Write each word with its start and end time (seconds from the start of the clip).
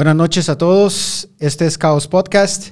Buenas 0.00 0.16
noches 0.16 0.48
a 0.48 0.56
todos. 0.56 1.28
Este 1.38 1.66
es 1.66 1.76
Chaos 1.76 2.08
Podcast. 2.08 2.68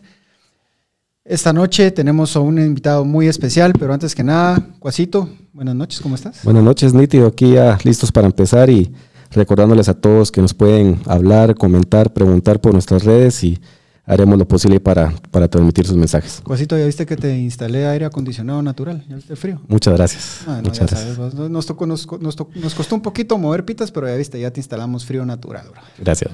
Esta 1.26 1.52
noche 1.52 1.90
tenemos 1.90 2.34
a 2.34 2.40
un 2.40 2.58
invitado 2.58 3.04
muy 3.04 3.28
especial, 3.28 3.74
pero 3.78 3.92
antes 3.92 4.14
que 4.14 4.24
nada, 4.24 4.66
Cuasito, 4.78 5.28
buenas 5.52 5.74
noches, 5.74 6.00
¿cómo 6.00 6.14
estás? 6.14 6.42
Buenas 6.42 6.62
noches, 6.62 6.94
nítido, 6.94 7.26
aquí 7.26 7.52
ya 7.52 7.76
listos 7.84 8.10
para 8.10 8.28
empezar 8.28 8.70
y 8.70 8.94
recordándoles 9.30 9.90
a 9.90 10.00
todos 10.00 10.32
que 10.32 10.40
nos 10.40 10.54
pueden 10.54 11.02
hablar, 11.04 11.54
comentar, 11.54 12.14
preguntar 12.14 12.62
por 12.62 12.72
nuestras 12.72 13.04
redes 13.04 13.44
y 13.44 13.60
haremos 14.08 14.38
lo 14.38 14.48
posible 14.48 14.80
para, 14.80 15.12
para 15.30 15.46
transmitir 15.48 15.86
sus 15.86 15.96
mensajes. 15.96 16.40
Cuasito, 16.42 16.76
ya 16.78 16.86
viste 16.86 17.06
que 17.06 17.16
te 17.16 17.36
instalé 17.38 17.86
aire 17.86 18.04
acondicionado 18.06 18.62
natural, 18.62 19.04
ya 19.08 19.16
viste 19.16 19.32
el 19.32 19.36
frío. 19.36 19.60
Muchas 19.68 19.94
gracias. 19.94 20.40
Ah, 20.46 20.56
no, 20.56 20.62
Muchas 20.70 20.90
gracias. 20.90 21.16
sabes, 21.16 21.34
nos, 21.34 21.50
nos 21.50 21.66
tocó- 21.66 21.86
nos- 21.86 22.06
nos 22.20 22.34
to- 22.36 22.48
nos 22.56 22.74
costó 22.74 22.94
un 22.94 23.02
poquito 23.02 23.38
mover 23.38 23.64
pitas, 23.64 23.90
pero 23.92 24.08
ya 24.08 24.14
viste, 24.16 24.40
ya 24.40 24.50
te 24.50 24.58
instalamos 24.60 25.04
frío 25.04 25.24
natural. 25.24 25.66
bro. 25.70 25.80
Gracias. 25.98 26.30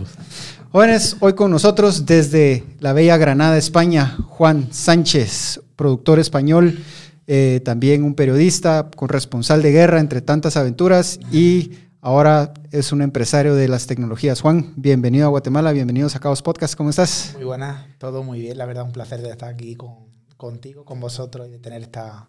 Jóvenes, 0.73 1.17
hoy 1.21 1.35
con 1.35 1.51
nosotros 1.51 2.07
desde 2.07 2.65
la 2.81 2.93
bella 2.93 3.17
Granada, 3.17 3.57
España, 3.59 4.17
Juan 4.29 4.69
Sánchez, 4.71 5.61
productor 5.77 6.19
español, 6.19 6.79
eh, 7.27 7.61
también 7.65 8.03
un 8.05 8.15
periodista, 8.15 8.89
corresponsal 8.95 9.63
de 9.63 9.73
guerra 9.73 10.01
entre 10.01 10.21
tantas 10.21 10.57
aventuras 10.57 11.19
y 11.33 11.71
ahora 12.05 12.53
es 12.71 12.93
un 12.93 13.01
empresario 13.01 13.55
de 13.55 13.67
las 13.67 13.87
tecnologías. 13.87 14.43
Juan, 14.43 14.75
bienvenido 14.77 15.25
a 15.25 15.31
Guatemala, 15.31 15.73
bienvenidos 15.73 16.15
a 16.15 16.21
Caos 16.21 16.43
Podcast, 16.43 16.75
¿cómo 16.75 16.91
estás? 16.91 17.33
Muy 17.35 17.45
buenas, 17.45 17.87
todo 17.97 18.23
muy 18.23 18.41
bien. 18.41 18.59
La 18.59 18.67
verdad, 18.67 18.85
un 18.85 18.93
placer 18.93 19.23
de 19.23 19.31
estar 19.31 19.49
aquí 19.49 19.75
con, 19.75 20.11
contigo, 20.37 20.85
con 20.85 21.01
vosotros 21.01 21.49
y 21.49 21.53
de 21.53 21.59
tener 21.61 21.81
esta 21.81 22.29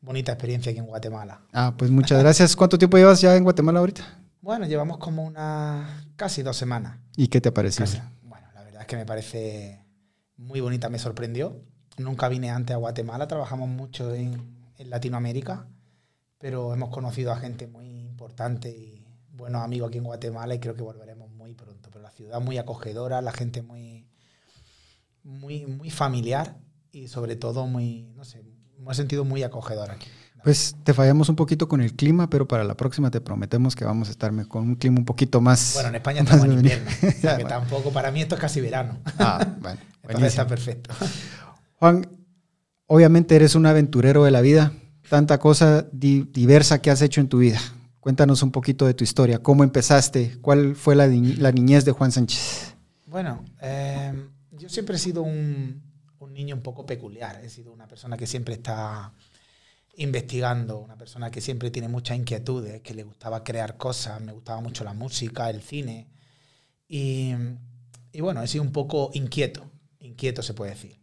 bonita 0.00 0.30
experiencia 0.30 0.70
aquí 0.70 0.78
en 0.78 0.86
Guatemala. 0.86 1.40
Ah, 1.52 1.74
pues 1.76 1.90
muchas 1.90 2.20
gracias. 2.20 2.54
¿Cuánto 2.56 2.78
tiempo 2.78 2.98
llevas 2.98 3.20
ya 3.20 3.34
en 3.34 3.42
Guatemala 3.42 3.80
ahorita? 3.80 4.04
Bueno, 4.40 4.64
llevamos 4.64 4.98
como 4.98 5.24
unas 5.24 6.06
casi 6.14 6.44
dos 6.44 6.56
semanas. 6.56 6.96
¿Y 7.16 7.26
qué 7.26 7.40
te 7.40 7.48
ha 7.48 7.54
parecido? 7.54 7.84
Casi. 7.84 7.98
Bueno, 8.22 8.46
la 8.54 8.62
verdad 8.62 8.82
es 8.82 8.86
que 8.86 8.96
me 8.96 9.06
parece 9.06 9.84
muy 10.36 10.60
bonita, 10.60 10.88
me 10.88 11.00
sorprendió. 11.00 11.64
Nunca 11.98 12.28
vine 12.28 12.50
antes 12.50 12.74
a 12.74 12.78
Guatemala, 12.78 13.26
trabajamos 13.26 13.68
mucho 13.68 14.14
en, 14.14 14.70
en 14.78 14.88
Latinoamérica, 14.88 15.66
pero 16.38 16.72
hemos 16.72 16.90
conocido 16.90 17.32
a 17.32 17.38
gente 17.38 17.66
muy 17.66 17.86
importante 17.86 18.70
y 18.70 18.95
buenos 19.36 19.62
amigos 19.62 19.88
aquí 19.88 19.98
en 19.98 20.04
Guatemala 20.04 20.54
y 20.54 20.58
creo 20.58 20.74
que 20.74 20.82
volveremos 20.82 21.30
muy 21.30 21.54
pronto. 21.54 21.88
Pero 21.92 22.02
la 22.02 22.10
ciudad 22.10 22.40
muy 22.40 22.58
acogedora, 22.58 23.20
la 23.20 23.32
gente 23.32 23.62
muy, 23.62 24.06
muy, 25.22 25.66
muy 25.66 25.90
familiar 25.90 26.56
y 26.92 27.08
sobre 27.08 27.36
todo 27.36 27.66
muy, 27.66 28.12
no 28.16 28.24
sé, 28.24 28.42
me 28.78 28.92
he 28.92 28.94
sentido 28.94 29.24
muy 29.24 29.42
acogedora 29.42 29.94
aquí. 29.94 30.06
Pues 30.44 30.76
te 30.84 30.94
fallamos 30.94 31.28
un 31.28 31.34
poquito 31.34 31.66
con 31.68 31.80
el 31.80 31.94
clima, 31.94 32.30
pero 32.30 32.46
para 32.46 32.62
la 32.62 32.76
próxima 32.76 33.10
te 33.10 33.20
prometemos 33.20 33.74
que 33.74 33.84
vamos 33.84 34.06
a 34.08 34.10
estar 34.12 34.30
con 34.46 34.62
un 34.62 34.74
clima 34.76 34.98
un 35.00 35.04
poquito 35.04 35.40
más... 35.40 35.72
Bueno, 35.74 35.88
en 35.88 35.94
España 35.96 36.20
estamos 36.22 36.44
en 36.44 36.52
invierno, 36.52 36.88
o 36.88 37.10
sea 37.10 37.10
que 37.36 37.42
bueno. 37.42 37.48
tampoco, 37.48 37.90
para 37.90 38.12
mí 38.12 38.20
esto 38.22 38.36
es 38.36 38.40
casi 38.40 38.60
verano. 38.60 38.98
Ah, 39.18 39.44
bueno, 39.60 39.80
Entonces 40.02 40.28
está 40.28 40.46
perfecto. 40.46 40.94
Juan, 41.80 42.06
obviamente 42.86 43.34
eres 43.34 43.56
un 43.56 43.66
aventurero 43.66 44.22
de 44.22 44.30
la 44.30 44.40
vida, 44.40 44.72
tanta 45.10 45.38
cosa 45.38 45.88
di- 45.90 46.28
diversa 46.32 46.80
que 46.80 46.92
has 46.92 47.02
hecho 47.02 47.20
en 47.20 47.28
tu 47.28 47.38
vida. 47.38 47.58
Cuéntanos 48.06 48.44
un 48.44 48.52
poquito 48.52 48.86
de 48.86 48.94
tu 48.94 49.02
historia, 49.02 49.42
cómo 49.42 49.64
empezaste, 49.64 50.38
cuál 50.40 50.76
fue 50.76 50.94
la, 50.94 51.08
la 51.08 51.50
niñez 51.50 51.84
de 51.84 51.90
Juan 51.90 52.12
Sánchez. 52.12 52.76
Bueno, 53.06 53.44
eh, 53.60 54.28
yo 54.52 54.68
siempre 54.68 54.94
he 54.94 54.98
sido 55.00 55.22
un, 55.24 55.82
un 56.20 56.32
niño 56.32 56.54
un 56.54 56.62
poco 56.62 56.86
peculiar. 56.86 57.40
He 57.44 57.50
sido 57.50 57.72
una 57.72 57.88
persona 57.88 58.16
que 58.16 58.28
siempre 58.28 58.54
está 58.54 59.12
investigando, 59.96 60.78
una 60.78 60.96
persona 60.96 61.32
que 61.32 61.40
siempre 61.40 61.72
tiene 61.72 61.88
muchas 61.88 62.16
inquietudes, 62.16 62.80
que 62.80 62.94
le 62.94 63.02
gustaba 63.02 63.42
crear 63.42 63.76
cosas, 63.76 64.20
me 64.20 64.30
gustaba 64.30 64.60
mucho 64.60 64.84
la 64.84 64.92
música, 64.92 65.50
el 65.50 65.60
cine. 65.60 66.08
Y, 66.86 67.34
y 68.12 68.20
bueno, 68.20 68.40
he 68.40 68.46
sido 68.46 68.62
un 68.62 68.70
poco 68.70 69.10
inquieto, 69.14 69.68
inquieto 69.98 70.44
se 70.44 70.54
puede 70.54 70.74
decir. 70.74 71.00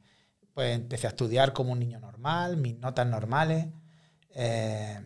Pues 0.54 0.74
empecé 0.74 1.08
a 1.08 1.10
estudiar 1.10 1.52
como 1.52 1.74
un 1.74 1.80
niño 1.80 2.00
normal, 2.00 2.56
mis 2.56 2.78
notas 2.80 3.06
normales. 3.08 3.68
eh, 4.30 5.02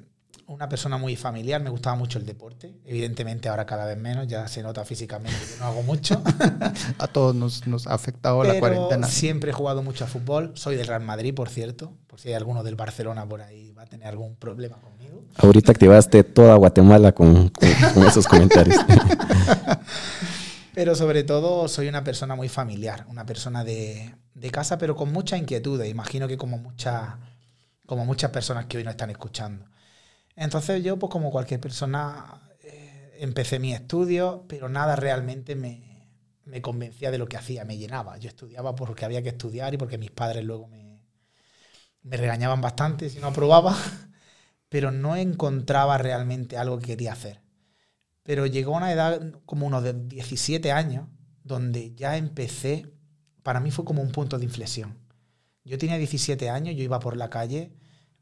una 0.48 0.70
persona 0.70 0.98
muy 0.98 1.16
familiar, 1.16 1.62
me 1.62 1.70
gustaba 1.70 1.96
mucho 1.98 2.18
el 2.20 2.26
deporte. 2.26 2.74
Evidentemente 2.86 3.50
ahora 3.50 3.66
cada 3.66 3.86
vez 3.86 3.98
menos, 3.98 4.28
ya 4.28 4.48
se 4.48 4.64
nota 4.64 4.84
físicamente 4.86 5.38
que 5.38 5.60
no 5.60 5.66
hago 5.66 5.84
mucho. 5.84 6.22
A 7.00 7.08
todos 7.08 7.36
nos, 7.36 7.68
nos 7.68 7.86
ha 7.86 7.94
afectado 7.94 8.42
la 8.44 8.50
Pero 8.54 8.60
cuarentena. 8.62 9.08
siempre 9.08 9.52
he 9.52 9.54
jugado 9.54 9.84
mucho 9.84 10.06
a 10.06 10.08
fútbol. 10.08 10.54
Soy 10.56 10.76
del 10.78 10.88
Real 10.88 11.02
Madrid, 11.04 11.34
por 11.36 11.50
cierto. 11.50 11.94
Por 12.08 12.20
si 12.20 12.30
hay 12.30 12.36
alguno 12.36 12.64
del 12.64 12.76
Barcelona 12.76 13.28
por 13.28 13.42
ahí 13.42 13.72
va 13.74 13.84
a 13.84 13.86
tener 13.88 14.08
algún 14.08 14.36
problema 14.38 14.78
conmigo. 14.78 15.24
Ahorita 15.38 15.72
activaste 15.74 16.24
toda 16.24 16.56
Guatemala 16.56 17.12
con, 17.12 17.50
con- 17.50 17.70
con 17.94 18.08
esos 18.08 18.26
comentarios. 18.26 18.78
Pero 20.74 20.96
sobre 20.96 21.24
todo 21.24 21.68
soy 21.68 21.88
una 21.88 22.04
persona 22.04 22.36
muy 22.36 22.50
familiar, 22.50 23.06
una 23.10 23.26
persona 23.26 23.64
de, 23.64 24.14
de 24.36 24.52
casa, 24.52 24.78
pero 24.78 24.96
con 24.96 25.12
mucha 25.12 25.36
inquietud. 25.36 25.84
Imagino 25.84 26.28
que 26.28 26.38
como, 26.38 26.58
muchas 26.60 27.16
como 27.88 28.06
muchas 28.06 28.30
personas 28.32 28.66
que 28.68 28.78
hoy 28.78 28.84
nos 28.84 28.92
están 28.92 29.10
escuchando. 29.10 29.66
Entonces 30.38 30.84
yo, 30.84 30.98
pues 31.00 31.12
como 31.12 31.32
cualquier 31.32 31.60
persona, 31.60 32.42
eh, 32.64 33.18
empecé 33.20 33.60
mis 33.60 33.76
estudios, 33.76 34.42
pero 34.48 34.70
nada 34.70 34.96
realmente 34.96 35.56
me, 35.56 36.08
me 36.46 36.62
convencía 36.62 37.12
de 37.12 37.18
lo 37.18 37.28
que 37.28 37.38
hacía, 37.38 37.66
me 37.66 37.78
llenaba. 37.78 38.18
Yo 38.18 38.30
estudiaba 38.30 38.76
porque 38.76 39.04
había 39.04 39.24
que 39.24 39.30
estudiar 39.30 39.74
y 39.74 39.78
porque 39.78 39.98
mis 39.98 40.12
padres 40.12 40.46
luego 40.46 40.68
me, 40.68 41.02
me 42.04 42.18
regañaban 42.18 42.62
bastante 42.62 43.10
si 43.10 43.20
no 43.20 43.28
aprobaba, 43.28 43.76
pero 44.70 44.92
no 44.92 45.16
encontraba 45.16 45.98
realmente 45.98 46.58
algo 46.58 46.80
que 46.80 46.88
quería 46.88 47.14
hacer. 47.14 47.42
Pero 48.24 48.46
llegó 48.46 48.74
una 48.74 48.92
edad 48.92 49.22
como 49.46 49.66
unos 49.68 49.84
de 49.84 49.94
17 49.94 50.72
años, 50.72 51.08
donde 51.44 51.96
ya 51.96 52.18
empecé, 52.18 52.92
para 53.44 53.60
mí 53.60 53.72
fue 53.72 53.86
como 53.86 54.04
un 54.04 54.12
punto 54.12 54.38
de 54.38 54.46
inflexión. 54.46 55.00
Yo 55.64 55.78
tenía 55.78 55.98
17 55.98 56.50
años, 56.50 56.76
yo 56.76 56.84
iba 56.84 57.00
por 57.00 57.18
la 57.18 57.30
calle, 57.30 57.74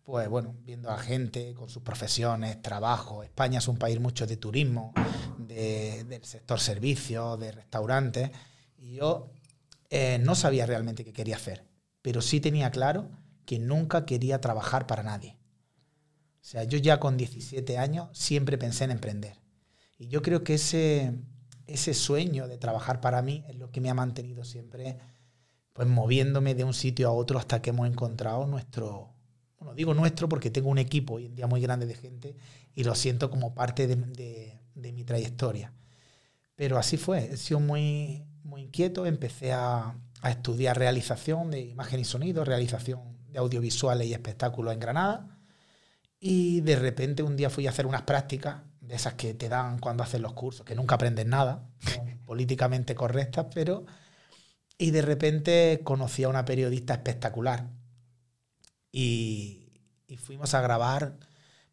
pues 0.05 0.29
bueno, 0.29 0.55
viendo 0.63 0.91
a 0.91 0.99
gente 0.99 1.53
con 1.55 1.69
sus 1.69 1.83
profesiones, 1.83 2.61
trabajo. 2.61 3.23
España 3.23 3.59
es 3.59 3.67
un 3.67 3.77
país 3.77 3.99
mucho 3.99 4.27
de 4.27 4.37
turismo, 4.37 4.93
de- 5.39 6.03
del 6.05 6.23
sector 6.25 6.59
servicios, 6.59 7.39
de 7.39 7.51
restaurantes. 7.51 8.31
Y 8.77 8.93
yo 8.95 9.31
eh, 9.89 10.19
no 10.19 10.35
sabía 10.35 10.65
realmente 10.67 11.03
qué 11.05 11.13
quería 11.13 11.37
hacer, 11.37 11.65
pero 12.03 12.21
sí 12.21 12.39
tenía 12.41 12.71
claro 12.71 13.09
que 13.45 13.59
nunca 13.59 14.05
quería 14.05 14.41
trabajar 14.41 14.87
para 14.87 15.03
nadie. 15.03 15.37
O 16.41 16.47
sea, 16.47 16.63
yo 16.63 16.77
ya 16.77 16.99
con 16.99 17.17
17 17.17 17.77
años 17.77 18.09
siempre 18.13 18.57
pensé 18.57 18.83
en 18.83 18.91
emprender. 18.91 19.39
Y 19.97 20.07
yo 20.09 20.21
creo 20.21 20.43
que 20.43 20.55
ese, 20.55 21.13
ese 21.67 21.93
sueño 21.93 22.47
de 22.47 22.57
trabajar 22.57 23.01
para 23.01 23.21
mí 23.21 23.43
es 23.47 23.55
lo 23.55 23.71
que 23.71 23.81
me 23.81 23.89
ha 23.89 23.93
mantenido 23.95 24.43
siempre 24.43 24.97
pues 25.73 25.87
moviéndome 25.89 26.55
de 26.55 26.65
un 26.65 26.73
sitio 26.75 27.09
a 27.09 27.13
otro 27.13 27.39
hasta 27.39 27.61
que 27.61 27.71
hemos 27.71 27.87
encontrado 27.89 28.47
nuestro, 28.47 29.14
bueno, 29.59 29.73
digo 29.75 29.93
nuestro 29.93 30.29
porque 30.29 30.49
tengo 30.51 30.69
un 30.69 30.77
equipo 30.77 31.15
hoy 31.15 31.27
en 31.27 31.35
día 31.35 31.47
muy 31.47 31.61
grande 31.61 31.85
de 31.85 31.95
gente 31.95 32.35
y 32.75 32.83
lo 32.83 32.95
siento 32.95 33.29
como 33.29 33.53
parte 33.55 33.87
de, 33.87 33.95
de- 33.95 34.59
de 34.75 34.91
mi 34.93 35.03
trayectoria. 35.05 35.73
Pero 36.55 36.77
así 36.77 36.97
fue, 36.97 37.33
he 37.33 37.37
sido 37.37 37.59
muy, 37.59 38.25
muy 38.43 38.63
inquieto, 38.63 39.05
empecé 39.05 39.53
a, 39.53 39.97
a 40.21 40.29
estudiar 40.31 40.77
realización 40.77 41.51
de 41.51 41.61
imagen 41.61 41.99
y 41.99 42.05
sonido, 42.05 42.45
realización 42.45 43.01
de 43.31 43.39
audiovisuales 43.39 44.07
y 44.07 44.13
espectáculos 44.13 44.73
en 44.73 44.79
Granada. 44.79 45.39
Y 46.19 46.61
de 46.61 46.75
repente 46.77 47.23
un 47.23 47.35
día 47.37 47.49
fui 47.49 47.67
a 47.67 47.71
hacer 47.71 47.85
unas 47.85 48.03
prácticas 48.03 48.63
de 48.81 48.95
esas 48.95 49.15
que 49.15 49.33
te 49.33 49.49
dan 49.49 49.79
cuando 49.79 50.03
haces 50.03 50.21
los 50.21 50.33
cursos, 50.33 50.65
que 50.65 50.75
nunca 50.75 50.95
aprendes 50.95 51.25
nada, 51.25 51.67
son 51.79 52.19
políticamente 52.25 52.95
correctas, 52.95 53.47
pero... 53.53 53.85
Y 54.77 54.91
de 54.91 55.01
repente 55.01 55.81
conocí 55.83 56.23
a 56.23 56.29
una 56.29 56.45
periodista 56.45 56.93
espectacular. 56.95 57.69
Y, 58.97 59.73
fuimos 60.19 60.53
a 60.53 60.61
grabar, 60.61 61.17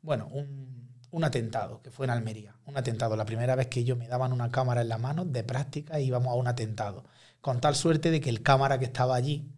bueno, 0.00 0.26
un, 0.26 0.90
un 1.12 1.22
atentado, 1.22 1.80
que 1.80 1.92
fue 1.92 2.04
en 2.04 2.10
Almería. 2.10 2.56
Un 2.66 2.76
atentado, 2.76 3.14
la 3.14 3.24
primera 3.24 3.54
vez 3.54 3.68
que 3.68 3.78
ellos 3.78 3.96
me 3.96 4.08
daban 4.08 4.32
una 4.32 4.50
cámara 4.50 4.80
en 4.80 4.88
la 4.88 4.98
mano 4.98 5.24
de 5.24 5.44
práctica 5.44 6.00
íbamos 6.00 6.32
a 6.32 6.34
un 6.34 6.48
atentado. 6.48 7.04
Con 7.40 7.60
tal 7.60 7.76
suerte 7.76 8.10
de 8.10 8.20
que 8.20 8.28
el 8.28 8.42
cámara 8.42 8.80
que 8.80 8.86
estaba 8.86 9.14
allí 9.14 9.52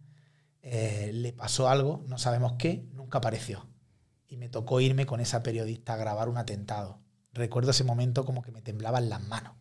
eh, 0.61 1.09
le 1.11 1.33
pasó 1.33 1.67
algo, 1.67 2.05
no 2.07 2.19
sabemos 2.19 2.53
qué, 2.59 2.87
nunca 2.93 3.17
apareció. 3.17 3.65
Y 4.27 4.37
me 4.37 4.47
tocó 4.47 4.79
irme 4.79 5.07
con 5.07 5.19
esa 5.19 5.41
periodista 5.41 5.95
a 5.95 5.97
grabar 5.97 6.29
un 6.29 6.37
atentado. 6.37 6.99
Recuerdo 7.33 7.71
ese 7.71 7.83
momento 7.83 8.25
como 8.25 8.43
que 8.43 8.51
me 8.51 8.61
temblaban 8.61 9.09
las 9.09 9.23
manos. 9.23 9.55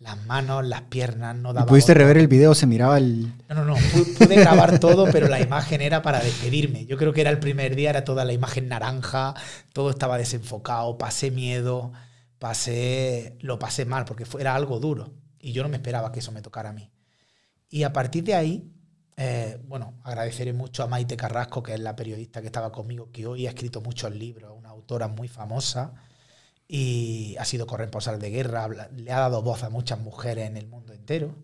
Las 0.00 0.24
manos, 0.26 0.66
las 0.66 0.80
piernas, 0.82 1.36
no 1.36 1.50
¿Y 1.50 1.54
daba 1.54 1.66
pudiste 1.66 1.92
otra. 1.92 2.02
rever 2.04 2.16
el 2.16 2.26
video? 2.26 2.54
Se 2.54 2.66
miraba 2.66 2.96
el... 2.96 3.26
No, 3.50 3.54
no, 3.54 3.64
no. 3.66 3.76
pu- 3.76 4.16
Pude 4.18 4.34
grabar 4.36 4.78
todo, 4.78 5.10
pero 5.12 5.28
la 5.28 5.40
imagen 5.40 5.82
era 5.82 6.00
para 6.00 6.20
despedirme. 6.20 6.86
Yo 6.86 6.96
creo 6.96 7.12
que 7.12 7.20
era 7.20 7.28
el 7.30 7.38
primer 7.38 7.76
día, 7.76 7.90
era 7.90 8.02
toda 8.02 8.24
la 8.24 8.32
imagen 8.32 8.66
naranja, 8.66 9.34
todo 9.74 9.90
estaba 9.90 10.16
desenfocado, 10.16 10.96
pasé 10.96 11.30
miedo, 11.30 11.92
pasé, 12.38 13.36
lo 13.40 13.58
pasé 13.58 13.84
mal, 13.84 14.06
porque 14.06 14.24
fue, 14.24 14.40
era 14.40 14.54
algo 14.54 14.80
duro. 14.80 15.12
Y 15.38 15.52
yo 15.52 15.62
no 15.62 15.68
me 15.68 15.76
esperaba 15.76 16.10
que 16.12 16.20
eso 16.20 16.32
me 16.32 16.40
tocara 16.42 16.70
a 16.70 16.72
mí. 16.72 16.90
Y 17.68 17.82
a 17.82 17.92
partir 17.92 18.24
de 18.24 18.34
ahí, 18.34 18.72
eh, 19.18 19.60
bueno, 19.68 20.00
agradeceré 20.02 20.54
mucho 20.54 20.82
a 20.82 20.86
Maite 20.86 21.16
Carrasco, 21.18 21.62
que 21.62 21.74
es 21.74 21.80
la 21.80 21.94
periodista 21.94 22.40
que 22.40 22.46
estaba 22.46 22.72
conmigo, 22.72 23.10
que 23.12 23.26
hoy 23.26 23.46
ha 23.46 23.50
escrito 23.50 23.82
muchos 23.82 24.14
libros, 24.14 24.50
una 24.56 24.70
autora 24.70 25.08
muy 25.08 25.28
famosa 25.28 25.92
y 26.72 27.34
ha 27.36 27.44
sido 27.44 27.66
corresponsal 27.66 28.20
de 28.20 28.30
guerra, 28.30 28.68
le 28.94 29.10
ha 29.10 29.18
dado 29.18 29.42
voz 29.42 29.64
a 29.64 29.70
muchas 29.70 29.98
mujeres 29.98 30.46
en 30.46 30.56
el 30.56 30.68
mundo 30.68 30.92
entero. 30.92 31.34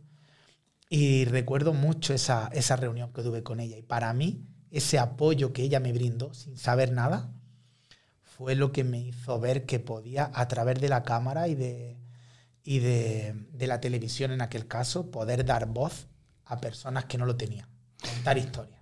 Y 0.89 1.25
recuerdo 1.25 1.73
mucho 1.73 2.15
esa, 2.15 2.49
esa 2.53 2.77
reunión 2.77 3.13
que 3.13 3.25
tuve 3.25 3.43
con 3.43 3.59
ella. 3.59 3.77
Y 3.77 3.83
para 3.83 4.13
mí, 4.13 4.47
ese 4.71 5.01
apoyo 5.01 5.53
que 5.53 5.63
ella 5.63 5.81
me 5.81 5.93
brindó 5.93 6.33
sin 6.33 6.57
saber 6.57 6.93
nada, 6.93 7.33
fue 8.23 8.55
lo 8.55 8.71
que 8.71 8.85
me 8.85 9.01
hizo 9.01 9.41
ver 9.41 9.67
que 9.67 9.81
podía, 9.81 10.31
a 10.33 10.47
través 10.47 10.81
de 10.81 10.89
la 10.89 11.03
cámara 11.03 11.49
y 11.49 11.57
de, 11.57 11.99
y 12.63 12.79
de, 12.79 13.35
de 13.53 13.67
la 13.67 13.81
televisión 13.81 14.31
en 14.31 14.43
aquel 14.43 14.69
caso, 14.69 15.11
poder 15.11 15.45
dar 15.45 15.67
voz 15.67 16.07
a 16.45 16.61
personas 16.61 17.07
que 17.07 17.19
no 17.19 17.27
lo 17.27 17.35
tenían, 17.35 17.67
contar 18.01 18.39
historias. 18.39 18.79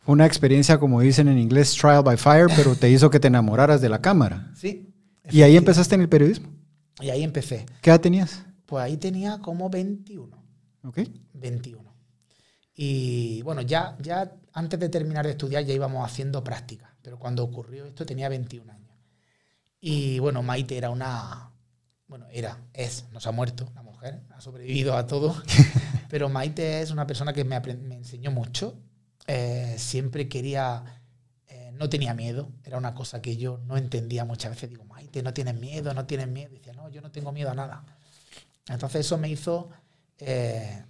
Fue 0.00 0.12
una 0.12 0.26
experiencia, 0.26 0.80
como 0.80 1.00
dicen 1.00 1.28
en 1.28 1.38
inglés, 1.38 1.72
trial 1.72 2.02
by 2.02 2.16
fire, 2.16 2.48
pero 2.56 2.74
te 2.74 2.90
hizo 2.90 3.10
que 3.10 3.20
te 3.20 3.28
enamoraras 3.28 3.80
de 3.80 3.88
la 3.88 4.02
cámara. 4.02 4.50
Sí. 4.56 4.90
¿Y 5.30 5.42
ahí 5.42 5.56
empezaste 5.56 5.94
en 5.94 6.02
el 6.02 6.08
periodismo? 6.08 6.48
Y 7.00 7.10
ahí 7.10 7.22
empecé. 7.22 7.66
¿Qué 7.80 7.90
edad 7.90 8.00
tenías? 8.00 8.44
Pues 8.66 8.84
ahí 8.84 8.96
tenía 8.96 9.38
como 9.38 9.70
21. 9.70 10.36
Ok. 10.84 11.00
21. 11.32 11.94
Y 12.76 13.42
bueno, 13.42 13.62
ya, 13.62 13.96
ya 14.00 14.32
antes 14.52 14.80
de 14.80 14.88
terminar 14.88 15.24
de 15.24 15.32
estudiar 15.32 15.64
ya 15.64 15.74
íbamos 15.74 16.04
haciendo 16.04 16.42
prácticas, 16.42 16.90
pero 17.02 17.18
cuando 17.18 17.44
ocurrió 17.44 17.86
esto 17.86 18.04
tenía 18.04 18.28
21 18.28 18.72
años. 18.72 18.96
Y 19.80 20.18
bueno, 20.18 20.42
Maite 20.42 20.76
era 20.76 20.90
una, 20.90 21.52
bueno, 22.06 22.26
era, 22.30 22.58
es, 22.72 23.04
nos 23.12 23.26
ha 23.26 23.32
muerto, 23.32 23.70
la 23.74 23.82
mujer, 23.82 24.22
ha 24.30 24.40
sobrevivido 24.40 24.96
a 24.96 25.06
todo, 25.06 25.36
pero 26.08 26.28
Maite 26.28 26.80
es 26.80 26.90
una 26.90 27.06
persona 27.06 27.32
que 27.32 27.44
me, 27.44 27.60
me 27.60 27.96
enseñó 27.96 28.30
mucho, 28.30 28.80
eh, 29.26 29.74
siempre 29.78 30.28
quería, 30.28 31.03
no 31.74 31.88
tenía 31.88 32.14
miedo, 32.14 32.50
era 32.64 32.78
una 32.78 32.94
cosa 32.94 33.20
que 33.20 33.36
yo 33.36 33.58
no 33.66 33.76
entendía 33.76 34.24
muchas 34.24 34.52
veces, 34.52 34.70
digo, 34.70 34.84
Maite, 34.84 35.22
no 35.22 35.34
tienes 35.34 35.58
miedo, 35.58 35.92
no 35.94 36.06
tienes 36.06 36.28
miedo, 36.28 36.50
decía, 36.52 36.72
no, 36.72 36.88
yo 36.88 37.00
no 37.00 37.10
tengo 37.10 37.32
miedo 37.32 37.50
a 37.50 37.54
nada. 37.54 37.84
Entonces 38.68 39.06
eso 39.06 39.18
me 39.18 39.28
hizo 39.28 39.70
eh, 40.18 40.84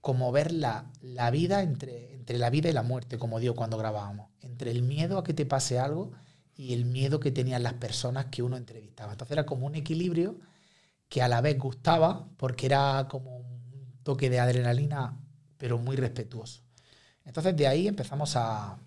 como 0.00 0.32
ver 0.32 0.52
la, 0.52 0.90
la 1.00 1.30
vida 1.30 1.62
entre, 1.62 2.14
entre 2.14 2.38
la 2.38 2.50
vida 2.50 2.68
y 2.68 2.72
la 2.72 2.82
muerte, 2.82 3.18
como 3.18 3.40
digo 3.40 3.54
cuando 3.54 3.78
grabábamos, 3.78 4.30
entre 4.40 4.70
el 4.70 4.82
miedo 4.82 5.18
a 5.18 5.24
que 5.24 5.34
te 5.34 5.46
pase 5.46 5.78
algo 5.78 6.12
y 6.56 6.74
el 6.74 6.84
miedo 6.84 7.20
que 7.20 7.30
tenían 7.30 7.62
las 7.62 7.74
personas 7.74 8.26
que 8.26 8.42
uno 8.42 8.56
entrevistaba. 8.56 9.12
Entonces 9.12 9.32
era 9.32 9.46
como 9.46 9.66
un 9.66 9.74
equilibrio 9.74 10.38
que 11.08 11.22
a 11.22 11.28
la 11.28 11.40
vez 11.40 11.58
gustaba 11.58 12.28
porque 12.36 12.66
era 12.66 13.06
como 13.08 13.38
un 13.38 14.00
toque 14.02 14.28
de 14.30 14.40
adrenalina, 14.40 15.16
pero 15.56 15.78
muy 15.78 15.96
respetuoso. 15.96 16.62
Entonces 17.24 17.56
de 17.56 17.66
ahí 17.66 17.86
empezamos 17.88 18.36
a, 18.36 18.78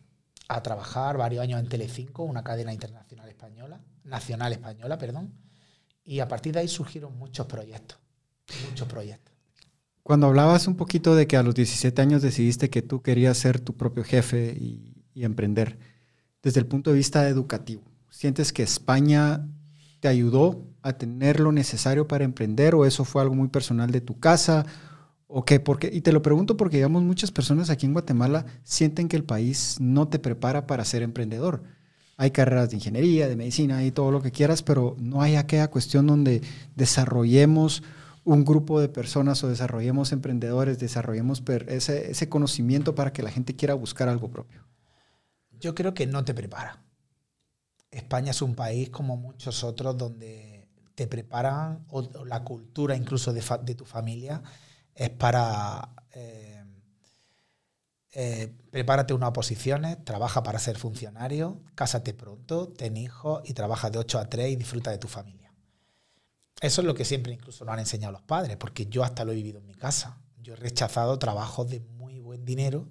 a 0.56 0.62
trabajar 0.62 1.18
varios 1.18 1.44
años 1.44 1.59
en 1.59 1.68
Telecinco, 1.68 2.24
una 2.24 2.44
cadena 2.44 2.74
internacional 2.74 3.30
española, 3.30 3.80
nacional 4.03 4.51
española, 4.51 4.98
perdón, 4.98 5.33
y 6.03 6.19
a 6.19 6.27
partir 6.27 6.53
de 6.53 6.59
ahí 6.59 6.68
surgieron 6.68 7.18
muchos 7.18 7.45
proyectos, 7.48 7.98
muchos 8.69 8.88
proyectos. 8.88 9.33
Cuando 10.03 10.27
hablabas 10.27 10.68
un 10.68 10.75
poquito 10.75 11.15
de 11.15 11.27
que 11.27 11.38
a 11.38 11.44
los 11.44 11.56
17 11.56 12.01
años 12.01 12.21
decidiste 12.21 12.69
que 12.69 12.81
tú 12.81 13.01
querías 13.01 13.38
ser 13.38 13.59
tu 13.59 13.77
propio 13.77 14.03
jefe 14.03 14.57
y, 14.59 15.06
y 15.13 15.24
emprender, 15.24 15.77
desde 16.42 16.59
el 16.59 16.65
punto 16.65 16.89
de 16.89 16.97
vista 16.97 17.27
educativo, 17.30 17.83
¿sientes 18.09 18.51
que 18.51 18.63
España 18.63 19.47
te 20.00 20.07
ayudó 20.07 20.68
a 20.81 20.94
tener 20.94 21.39
lo 21.39 21.51
necesario 21.51 22.07
para 22.07 22.25
emprender 22.25 22.75
o 22.75 22.86
eso 22.86 23.06
fue 23.06 23.21
algo 23.21 23.36
muy 23.36 23.47
personal 23.50 23.92
de 23.92 24.01
tu 24.01 24.19
casa? 24.19 24.65
¿O 25.33 25.45
qué? 25.45 25.62
Porque, 25.62 25.89
y 25.92 26.01
te 26.01 26.12
lo 26.12 26.22
pregunto 26.22 26.57
porque, 26.57 26.78
digamos, 26.78 27.04
muchas 27.04 27.31
personas 27.31 27.69
aquí 27.69 27.86
en 27.86 27.94
Guatemala 27.94 28.45
sienten 28.63 29.07
que 29.07 29.16
el 29.16 29.24
país 29.24 29.78
no 29.80 30.10
te 30.10 30.19
prepara 30.19 30.68
para 30.68 30.83
ser 30.83 31.04
emprendedor. 31.04 31.63
Hay 32.18 32.31
carreras 32.31 32.69
de 32.69 32.75
ingeniería, 32.75 33.30
de 33.30 33.38
medicina 33.38 33.83
y 33.86 33.92
todo 33.92 34.12
lo 34.12 34.22
que 34.22 34.31
quieras, 34.31 34.62
pero 34.62 34.98
no 35.00 35.22
hay 35.22 35.38
aquella 35.38 35.69
cuestión 35.69 36.06
donde 36.06 36.42
desarrollemos 36.75 37.81
un 38.25 38.44
grupo 38.44 38.81
de 38.81 38.89
personas 38.89 39.42
o 39.44 39.48
desarrollemos 39.48 40.12
emprendedores, 40.12 40.80
desarrollemos 40.80 41.42
ese, 41.68 42.30
conocimiento 42.30 42.94
para 42.94 43.13
que 43.13 43.24
la 43.24 43.31
gente 43.31 43.56
quiera 43.56 43.74
buscar 43.74 44.10
algo 44.10 44.30
propio. 44.30 44.68
Yo 45.62 45.74
creo 45.74 45.94
que 45.94 46.07
no 46.07 46.25
te 46.25 46.33
prepara. 46.33 46.83
España 47.89 48.31
es 48.31 48.42
un 48.42 48.54
país 48.54 48.89
como 48.89 49.16
muchos 49.16 49.63
otros 49.63 49.98
donde 49.98 50.68
te 50.94 51.07
preparan, 51.07 51.86
o, 51.88 52.01
la 52.25 52.44
cultura 52.44 52.98
incluso 52.98 53.31
de 53.31 53.75
tu 53.75 53.86
familia 53.86 54.44
es 55.03 55.09
para... 55.09 55.94
eh, 56.13 56.63
eh, 58.13 58.53
prepárate 58.69 59.13
unas 59.13 59.30
oposiciones, 59.30 60.03
trabaja 60.03 60.44
para 60.44 60.59
ser 60.59 60.77
funcionario, 60.77 61.62
cásate 61.75 62.13
pronto, 62.13 62.68
ten 62.68 62.98
hijos 62.98 63.42
y 63.45 63.53
trabaja 63.53 63.89
de 63.89 64.00
8 64.00 64.19
a 64.19 64.30
3 64.30 64.51
y 64.51 64.56
disfruta 64.57 64.92
de 64.92 64.98
tu 64.98 65.07
familia. 65.07 65.53
Eso 66.62 66.81
es 66.81 66.88
lo 66.88 66.94
que 66.94 67.06
siempre 67.06 67.33
incluso 67.33 67.63
nos 67.63 67.74
han 67.74 67.80
enseñado 67.80 68.12
los 68.12 68.21
padres, 68.21 68.57
porque 68.57 68.86
yo 68.88 69.03
hasta 69.03 69.24
lo 69.24 69.31
he 69.31 69.36
vivido 69.36 69.59
en 69.59 69.65
mi 69.65 69.75
casa. 69.75 70.18
Yo 70.38 70.53
he 70.53 70.57
rechazado 70.57 71.18
trabajos 71.19 71.69
de 71.69 71.80
muy 71.80 72.19
buen 72.19 72.44
dinero, 72.45 72.89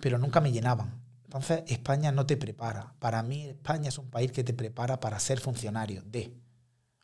pero 0.00 0.18
nunca 0.18 0.40
me 0.40 0.52
llenaban. 0.52 1.02
Entonces, 1.24 1.64
España 1.66 2.12
no 2.12 2.24
te 2.24 2.36
prepara. 2.36 2.94
Para 3.00 3.22
mí, 3.22 3.46
España 3.48 3.88
es 3.88 3.98
un 3.98 4.10
país 4.10 4.32
que 4.32 4.44
te 4.44 4.54
prepara 4.54 5.00
para 5.00 5.18
ser 5.18 5.40
funcionario 5.40 6.02
de, 6.02 6.32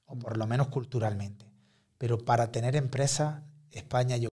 o 0.07 0.17
por 0.17 0.39
lo 0.39 0.47
menos 0.47 0.69
culturalmente. 0.69 1.45
Pero 1.99 2.19
para 2.19 2.53
tener 2.53 2.77
empresas, 2.77 3.43
España 3.79 4.17
yo 4.17 4.29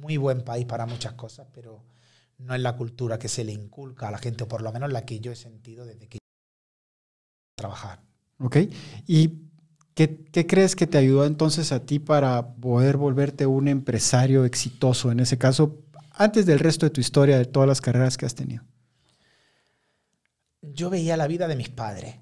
muy 0.00 0.16
buen 0.16 0.42
país 0.42 0.66
para 0.66 0.86
muchas 0.86 1.14
cosas, 1.14 1.46
pero 1.52 1.84
no 2.38 2.54
es 2.54 2.60
la 2.60 2.76
cultura 2.76 3.18
que 3.18 3.28
se 3.28 3.44
le 3.44 3.52
inculca 3.52 4.08
a 4.08 4.10
la 4.10 4.18
gente, 4.18 4.44
o 4.44 4.48
por 4.48 4.62
lo 4.62 4.72
menos 4.72 4.92
la 4.92 5.04
que 5.04 5.20
yo 5.20 5.32
he 5.32 5.36
sentido 5.36 5.86
desde 5.86 6.08
que 6.08 6.18
trabajar. 7.56 8.02
¿Ok? 8.38 8.56
¿Y 9.06 9.44
qué, 9.94 10.24
qué 10.32 10.46
crees 10.46 10.76
que 10.76 10.86
te 10.86 10.98
ayudó 10.98 11.24
entonces 11.24 11.72
a 11.72 11.86
ti 11.86 11.98
para 11.98 12.54
poder 12.56 12.96
volverte 12.96 13.46
un 13.46 13.68
empresario 13.68 14.44
exitoso 14.44 15.10
en 15.10 15.20
ese 15.20 15.38
caso, 15.38 15.82
antes 16.10 16.46
del 16.46 16.58
resto 16.58 16.86
de 16.86 16.90
tu 16.90 17.00
historia, 17.00 17.38
de 17.38 17.44
todas 17.44 17.68
las 17.68 17.80
carreras 17.80 18.16
que 18.16 18.26
has 18.26 18.34
tenido? 18.34 18.64
Yo 20.60 20.90
veía 20.90 21.16
la 21.16 21.26
vida 21.26 21.46
de 21.46 21.56
mis 21.56 21.68
padres 21.68 22.16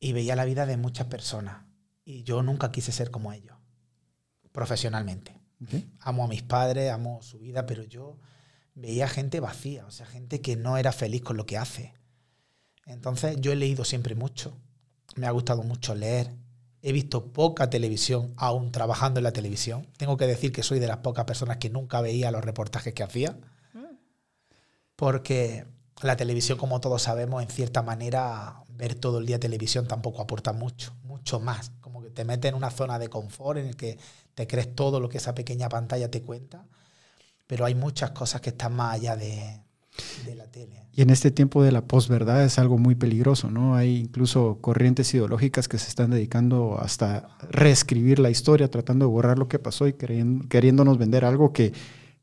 y 0.00 0.12
veía 0.12 0.36
la 0.36 0.44
vida 0.44 0.66
de 0.66 0.76
muchas 0.76 1.06
personas 1.08 1.64
y 2.04 2.22
yo 2.22 2.42
nunca 2.42 2.70
quise 2.70 2.92
ser 2.92 3.10
como 3.10 3.32
ellos, 3.32 3.57
profesionalmente. 4.52 5.40
Amo 6.00 6.24
a 6.24 6.28
mis 6.28 6.42
padres, 6.42 6.92
amo 6.92 7.20
su 7.22 7.38
vida, 7.38 7.66
pero 7.66 7.82
yo 7.82 8.16
veía 8.74 9.08
gente 9.08 9.40
vacía, 9.40 9.86
o 9.86 9.90
sea, 9.90 10.06
gente 10.06 10.40
que 10.40 10.56
no 10.56 10.76
era 10.76 10.92
feliz 10.92 11.22
con 11.22 11.36
lo 11.36 11.46
que 11.46 11.58
hace. 11.58 11.94
Entonces 12.86 13.36
yo 13.40 13.52
he 13.52 13.56
leído 13.56 13.84
siempre 13.84 14.14
mucho, 14.14 14.56
me 15.16 15.26
ha 15.26 15.30
gustado 15.32 15.62
mucho 15.62 15.94
leer, 15.94 16.32
he 16.80 16.92
visto 16.92 17.32
poca 17.32 17.70
televisión 17.70 18.32
aún 18.36 18.70
trabajando 18.70 19.18
en 19.18 19.24
la 19.24 19.32
televisión. 19.32 19.86
Tengo 19.96 20.16
que 20.16 20.26
decir 20.26 20.52
que 20.52 20.62
soy 20.62 20.78
de 20.78 20.86
las 20.86 20.98
pocas 20.98 21.24
personas 21.24 21.56
que 21.56 21.70
nunca 21.70 22.00
veía 22.00 22.30
los 22.30 22.44
reportajes 22.44 22.94
que 22.94 23.02
hacía, 23.02 23.36
porque 24.94 25.66
la 26.02 26.16
televisión, 26.16 26.58
como 26.58 26.80
todos 26.80 27.02
sabemos, 27.02 27.42
en 27.42 27.48
cierta 27.48 27.82
manera, 27.82 28.62
ver 28.68 28.94
todo 28.94 29.18
el 29.18 29.26
día 29.26 29.40
televisión 29.40 29.86
tampoco 29.86 30.22
aporta 30.22 30.52
mucho, 30.52 30.94
mucho 31.02 31.40
más. 31.40 31.72
Como 31.80 32.02
que 32.02 32.10
te 32.10 32.24
mete 32.24 32.48
en 32.48 32.54
una 32.54 32.70
zona 32.70 32.98
de 32.98 33.08
confort 33.08 33.58
en 33.58 33.66
el 33.66 33.76
que 33.76 33.98
te 34.38 34.46
crees 34.46 34.72
todo 34.72 35.00
lo 35.00 35.08
que 35.08 35.18
esa 35.18 35.34
pequeña 35.34 35.68
pantalla 35.68 36.12
te 36.12 36.22
cuenta, 36.22 36.64
pero 37.48 37.64
hay 37.64 37.74
muchas 37.74 38.12
cosas 38.12 38.40
que 38.40 38.50
están 38.50 38.72
más 38.72 38.94
allá 38.94 39.16
de, 39.16 39.58
de 40.24 40.34
la 40.36 40.46
tele. 40.46 40.86
Y 40.92 41.02
en 41.02 41.10
este 41.10 41.32
tiempo 41.32 41.60
de 41.64 41.72
la 41.72 41.80
posverdad 41.80 42.44
es 42.44 42.56
algo 42.60 42.78
muy 42.78 42.94
peligroso, 42.94 43.50
¿no? 43.50 43.74
Hay 43.74 43.96
incluso 43.96 44.58
corrientes 44.60 45.12
ideológicas 45.12 45.66
que 45.66 45.76
se 45.76 45.88
están 45.88 46.10
dedicando 46.10 46.78
hasta 46.80 47.36
reescribir 47.50 48.20
la 48.20 48.30
historia, 48.30 48.70
tratando 48.70 49.06
de 49.06 49.10
borrar 49.10 49.40
lo 49.40 49.48
que 49.48 49.58
pasó 49.58 49.88
y 49.88 49.94
queriéndonos 49.94 50.98
vender 50.98 51.24
algo 51.24 51.52
que 51.52 51.72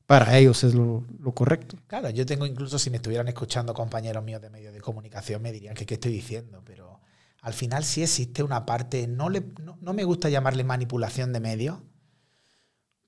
para 0.06 0.38
ellos 0.38 0.64
es 0.64 0.74
lo, 0.74 1.04
lo 1.20 1.34
correcto. 1.34 1.76
Claro, 1.88 2.12
yo 2.12 2.26
tengo 2.26 2.46
incluso, 2.46 2.80
si 2.80 2.90
me 2.92 2.96
estuvieran 2.96 3.28
escuchando 3.28 3.74
compañeros 3.74 4.24
míos 4.24 4.42
de 4.42 4.50
medios 4.50 4.74
de 4.74 4.80
comunicación, 4.80 5.42
me 5.42 5.52
dirían 5.52 5.76
que 5.76 5.86
qué 5.86 5.96
estoy 5.96 6.14
diciendo, 6.14 6.62
pero 6.64 7.02
al 7.42 7.54
final 7.54 7.84
sí 7.84 8.04
existe 8.04 8.42
una 8.42 8.66
parte, 8.66 9.06
no, 9.06 9.30
le, 9.30 9.44
no, 9.62 9.78
no 9.82 9.92
me 9.92 10.06
gusta 10.06 10.30
llamarle 10.30 10.64
manipulación 10.64 11.34
de 11.34 11.42
medios, 11.42 11.80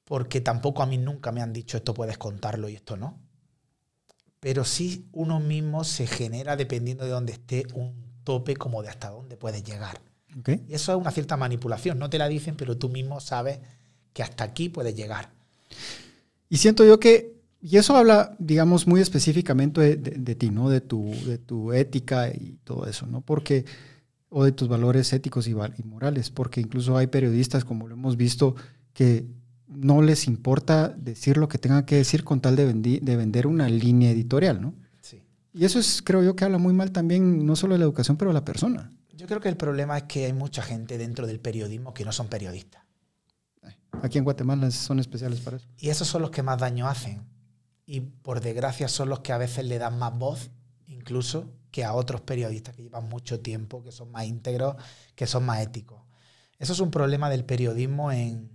porque 0.08 0.42
tampoco 0.42 0.82
a 0.82 0.88
mí 0.88 0.98
nunca 0.98 1.32
me 1.32 1.42
han 1.42 1.54
dicho 1.54 1.78
esto 1.78 1.94
puedes 1.94 2.18
contarlo 2.18 2.70
y 2.70 2.76
esto 2.76 2.98
no. 2.98 3.20
Pero 4.40 4.64
sí 4.66 5.08
uno 5.14 5.40
mismo 5.40 5.84
se 5.84 6.08
genera, 6.08 6.56
dependiendo 6.56 7.04
de 7.06 7.12
dónde 7.12 7.34
esté, 7.34 7.66
un 7.74 7.94
tope 8.24 8.56
como 8.56 8.82
de 8.84 8.90
hasta 8.90 9.10
dónde 9.10 9.36
puedes 9.38 9.64
llegar. 9.64 10.00
¿ok? 10.40 10.50
Y 10.68 10.74
eso 10.76 10.92
es 10.94 10.98
una 10.98 11.12
cierta 11.12 11.38
manipulación. 11.38 11.98
No 12.00 12.10
te 12.10 12.18
la 12.18 12.28
dicen, 12.28 12.56
pero 12.56 12.78
tú 12.78 12.90
mismo 12.90 13.20
sabes 13.20 13.60
que 14.14 14.24
hasta 14.24 14.44
aquí 14.44 14.70
puedes 14.70 14.96
llegar. 14.96 15.32
Y 16.50 16.58
siento 16.58 16.86
yo 16.86 17.00
que, 17.00 17.36
y 17.62 17.78
eso 17.78 17.96
habla, 17.96 18.36
digamos, 18.40 18.88
muy 18.88 19.02
específicamente 19.02 19.82
de, 19.82 19.96
de- 19.98 20.12
de 20.18 20.36
ti, 20.36 20.50
¿no? 20.50 20.70
De 20.70 20.82
tu, 20.82 21.12
de 21.26 21.38
tu 21.38 21.74
ética 21.74 22.30
y 22.30 22.60
todo 22.64 22.86
eso, 22.86 23.06
¿no? 23.08 23.22
Porque, 23.22 23.66
o 24.30 24.44
de 24.46 24.52
tus 24.52 24.68
valores 24.68 25.12
éticos 25.14 25.48
y, 25.48 25.52
y 25.52 25.84
morales, 25.84 26.30
porque 26.32 26.62
incluso 26.62 26.98
hay 26.98 27.08
periodistas, 27.08 27.66
como 27.66 27.88
lo 27.88 27.96
hemos 27.96 28.18
visto, 28.18 28.56
que 28.94 29.28
no 29.68 30.02
les 30.02 30.28
importa 30.28 30.90
decir 30.90 31.38
lo 31.38 31.48
que 31.48 31.58
tengan 31.58 31.86
que 31.86 31.96
decir 31.96 32.24
con 32.24 32.42
tal 32.42 32.56
de, 32.56 32.74
vendi- 32.74 33.00
de 33.02 33.16
vender 33.16 33.48
una 33.48 33.68
línea 33.68 34.12
editorial, 34.12 34.62
¿no? 34.62 34.74
Sí. 35.02 35.24
Y 35.54 35.66
eso 35.66 35.80
es, 35.80 36.02
creo 36.02 36.24
yo, 36.24 36.36
que 36.36 36.46
habla 36.46 36.58
muy 36.58 36.74
mal 36.74 36.92
también, 36.92 37.46
no 37.46 37.56
solo 37.56 37.74
de 37.74 37.80
la 37.80 37.86
educación, 37.86 38.18
pero 38.18 38.30
de 38.30 38.36
la 38.36 38.46
persona. 38.46 38.94
Yo 39.16 39.28
creo 39.28 39.42
que 39.42 39.50
el 39.50 39.58
problema 39.58 39.98
es 39.98 40.04
que 40.04 40.26
hay 40.26 40.34
mucha 40.34 40.62
gente 40.62 40.98
dentro 40.98 41.28
del 41.28 41.40
periodismo 41.40 41.94
que 41.94 42.06
no 42.06 42.12
son 42.12 42.28
periodistas. 42.28 42.84
Aquí 44.04 44.20
en 44.20 44.24
Guatemala 44.24 44.70
son 44.70 45.00
especiales 45.00 45.40
para 45.40 45.58
eso. 45.58 45.68
Y 45.80 45.90
esos 45.90 46.08
son 46.08 46.22
los 46.22 46.30
que 46.30 46.44
más 46.44 46.60
daño 46.60 46.88
hacen. 46.88 47.24
Y 47.86 48.02
por 48.02 48.42
desgracia 48.42 48.88
son 48.88 49.10
los 49.10 49.22
que 49.22 49.32
a 49.32 49.38
veces 49.38 49.66
le 49.66 49.80
dan 49.80 49.98
más 49.98 50.16
voz, 50.18 50.52
incluso, 50.86 51.52
que 51.72 51.84
a 51.84 51.94
otros 51.94 52.22
periodistas 52.22 52.76
que 52.76 52.84
llevan 52.84 53.10
mucho 53.10 53.40
tiempo, 53.40 53.84
que 53.84 53.92
son 53.92 54.12
más 54.12 54.26
íntegros, 54.26 54.76
que 55.16 55.26
son 55.26 55.46
más 55.46 55.62
éticos. 55.62 56.02
Eso 56.60 56.74
es 56.74 56.80
un 56.80 56.92
problema 56.92 57.30
del 57.30 57.44
periodismo 57.44 58.12
en, 58.12 58.52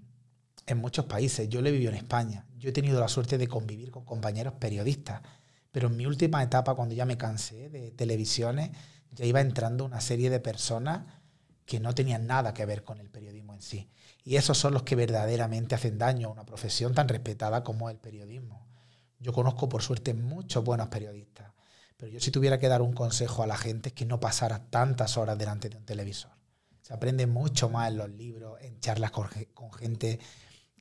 en 0.66 0.78
muchos 0.78 1.06
países. 1.06 1.48
Yo 1.48 1.60
lo 1.60 1.68
he 1.68 1.72
vivido 1.72 1.90
en 1.90 1.96
España. 1.96 2.46
Yo 2.58 2.70
he 2.70 2.72
tenido 2.72 3.00
la 3.00 3.08
suerte 3.08 3.38
de 3.38 3.48
convivir 3.48 3.90
con 3.90 4.04
compañeros 4.04 4.54
periodistas. 4.54 5.22
Pero 5.70 5.88
en 5.88 5.96
mi 5.96 6.06
última 6.06 6.42
etapa, 6.42 6.74
cuando 6.74 6.94
ya 6.94 7.04
me 7.04 7.16
cansé 7.16 7.68
de 7.68 7.90
televisiones, 7.92 8.70
ya 9.12 9.24
iba 9.24 9.40
entrando 9.40 9.84
una 9.84 10.00
serie 10.00 10.30
de 10.30 10.40
personas 10.40 11.04
que 11.64 11.80
no 11.80 11.94
tenían 11.94 12.26
nada 12.26 12.52
que 12.52 12.66
ver 12.66 12.84
con 12.84 12.98
el 12.98 13.10
periodismo 13.10 13.54
en 13.54 13.62
sí. 13.62 13.90
Y 14.24 14.36
esos 14.36 14.58
son 14.58 14.74
los 14.74 14.82
que 14.82 14.96
verdaderamente 14.96 15.74
hacen 15.74 15.98
daño 15.98 16.28
a 16.28 16.32
una 16.32 16.44
profesión 16.44 16.94
tan 16.94 17.08
respetada 17.08 17.64
como 17.64 17.90
el 17.90 17.98
periodismo. 17.98 18.66
Yo 19.18 19.32
conozco, 19.32 19.68
por 19.68 19.82
suerte, 19.82 20.14
muchos 20.14 20.64
buenos 20.64 20.88
periodistas, 20.88 21.52
pero 21.96 22.10
yo 22.10 22.20
si 22.20 22.32
tuviera 22.32 22.58
que 22.58 22.68
dar 22.68 22.82
un 22.82 22.92
consejo 22.92 23.42
a 23.42 23.46
la 23.46 23.56
gente 23.56 23.90
es 23.90 23.94
que 23.94 24.04
no 24.04 24.18
pasara 24.18 24.70
tantas 24.70 25.16
horas 25.16 25.38
delante 25.38 25.68
de 25.68 25.76
un 25.76 25.84
televisor. 25.84 26.32
Se 26.82 26.92
aprende 26.92 27.28
mucho 27.28 27.70
más 27.70 27.88
en 27.88 27.98
los 27.98 28.10
libros, 28.10 28.60
en 28.60 28.80
charlas 28.80 29.12
con, 29.12 29.28
gente 29.78 30.18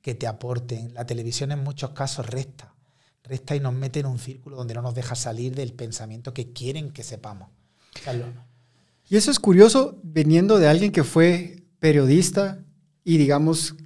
que 0.02 0.14
te 0.14 0.26
aporten. 0.26 0.92
La 0.92 1.06
televisión 1.06 1.52
en 1.52 1.62
muchos 1.64 1.90
casos 1.90 2.26
resta, 2.26 2.74
resta 3.22 3.56
y 3.56 3.60
nos 3.60 3.72
mete 3.72 4.00
en 4.00 4.06
un 4.06 4.18
círculo 4.18 4.56
donde 4.56 4.74
no 4.74 4.82
nos 4.82 4.94
deja 4.94 5.14
salir 5.14 5.54
del 5.54 5.72
pensamiento 5.72 6.34
que 6.34 6.52
quieren 6.52 6.90
que 6.90 7.04
sepamos. 7.04 7.48
Y 9.08 9.16
eso 9.16 9.30
es 9.30 9.38
curioso 9.38 9.98
veniendo 10.02 10.58
de 10.58 10.68
alguien 10.68 10.92
que 10.92 11.04
fue 11.04 11.62
periodista 11.78 12.58
y 13.04 13.16
digamos 13.16 13.76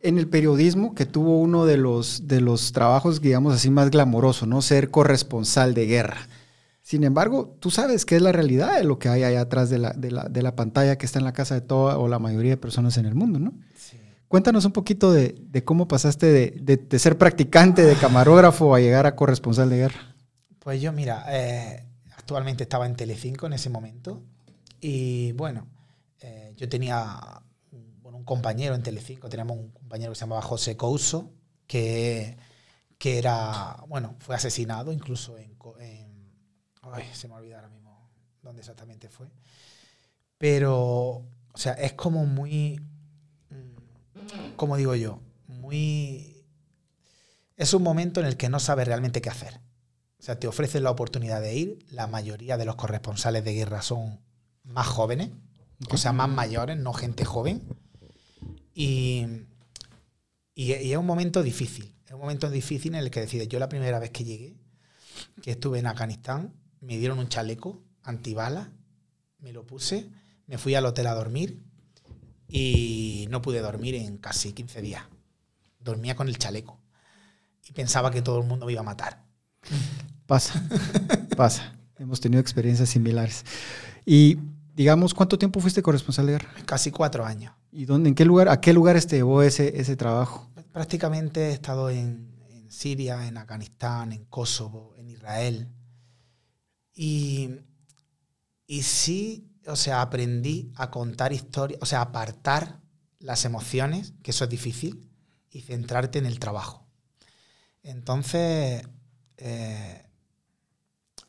en 0.00 0.18
el 0.18 0.28
periodismo 0.28 0.94
que 0.94 1.06
tuvo 1.06 1.38
uno 1.38 1.66
de 1.66 1.76
los, 1.76 2.28
de 2.28 2.40
los 2.40 2.72
trabajos, 2.72 3.20
digamos 3.20 3.54
así, 3.54 3.68
más 3.70 3.90
glamoroso, 3.90 4.46
¿no? 4.46 4.62
Ser 4.62 4.90
corresponsal 4.90 5.74
de 5.74 5.86
guerra. 5.86 6.28
Sin 6.82 7.04
embargo, 7.04 7.56
tú 7.58 7.70
sabes 7.70 8.06
que 8.06 8.16
es 8.16 8.22
la 8.22 8.32
realidad 8.32 8.78
de 8.78 8.84
lo 8.84 8.98
que 8.98 9.08
hay 9.08 9.24
allá 9.24 9.42
atrás 9.42 9.68
de 9.68 9.78
la, 9.78 9.92
de 9.92 10.10
la, 10.10 10.28
de 10.28 10.42
la 10.42 10.54
pantalla 10.54 10.96
que 10.96 11.04
está 11.04 11.18
en 11.18 11.24
la 11.24 11.32
casa 11.32 11.54
de 11.54 11.60
toda 11.60 11.98
o 11.98 12.08
la 12.08 12.18
mayoría 12.18 12.52
de 12.52 12.56
personas 12.56 12.96
en 12.96 13.06
el 13.06 13.14
mundo, 13.14 13.38
¿no? 13.38 13.54
Cuéntanos 14.28 14.66
un 14.66 14.72
poquito 14.72 15.10
de, 15.12 15.64
cómo 15.64 15.88
pasaste 15.88 16.52
de, 16.52 16.98
ser 16.98 17.16
practicante, 17.16 17.82
de 17.82 17.96
camarógrafo, 17.96 18.74
a 18.74 18.80
llegar 18.80 19.06
a 19.06 19.16
corresponsal 19.16 19.70
de 19.70 19.76
guerra. 19.78 20.14
Pues 20.58 20.82
yo, 20.82 20.92
mira, 20.92 21.24
eh, 21.28 21.86
actualmente 22.14 22.64
estaba 22.64 22.84
en 22.86 22.94
Telecinco 22.94 23.46
en 23.46 23.54
ese 23.54 23.70
momento 23.70 24.22
y 24.80 25.32
bueno, 25.32 25.66
eh, 26.20 26.52
yo 26.56 26.68
tenía 26.68 27.42
un 27.70 28.24
compañero 28.24 28.74
en 28.74 28.82
Telecinco, 28.82 29.30
teníamos 29.30 29.56
un 29.56 29.70
compañero 29.70 30.12
que 30.12 30.16
se 30.16 30.20
llamaba 30.20 30.42
José 30.42 30.76
Couso, 30.76 31.32
que, 31.66 32.36
que 32.98 33.18
era, 33.18 33.82
bueno, 33.88 34.16
fue 34.18 34.34
asesinado 34.34 34.92
incluso 34.92 35.38
en, 35.38 35.56
ay, 36.82 37.04
se 37.12 37.28
me 37.28 37.34
olvida 37.34 37.56
ahora 37.56 37.68
mismo 37.68 38.10
dónde 38.42 38.60
exactamente 38.60 39.08
fue. 39.08 39.26
Pero, 40.36 40.76
o 40.76 41.56
sea, 41.56 41.72
es 41.72 41.94
como 41.94 42.26
muy, 42.26 42.80
como 44.56 44.76
digo 44.76 44.94
yo, 44.94 45.20
muy... 45.46 46.44
Es 47.56 47.74
un 47.74 47.82
momento 47.82 48.20
en 48.20 48.26
el 48.26 48.36
que 48.36 48.48
no 48.48 48.60
sabes 48.60 48.86
realmente 48.86 49.20
qué 49.20 49.30
hacer. 49.30 49.60
O 50.18 50.22
sea, 50.22 50.38
te 50.38 50.46
ofrecen 50.46 50.84
la 50.84 50.90
oportunidad 50.90 51.40
de 51.40 51.56
ir. 51.56 51.86
La 51.90 52.06
mayoría 52.06 52.56
de 52.56 52.64
los 52.64 52.76
corresponsales 52.76 53.44
de 53.44 53.54
guerra 53.54 53.82
son 53.82 54.20
más 54.62 54.86
jóvenes, 54.86 55.30
o 55.90 55.96
sea, 55.96 56.12
más 56.12 56.28
mayores, 56.28 56.76
no 56.76 56.92
gente 56.92 57.24
joven. 57.24 57.62
Y, 58.74 59.26
y, 60.54 60.72
es 60.72 60.96
un 60.96 61.06
momento 61.06 61.42
difícil. 61.42 61.94
Es 62.06 62.12
un 62.12 62.20
momento 62.20 62.50
difícil 62.50 62.94
en 62.94 63.00
el 63.00 63.10
que 63.10 63.20
decides. 63.20 63.48
Yo 63.48 63.58
la 63.58 63.68
primera 63.68 63.98
vez 63.98 64.10
que 64.10 64.24
llegué, 64.24 64.56
que 65.42 65.52
estuve 65.52 65.78
en 65.78 65.86
Afganistán, 65.86 66.54
me 66.80 66.96
dieron 66.96 67.18
un 67.18 67.28
chaleco 67.28 67.82
antibala, 68.02 68.72
me 69.38 69.52
lo 69.52 69.66
puse, 69.66 70.08
me 70.46 70.58
fui 70.58 70.74
al 70.74 70.86
hotel 70.86 71.06
a 71.08 71.14
dormir 71.14 71.62
y 72.48 73.26
no 73.30 73.42
pude 73.42 73.60
dormir 73.60 73.94
en 73.94 74.18
casi 74.18 74.52
15 74.52 74.80
días. 74.82 75.02
Dormía 75.80 76.16
con 76.16 76.28
el 76.28 76.38
chaleco 76.38 76.78
y 77.68 77.72
pensaba 77.72 78.10
que 78.10 78.22
todo 78.22 78.40
el 78.40 78.46
mundo 78.46 78.66
me 78.66 78.72
iba 78.72 78.80
a 78.80 78.84
matar. 78.84 79.22
Pasa, 80.26 80.62
pasa. 81.36 81.74
Hemos 81.98 82.20
tenido 82.20 82.40
experiencias 82.40 82.88
similares. 82.88 83.44
Y 84.06 84.38
digamos, 84.74 85.12
¿cuánto 85.12 85.38
tiempo 85.38 85.60
fuiste 85.60 85.82
corresponsal 85.82 86.26
de 86.26 86.32
guerra? 86.32 86.50
Casi 86.64 86.90
cuatro 86.90 87.24
años. 87.24 87.52
¿Y 87.72 87.84
dónde, 87.84 88.08
en 88.08 88.14
qué 88.14 88.24
lugar, 88.24 88.48
a 88.48 88.60
qué 88.60 88.72
lugares 88.72 89.06
te 89.06 89.16
llevó 89.16 89.42
ese, 89.42 89.80
ese 89.80 89.96
trabajo? 89.96 90.48
Prácticamente 90.72 91.48
he 91.48 91.52
estado 91.52 91.90
en, 91.90 92.34
en 92.50 92.70
Siria, 92.70 93.26
en 93.26 93.36
Afganistán, 93.36 94.12
en 94.12 94.24
Kosovo, 94.26 94.94
en 94.96 95.10
Israel. 95.10 95.68
Y, 96.94 97.50
y 98.66 98.82
sí, 98.82 99.47
o 99.68 99.76
sea, 99.76 100.02
aprendí 100.02 100.72
a 100.76 100.90
contar 100.90 101.32
historias, 101.32 101.80
o 101.82 101.86
sea, 101.86 102.00
apartar 102.00 102.80
las 103.20 103.44
emociones, 103.44 104.14
que 104.22 104.30
eso 104.30 104.44
es 104.44 104.50
difícil, 104.50 105.10
y 105.50 105.62
centrarte 105.62 106.18
en 106.18 106.26
el 106.26 106.38
trabajo. 106.38 106.86
Entonces, 107.82 108.86
eh, 109.36 110.06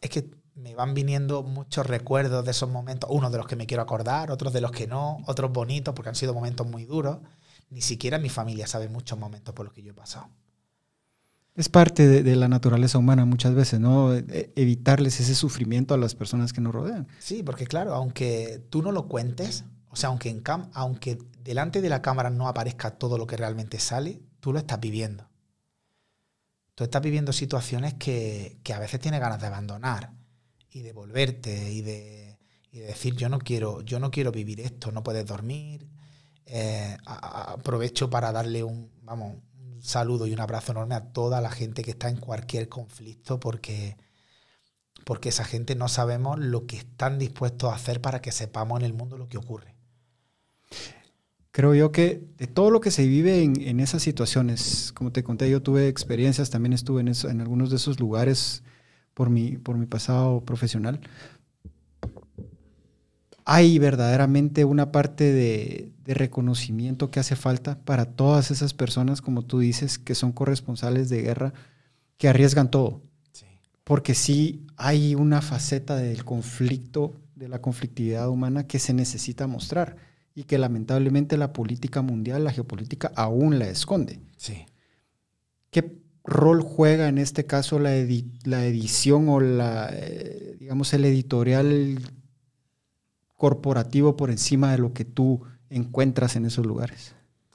es 0.02 0.10
que 0.10 0.30
me 0.56 0.76
van 0.76 0.94
viniendo 0.94 1.44
muchos 1.44 1.86
recuerdos 1.86 2.44
de 2.44 2.52
esos 2.52 2.70
momentos, 2.70 3.10
unos 3.12 3.32
de 3.32 3.38
los 3.38 3.48
que 3.48 3.56
me 3.56 3.66
quiero 3.66 3.84
acordar, 3.84 4.32
otros 4.32 4.52
de 4.52 4.62
los 4.62 4.72
que 4.72 4.88
no, 4.88 5.20
otros 5.26 5.52
bonitos 5.52 5.94
porque 5.94 6.10
han 6.10 6.16
sido 6.16 6.34
momentos 6.34 6.68
muy 6.68 6.86
duros. 6.86 7.20
Ni 7.70 7.82
siquiera 7.82 8.18
mi 8.18 8.30
familia 8.30 8.68
sabe 8.68 8.90
muchos 8.90 9.18
momentos 9.18 9.54
por 9.54 9.66
los 9.66 9.74
que 9.74 9.84
yo 9.84 9.92
he 9.92 9.96
pasado. 9.96 10.30
Es 11.60 11.68
parte 11.68 12.08
de, 12.08 12.36
la 12.38 12.48
naturaleza 12.48 12.98
humana 13.00 13.26
muchas 13.26 13.54
veces, 13.54 13.82
¿no? 13.82 14.16
E, 14.16 14.54
evitarles 14.56 15.20
ese 15.20 15.36
sufrimiento 15.36 15.94
a 15.94 15.98
las 15.98 16.16
personas 16.16 16.54
que 16.54 16.62
nos 16.62 16.74
rodean. 16.74 17.06
Sí, 17.20 17.44
porque 17.44 17.68
claro, 17.68 17.94
aunque 17.94 18.64
tú 18.70 18.82
no 18.82 18.94
lo 18.94 19.10
cuentes, 19.10 19.66
o 19.90 19.98
sea, 19.98 20.08
aunque, 20.08 20.30
en 20.30 20.40
cam 20.40 20.70
aunque 20.74 21.20
delante 21.44 21.82
de 21.82 21.90
la 21.90 22.02
cámara 22.02 22.30
no 22.30 22.48
aparezca 22.48 22.92
todo 22.92 23.18
lo 23.18 23.28
que 23.28 23.36
realmente 23.36 23.78
sale, 23.78 24.22
tú 24.40 24.54
lo 24.54 24.60
estás 24.60 24.80
viviendo. 24.80 25.28
Tú 26.76 26.86
estás 26.86 27.02
viviendo 27.02 27.34
situaciones 27.34 27.94
que, 27.96 28.58
que 28.64 28.74
a 28.74 28.80
veces 28.80 29.02
tienes 29.02 29.20
ganas 29.20 29.42
de 29.42 29.48
abandonar 29.48 30.14
y 30.72 30.82
de 30.82 30.94
volverte 30.94 31.74
y 31.74 31.82
de, 31.82 32.38
decir 32.72 33.18
yo 33.18 33.28
no 33.28 33.38
quiero, 33.38 33.82
yo 33.82 34.00
no 34.00 34.12
quiero 34.12 34.32
vivir 34.32 34.62
esto, 34.62 34.94
no 34.94 35.04
puedes 35.04 35.26
dormir. 35.26 35.90
Eh, 36.46 36.96
aprovecho 37.06 38.10
para 38.10 38.32
darle 38.32 38.64
un, 38.64 38.90
vamos, 39.04 39.36
saludo 39.82 40.28
y 40.28 40.34
un 40.34 40.40
abrazo 40.40 40.72
enorme 40.72 40.96
a 40.96 41.12
toda 41.12 41.42
la 41.42 41.52
gente 41.52 41.84
que 41.84 41.92
está 41.92 42.10
en 42.10 42.18
cualquier 42.18 42.70
conflicto 42.70 43.40
porque, 43.40 43.98
porque 45.06 45.30
esa 45.30 45.44
gente 45.44 45.76
no 45.76 45.88
sabemos 45.88 46.40
lo 46.40 46.66
que 46.66 46.78
están 46.78 47.20
dispuestos 47.20 47.72
a 47.72 47.76
hacer 47.76 48.02
para 48.02 48.22
que 48.22 48.32
sepamos 48.32 48.80
en 48.80 48.86
el 48.86 48.94
mundo 48.94 49.18
lo 49.18 49.28
que 49.28 49.38
ocurre. 49.38 49.76
Creo 51.52 51.74
yo 51.74 51.92
que 51.92 52.24
de 52.38 52.48
todo 52.48 52.70
lo 52.70 52.80
que 52.80 52.92
se 52.92 53.08
vive 53.08 53.42
en, 53.42 53.80
esas 53.80 54.04
situaciones, 54.04 54.94
como 54.94 55.12
te 55.12 55.24
conté, 55.24 55.50
yo 55.50 55.62
tuve 55.62 55.88
experiencias, 55.88 56.50
también 56.50 56.74
estuve 56.74 57.02
en, 57.02 57.08
en 57.08 57.42
algunos 57.42 57.70
de 57.72 57.78
esos 57.78 58.00
lugares 58.00 58.64
por 59.14 59.30
mi, 59.30 59.58
por 59.58 59.78
mi 59.78 59.86
pasado 59.86 60.42
profesional, 60.46 61.02
hay 63.44 63.80
verdaderamente 63.80 64.64
una 64.64 64.92
parte 64.92 65.34
de, 65.34 65.92
reconocimiento 66.14 67.12
que 67.12 67.20
hace 67.20 67.36
falta 67.36 67.80
para 67.86 68.06
todas 68.06 68.52
esas 68.52 68.74
personas, 68.74 69.22
como 69.22 69.44
tú 69.44 69.60
dices, 69.60 70.00
que 70.00 70.16
son 70.16 70.32
corresponsales 70.32 71.10
de 71.10 71.22
guerra, 71.22 71.54
que 72.18 72.28
arriesgan 72.28 72.72
todo. 72.72 73.02
Porque 73.84 74.14
sí 74.14 74.68
hay 74.78 75.16
una 75.16 75.42
faceta 75.42 75.96
del 75.96 76.24
conflicto, 76.24 77.16
de 77.36 77.48
la 77.48 77.62
conflictividad 77.62 78.30
humana 78.30 78.68
que 78.68 78.78
se 78.78 78.94
necesita 78.94 79.48
mostrar 79.48 79.98
y 80.36 80.44
que 80.44 80.58
lamentablemente 80.58 81.38
la 81.38 81.54
política 81.54 82.02
mundial, 82.02 82.44
la 82.44 82.52
geopolítica, 82.52 83.12
aún 83.16 83.58
la 83.58 83.68
esconde. 83.68 84.20
Sí. 84.38 84.66
¿Qué 85.72 86.00
rol 86.24 86.62
juega 86.62 87.08
en 87.08 87.18
este 87.18 87.46
caso 87.46 87.80
la, 87.80 87.92
la 88.44 88.66
edición 88.66 89.30
o 89.30 89.40
la, 89.40 89.90
eh, 89.92 90.58
digamos, 90.60 90.94
el 90.94 91.06
editorial 91.06 92.00
corporativo 93.36 94.16
por 94.16 94.30
encima 94.30 94.72
de 94.72 94.78
lo 94.78 94.94
que 94.94 95.06
tú 95.06 95.42
encuentras 95.70 96.36
en 96.36 96.46
esos 96.46 96.66
lugares? 96.66 97.14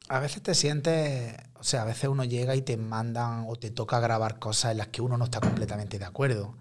A 0.09 0.19
veces 0.19 0.43
te 0.43 0.55
sientes, 0.55 1.35
o 1.55 1.65
sea, 1.65 1.83
a 1.83 1.87
veces 1.87 2.09
uno 2.09 2.25
llega 2.25 2.55
y 2.57 2.63
te 2.63 2.77
mandan 2.77 3.45
o 3.49 3.57
te 3.57 3.71
toca 3.71 4.01
grabar 4.01 4.39
cosas 4.39 4.73
en 4.73 4.79
las 4.79 4.89
que 4.89 5.03
uno 5.03 5.17
no 5.17 5.25
está 5.25 5.41
completamente 5.41 5.99
de 5.99 6.05
acuerdo, 6.05 6.57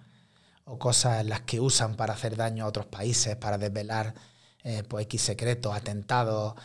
o 0.66 0.80
cosas 0.80 1.22
en 1.22 1.30
las 1.30 1.42
que 1.42 1.60
usan 1.60 1.96
para 1.96 2.14
hacer 2.14 2.38
daño 2.38 2.64
a 2.64 2.68
otros 2.68 2.86
países, 2.86 3.36
para 3.36 3.58
desvelar 3.58 4.14
eh, 4.64 4.84
pues, 4.88 5.04
X 5.04 5.22
secretos, 5.22 5.76
atentados, 5.76 6.56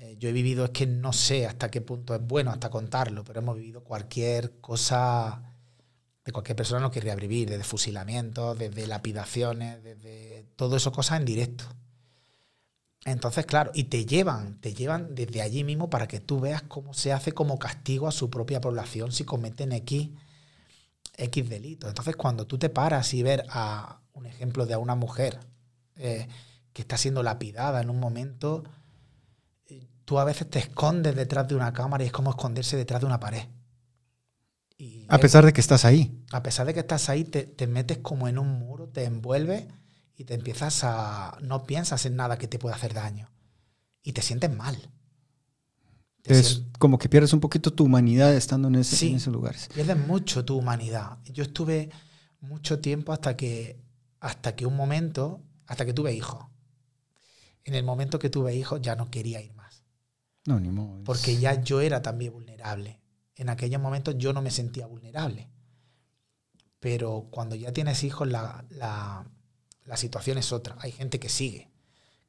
eh, 0.00 0.16
yo 0.18 0.28
he 0.28 0.32
vivido, 0.32 0.64
es 0.64 0.70
que 0.70 0.86
no 0.86 1.12
sé 1.12 1.46
hasta 1.46 1.70
qué 1.70 1.80
punto 1.80 2.14
es 2.14 2.24
bueno 2.24 2.52
hasta 2.52 2.70
contarlo, 2.70 3.24
pero 3.24 3.40
hemos 3.40 3.56
vivido 3.56 3.82
cualquier 3.82 4.60
cosa 4.60 5.42
de 6.24 6.32
cualquier 6.32 6.56
persona 6.56 6.80
lo 6.80 6.90
querría 6.90 7.16
vivir, 7.16 7.48
desde 7.48 7.64
fusilamientos, 7.64 8.56
desde 8.58 8.86
lapidaciones, 8.86 9.82
desde 9.82 10.46
todo 10.56 10.76
eso 10.76 10.92
cosas 10.92 11.18
en 11.18 11.24
directo. 11.24 11.64
Entonces, 13.04 13.46
claro, 13.46 13.70
y 13.74 13.84
te 13.84 14.04
llevan, 14.04 14.60
te 14.60 14.74
llevan 14.74 15.14
desde 15.14 15.40
allí 15.40 15.64
mismo 15.64 15.88
para 15.88 16.08
que 16.08 16.20
tú 16.20 16.40
veas 16.40 16.62
cómo 16.62 16.94
se 16.94 17.12
hace 17.12 17.32
como 17.32 17.58
castigo 17.58 18.08
a 18.08 18.12
su 18.12 18.28
propia 18.28 18.60
población 18.60 19.12
si 19.12 19.24
cometen 19.24 19.72
X, 19.72 20.10
X 21.16 21.48
delitos. 21.48 21.88
Entonces, 21.88 22.16
cuando 22.16 22.46
tú 22.46 22.58
te 22.58 22.68
paras 22.68 23.14
y 23.14 23.22
ver 23.22 23.44
a 23.50 24.00
un 24.12 24.26
ejemplo 24.26 24.66
de 24.66 24.74
a 24.74 24.78
una 24.78 24.94
mujer 24.94 25.38
eh, 25.96 26.28
que 26.72 26.82
está 26.82 26.96
siendo 26.96 27.22
lapidada 27.22 27.80
en 27.80 27.88
un 27.88 28.00
momento, 28.00 28.64
tú 30.08 30.18
a 30.18 30.24
veces 30.24 30.48
te 30.48 30.58
escondes 30.58 31.14
detrás 31.14 31.46
de 31.46 31.54
una 31.54 31.72
cámara 31.74 32.02
y 32.02 32.06
es 32.06 32.12
como 32.12 32.30
esconderse 32.30 32.78
detrás 32.78 33.00
de 33.00 33.06
una 33.06 33.20
pared. 33.20 33.42
Y 34.78 35.04
a 35.08 35.18
pesar 35.18 35.44
de 35.44 35.52
que 35.52 35.60
estás 35.60 35.84
ahí. 35.84 36.24
A 36.32 36.42
pesar 36.42 36.66
de 36.66 36.72
que 36.72 36.80
estás 36.80 37.10
ahí, 37.10 37.24
te, 37.24 37.42
te 37.42 37.66
metes 37.66 37.98
como 37.98 38.26
en 38.26 38.38
un 38.38 38.48
muro, 38.58 38.88
te 38.88 39.04
envuelves 39.04 39.66
y 40.18 40.24
te 40.24 40.34
empiezas 40.34 40.82
a... 40.82 41.38
no 41.40 41.64
piensas 41.64 42.04
en 42.04 42.16
nada 42.16 42.36
que 42.38 42.48
te 42.48 42.58
pueda 42.58 42.74
hacer 42.74 42.92
daño. 42.92 43.30
Y 44.02 44.12
te 44.12 44.20
sientes 44.20 44.54
mal. 44.54 44.76
es 46.24 46.62
como 46.80 46.98
que 46.98 47.08
pierdes 47.08 47.32
un 47.32 47.40
poquito 47.40 47.72
tu 47.72 47.84
humanidad 47.84 48.34
estando 48.34 48.66
en, 48.66 48.74
ese, 48.74 49.06
en 49.06 49.16
esos 49.16 49.32
lugares. 49.32 49.68
Pierdes 49.72 49.96
mucho 49.96 50.44
tu 50.44 50.58
humanidad. 50.58 51.18
Yo 51.24 51.44
estuve 51.44 51.90
mucho 52.40 52.80
tiempo 52.80 53.12
hasta 53.12 53.36
que, 53.36 53.80
hasta 54.18 54.56
que 54.56 54.66
un 54.66 54.74
momento, 54.74 55.40
hasta 55.66 55.86
que 55.86 55.92
tuve 55.92 56.12
hijos. 56.12 56.46
En 57.62 57.76
el 57.76 57.84
momento 57.84 58.18
que 58.18 58.28
tuve 58.28 58.56
hijos 58.56 58.82
ya 58.82 58.96
no 58.96 59.12
quería 59.12 59.40
ir 59.40 59.54
más. 59.54 59.84
No, 60.46 60.58
ni 60.58 60.70
modo. 60.70 61.04
Porque 61.04 61.36
ya 61.36 61.62
yo 61.62 61.80
era 61.80 62.02
también 62.02 62.32
vulnerable. 62.32 63.00
En 63.36 63.50
aquellos 63.50 63.80
momentos 63.80 64.16
yo 64.18 64.32
no 64.32 64.42
me 64.42 64.50
sentía 64.50 64.88
vulnerable. 64.88 65.48
Pero 66.80 67.28
cuando 67.30 67.54
ya 67.54 67.72
tienes 67.72 68.02
hijos, 68.02 68.26
la, 68.26 68.64
la 68.70 69.24
situación 69.96 70.38
es 70.38 70.52
otra. 70.52 70.76
Hay 70.80 70.92
gente 70.92 71.18
que 71.18 71.28
sigue, 71.28 71.70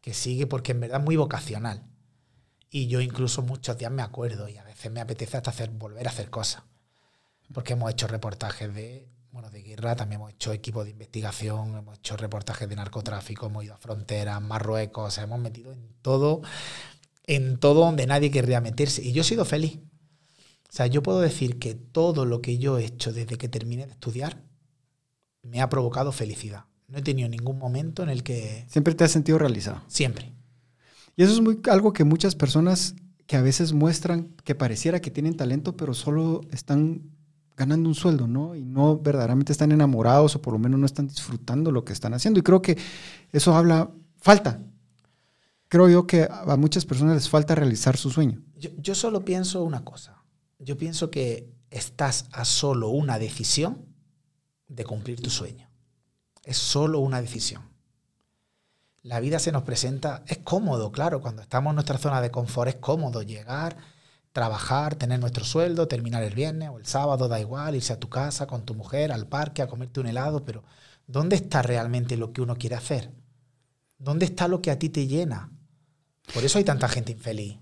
que 0.02 0.14
sigue 0.14 0.48
porque 0.48 0.72
en 0.72 0.80
verdad 0.80 1.00
es 1.00 1.06
muy 1.06 1.16
vocacional. 1.16 1.84
Y 2.72 2.88
yo 2.88 3.02
incluso 3.02 3.42
muchos 3.42 3.78
días 3.78 3.92
me 3.92 4.04
acuerdo 4.04 4.48
y 4.48 4.58
a 4.58 4.64
veces 4.64 4.92
me 4.92 5.02
apetece 5.02 5.38
hasta 5.38 5.50
hacer, 5.50 5.70
volver 5.72 6.08
a 6.08 6.12
hacer 6.12 6.30
cosas. 6.30 6.64
Porque 7.54 7.74
hemos 7.74 7.92
hecho 7.92 8.08
reportajes 8.08 8.74
de, 8.74 9.10
bueno, 9.32 9.50
de 9.50 9.64
guerra, 9.64 9.96
también 9.96 10.22
hemos 10.22 10.34
hecho 10.34 10.54
equipos 10.54 10.86
de 10.86 10.92
investigación, 10.92 11.76
hemos 11.76 11.98
hecho 11.98 12.16
reportajes 12.16 12.70
de 12.70 12.76
narcotráfico, 12.76 13.48
hemos 13.48 13.64
ido 13.64 13.74
a 13.74 13.78
fronteras, 13.78 14.42
Marruecos, 14.42 15.18
hemos 15.18 15.40
metido 15.40 15.74
en 15.74 15.90
todo, 16.02 16.42
en 17.26 17.58
todo 17.58 17.86
donde 17.86 18.06
nadie 18.06 18.30
querría 18.30 18.62
meterse. 18.62 19.02
Y 19.02 19.14
yo 19.14 19.22
he 19.22 19.26
sido 19.26 19.46
feliz. 19.46 19.80
O 20.70 20.72
sea, 20.72 20.86
yo 20.86 21.02
puedo 21.02 21.20
decir 21.22 21.58
que 21.58 21.74
todo 21.74 22.26
lo 22.26 22.42
que 22.42 22.60
yo 22.60 22.78
he 22.78 22.86
hecho 22.86 23.12
desde 23.12 23.38
que 23.38 23.50
terminé 23.50 23.88
de 23.88 23.94
estudiar 23.94 24.44
me 25.42 25.62
ha 25.62 25.70
provocado 25.70 26.12
felicidad. 26.12 26.66
No 26.90 26.98
he 26.98 27.02
tenido 27.02 27.30
ningún 27.30 27.60
momento 27.60 28.04
en 28.04 28.10
el 28.10 28.24
que... 28.24 28.66
Siempre 28.68 28.96
te 28.96 29.04
has 29.04 29.12
sentido 29.12 29.38
realizado. 29.38 29.82
Siempre. 29.88 30.34
Y 31.16 31.24
eso 31.24 31.34
es 31.34 31.42
muy, 31.42 31.60
algo 31.70 31.94
que 31.94 32.04
muchas 32.04 32.36
personas 32.36 32.96
que 33.28 33.38
a 33.38 33.42
veces 33.42 33.74
muestran 33.74 34.30
que 34.44 34.56
pareciera 34.56 35.02
que 35.02 35.12
tienen 35.12 35.38
talento, 35.38 35.78
pero 35.78 35.94
solo 35.94 36.42
están 36.52 37.12
ganando 37.56 37.90
un 37.90 37.96
sueldo, 37.96 38.26
¿no? 38.26 38.56
Y 38.56 38.64
no 38.64 38.98
verdaderamente 38.98 39.52
están 39.52 39.72
enamorados 39.72 40.36
o 40.36 40.42
por 40.42 40.54
lo 40.54 40.60
menos 40.60 40.80
no 40.80 40.86
están 40.86 41.08
disfrutando 41.08 41.72
lo 41.72 41.86
que 41.86 41.94
están 41.94 42.14
haciendo. 42.16 42.40
Y 42.40 42.44
creo 42.44 42.62
que 42.62 42.78
eso 43.32 43.54
habla, 43.54 43.92
falta. 44.18 44.60
Creo 45.68 45.90
yo 45.90 46.08
que 46.08 46.28
a 46.28 46.56
muchas 46.58 46.86
personas 46.86 47.16
les 47.16 47.30
falta 47.30 47.54
realizar 47.54 47.98
su 47.98 48.10
sueño. 48.10 48.42
Yo, 48.58 48.72
yo 48.78 48.96
solo 48.96 49.24
pienso 49.24 49.64
una 49.64 49.84
cosa. 49.86 50.24
Yo 50.58 50.78
pienso 50.78 51.12
que 51.12 51.54
estás 51.70 52.26
a 52.32 52.46
solo 52.46 52.90
una 52.90 53.20
decisión 53.20 53.86
de 54.68 54.86
cumplir 54.86 55.22
tu 55.22 55.30
sueño. 55.30 55.69
Es 56.50 56.58
solo 56.58 56.98
una 56.98 57.22
decisión. 57.22 57.62
La 59.04 59.20
vida 59.20 59.38
se 59.38 59.52
nos 59.52 59.62
presenta, 59.62 60.24
es 60.26 60.40
cómodo, 60.40 60.92
claro, 60.92 61.22
cuando 61.22 61.44
estamos 61.44 61.70
en 61.70 61.76
nuestra 61.76 62.00
zona 62.00 62.22
de 62.22 62.32
confort 62.32 62.70
es 62.70 62.76
cómodo 62.78 63.22
llegar, 63.22 63.78
trabajar, 64.32 64.96
tener 64.96 65.20
nuestro 65.20 65.46
sueldo, 65.46 65.88
terminar 65.88 66.24
el 66.24 66.34
viernes 66.34 66.70
o 66.70 66.80
el 66.80 66.88
sábado, 66.88 67.28
da 67.28 67.40
igual, 67.40 67.76
irse 67.76 67.94
a 67.94 68.00
tu 68.00 68.10
casa 68.10 68.48
con 68.48 68.66
tu 68.66 68.74
mujer, 68.74 69.12
al 69.12 69.28
parque, 69.28 69.62
a 69.62 69.68
comerte 69.68 70.00
un 70.00 70.08
helado, 70.08 70.44
pero 70.44 70.64
¿dónde 71.06 71.36
está 71.36 71.62
realmente 71.62 72.18
lo 72.18 72.34
que 72.34 72.42
uno 72.42 72.56
quiere 72.56 72.78
hacer? 72.78 73.12
¿Dónde 74.00 74.26
está 74.26 74.48
lo 74.48 74.60
que 74.60 74.72
a 74.72 74.80
ti 74.80 74.90
te 74.90 75.06
llena? 75.06 75.52
Por 76.34 76.44
eso 76.44 76.58
hay 76.58 76.64
tanta 76.64 76.90
gente 76.90 77.12
infeliz. 77.12 77.60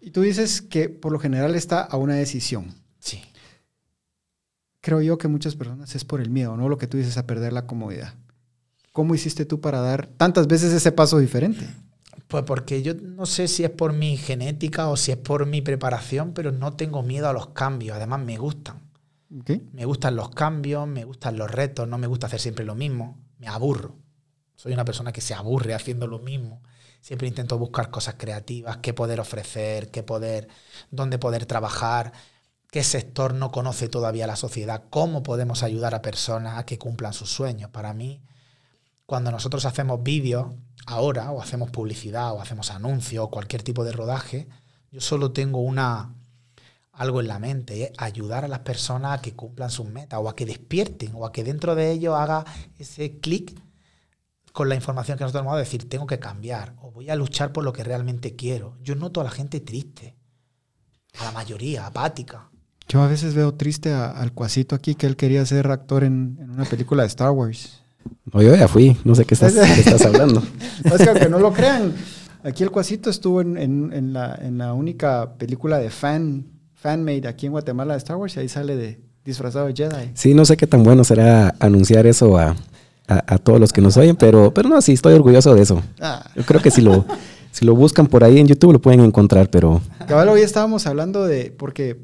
y 0.00 0.12
tú 0.12 0.22
dices 0.22 0.62
que 0.62 0.88
por 0.88 1.12
lo 1.12 1.18
general 1.18 1.54
está 1.54 1.82
a 1.82 1.98
una 1.98 2.14
decisión. 2.14 2.74
Sí 3.00 3.22
creo 4.82 5.00
yo 5.00 5.16
que 5.16 5.28
muchas 5.28 5.56
personas 5.56 5.94
es 5.94 6.04
por 6.04 6.20
el 6.20 6.28
miedo, 6.28 6.56
¿no? 6.56 6.68
Lo 6.68 6.76
que 6.76 6.86
tú 6.86 6.98
dices 6.98 7.16
a 7.16 7.26
perder 7.26 7.54
la 7.54 7.66
comodidad. 7.66 8.14
¿Cómo 8.92 9.14
hiciste 9.14 9.46
tú 9.46 9.62
para 9.62 9.80
dar 9.80 10.06
tantas 10.06 10.46
veces 10.46 10.72
ese 10.74 10.92
paso 10.92 11.18
diferente? 11.18 11.66
Pues 12.28 12.44
porque 12.44 12.82
yo 12.82 12.92
no 12.94 13.24
sé 13.24 13.48
si 13.48 13.64
es 13.64 13.70
por 13.70 13.94
mi 13.94 14.18
genética 14.18 14.88
o 14.88 14.96
si 14.96 15.12
es 15.12 15.16
por 15.16 15.46
mi 15.46 15.62
preparación, 15.62 16.34
pero 16.34 16.52
no 16.52 16.74
tengo 16.74 17.02
miedo 17.02 17.28
a 17.28 17.32
los 17.32 17.48
cambios. 17.48 17.96
Además, 17.96 18.20
me 18.20 18.36
gustan. 18.36 18.82
Me 19.72 19.86
gustan 19.86 20.14
los 20.14 20.28
cambios, 20.30 20.86
me 20.86 21.04
gustan 21.04 21.38
los 21.38 21.50
retos, 21.50 21.88
no 21.88 21.96
me 21.96 22.06
gusta 22.06 22.26
hacer 22.26 22.40
siempre 22.40 22.66
lo 22.66 22.74
mismo. 22.74 23.18
Me 23.38 23.48
aburro. 23.48 23.96
Soy 24.56 24.74
una 24.74 24.84
persona 24.84 25.10
que 25.10 25.22
se 25.22 25.32
aburre 25.32 25.74
haciendo 25.74 26.06
lo 26.06 26.18
mismo. 26.18 26.62
Siempre 27.00 27.28
intento 27.28 27.58
buscar 27.58 27.90
cosas 27.90 28.16
creativas, 28.18 28.78
qué 28.78 28.92
poder 28.92 29.20
ofrecer, 29.20 29.90
qué 29.90 30.02
poder, 30.02 30.48
dónde 30.90 31.18
poder 31.18 31.46
trabajar 31.46 32.12
qué 32.72 32.82
sector 32.82 33.34
no 33.34 33.52
conoce 33.52 33.86
todavía 33.90 34.26
la 34.26 34.34
sociedad, 34.34 34.84
cómo 34.88 35.22
podemos 35.22 35.62
ayudar 35.62 35.94
a 35.94 36.00
personas 36.00 36.56
a 36.56 36.64
que 36.64 36.78
cumplan 36.78 37.12
sus 37.12 37.30
sueños. 37.30 37.70
Para 37.70 37.92
mí, 37.92 38.22
cuando 39.04 39.30
nosotros 39.30 39.66
hacemos 39.66 40.02
vídeos 40.02 40.46
ahora, 40.86 41.30
o 41.32 41.42
hacemos 41.42 41.70
publicidad, 41.70 42.32
o 42.32 42.40
hacemos 42.40 42.70
anuncios, 42.70 43.26
o 43.26 43.30
cualquier 43.30 43.62
tipo 43.62 43.84
de 43.84 43.92
rodaje, 43.92 44.48
yo 44.90 45.02
solo 45.02 45.32
tengo 45.32 45.60
una 45.60 46.14
algo 46.92 47.20
en 47.20 47.28
la 47.28 47.38
mente, 47.38 47.92
ayudar 47.98 48.46
a 48.46 48.48
las 48.48 48.60
personas 48.60 49.18
a 49.18 49.22
que 49.22 49.36
cumplan 49.36 49.70
sus 49.70 49.86
metas, 49.86 50.18
o 50.22 50.30
a 50.30 50.34
que 50.34 50.46
despierten, 50.46 51.12
o 51.14 51.26
a 51.26 51.32
que 51.32 51.44
dentro 51.44 51.74
de 51.74 51.90
ellos 51.90 52.14
haga 52.14 52.46
ese 52.78 53.18
clic 53.20 53.54
con 54.54 54.70
la 54.70 54.76
información 54.76 55.18
que 55.18 55.24
nosotros 55.24 55.42
hemos 55.42 55.52
dado, 55.52 55.64
decir, 55.64 55.90
tengo 55.90 56.06
que 56.06 56.18
cambiar, 56.18 56.74
o 56.80 56.90
voy 56.90 57.10
a 57.10 57.16
luchar 57.16 57.52
por 57.52 57.64
lo 57.64 57.74
que 57.74 57.84
realmente 57.84 58.34
quiero. 58.34 58.78
Yo 58.80 58.94
noto 58.94 59.20
a 59.20 59.24
la 59.24 59.30
gente 59.30 59.60
triste, 59.60 60.16
a 61.18 61.24
la 61.24 61.32
mayoría, 61.32 61.86
apática. 61.86 62.48
Yo 62.88 63.02
a 63.02 63.08
veces 63.08 63.34
veo 63.34 63.54
triste 63.54 63.92
al 63.92 64.32
cuasito 64.32 64.74
aquí 64.74 64.94
que 64.94 65.06
él 65.06 65.16
quería 65.16 65.44
ser 65.46 65.70
actor 65.70 66.04
en, 66.04 66.38
una 66.52 66.64
película 66.64 67.02
de 67.02 67.08
Star 67.08 67.30
Wars. 67.30 67.82
No, 68.32 68.42
yo 68.42 68.54
ya 68.54 68.68
fui, 68.68 68.96
no 69.04 69.14
sé 69.14 69.24
qué 69.24 69.34
estás, 69.34 69.54
hablando. 70.04 70.42
es 70.84 70.92
que 70.92 71.08
aunque 71.08 71.28
no 71.28 71.38
lo 71.38 71.52
crean, 71.52 71.94
aquí 72.42 72.62
el 72.62 72.70
cuasito 72.70 73.10
estuvo 73.10 73.40
en, 73.40 74.12
la, 74.12 74.74
única 74.74 75.34
película 75.38 75.78
de 75.78 75.90
fan, 75.90 76.46
fanmade 76.74 77.28
aquí 77.28 77.46
en 77.46 77.52
Guatemala 77.52 77.94
de 77.94 77.98
Star 77.98 78.16
Wars 78.16 78.36
y 78.36 78.40
ahí 78.40 78.48
sale 78.48 78.76
de 78.76 79.00
disfrazado 79.24 79.66
de 79.66 79.74
Jedi. 79.74 80.10
Sí, 80.14 80.34
no 80.34 80.44
sé 80.44 80.56
qué 80.56 80.66
tan 80.66 80.82
bueno 80.82 81.04
será 81.04 81.54
anunciar 81.60 82.06
eso 82.06 82.36
a, 82.36 82.56
todos 83.42 83.60
los 83.60 83.72
que 83.72 83.82
nos 83.82 83.96
oyen, 83.98 84.16
pero, 84.16 84.54
pero 84.54 84.68
no, 84.68 84.80
sí, 84.80 84.92
estoy 84.92 85.12
orgulloso 85.12 85.54
de 85.54 85.62
eso. 85.62 85.82
Ah. 86.00 86.24
Yo 86.34 86.44
creo 86.44 86.62
que 86.62 86.70
si 86.70 86.80
lo, 86.80 87.04
si 87.50 87.66
lo 87.66 87.74
buscan 87.74 88.06
por 88.06 88.24
ahí 88.24 88.38
en 88.38 88.46
YouTube 88.46 88.72
lo 88.72 88.80
pueden 88.80 89.00
encontrar, 89.00 89.50
pero... 89.50 89.82
Cabal, 90.08 90.30
hoy 90.30 90.40
estábamos 90.40 90.86
hablando 90.86 91.26
de, 91.26 91.54
porque 91.56 92.00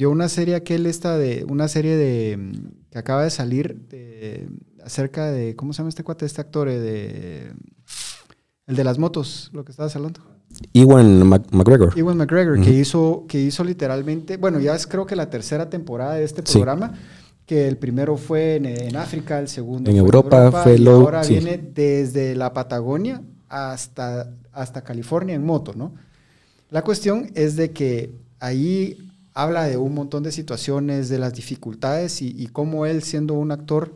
vio 0.00 0.10
una 0.10 0.30
serie 0.30 0.54
aquel 0.54 0.86
esta 0.86 1.18
de, 1.18 1.44
una 1.46 1.68
serie 1.68 1.94
de, 1.94 2.52
que 2.90 2.98
acaba 2.98 3.22
de 3.22 3.28
salir 3.28 3.86
de, 3.90 4.48
acerca 4.82 5.30
de, 5.30 5.54
¿cómo 5.56 5.74
se 5.74 5.78
llama 5.78 5.90
este 5.90 6.04
cuate, 6.04 6.24
este 6.24 6.40
actor? 6.40 6.70
Eh, 6.70 6.78
de, 6.78 7.52
el 8.66 8.76
de 8.76 8.82
las 8.82 8.98
motos, 8.98 9.50
lo 9.52 9.62
que 9.62 9.72
estabas 9.72 9.94
hablando. 9.96 10.20
Ewan 10.72 11.28
McGregor. 11.50 11.92
Ewan 11.98 12.16
McGregor, 12.16 12.58
que, 12.62 12.70
hizo, 12.70 13.26
que 13.28 13.42
hizo 13.42 13.62
literalmente, 13.62 14.38
bueno, 14.38 14.58
ya 14.58 14.74
es 14.74 14.86
creo 14.86 15.04
que 15.04 15.16
la 15.16 15.28
tercera 15.28 15.68
temporada 15.68 16.14
de 16.14 16.24
este 16.24 16.42
programa, 16.42 16.94
que 17.44 17.68
el 17.68 17.76
primero 17.76 18.16
fue 18.16 18.56
en, 18.56 18.96
África, 18.96 19.38
el 19.38 19.48
segundo 19.48 19.90
en, 19.90 19.98
Europa, 19.98 20.50
fue 20.62 20.78
y 20.78 20.88
ahora 20.88 21.20
viene 21.24 21.58
desde 21.58 22.34
la 22.34 22.54
Patagonia 22.54 23.20
hasta, 23.50 24.32
hasta 24.50 24.82
California 24.82 25.34
en 25.34 25.44
moto, 25.44 25.74
¿no? 25.76 25.92
La 26.70 26.80
cuestión 26.82 27.30
es 27.34 27.56
de 27.56 27.72
que 27.72 28.14
ahí 28.38 29.09
habla 29.34 29.64
de 29.64 29.76
un 29.76 29.94
montón 29.94 30.22
de 30.22 30.32
situaciones, 30.32 31.08
de 31.08 31.18
las 31.18 31.34
dificultades 31.34 32.22
y, 32.22 32.46
cómo 32.48 32.86
él, 32.86 33.02
siendo 33.02 33.34
un 33.34 33.52
actor, 33.52 33.94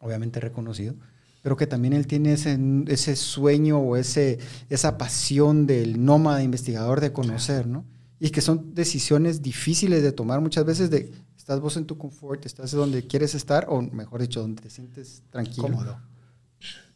obviamente 0.00 0.40
reconocido, 0.40 0.94
pero 1.42 1.56
que 1.56 1.66
también 1.66 1.92
él 1.92 2.06
tiene 2.06 2.32
ese, 2.32 2.58
ese 2.86 3.16
sueño 3.16 3.78
o 3.78 3.96
ese, 3.96 4.38
esa 4.70 4.96
pasión 4.96 5.66
del 5.66 6.04
nómada 6.04 6.42
investigador 6.42 7.00
de 7.00 7.12
conocer, 7.12 7.66
¿no? 7.66 7.84
Y 8.18 8.30
que 8.30 8.40
son 8.40 8.74
decisiones 8.74 9.42
difíciles 9.42 10.02
de 10.02 10.12
tomar 10.12 10.40
muchas 10.40 10.64
veces 10.64 10.88
de, 10.88 11.12
estás 11.36 11.60
vos 11.60 11.76
en 11.76 11.84
tu 11.84 11.98
confort, 11.98 12.46
estás 12.46 12.70
donde 12.70 13.06
quieres 13.06 13.34
estar, 13.34 13.66
o 13.68 13.82
mejor 13.82 14.22
dicho, 14.22 14.40
donde 14.40 14.62
te 14.62 14.70
sientes 14.70 15.22
tranquilo. 15.30 15.68
Cómodo. 15.68 15.98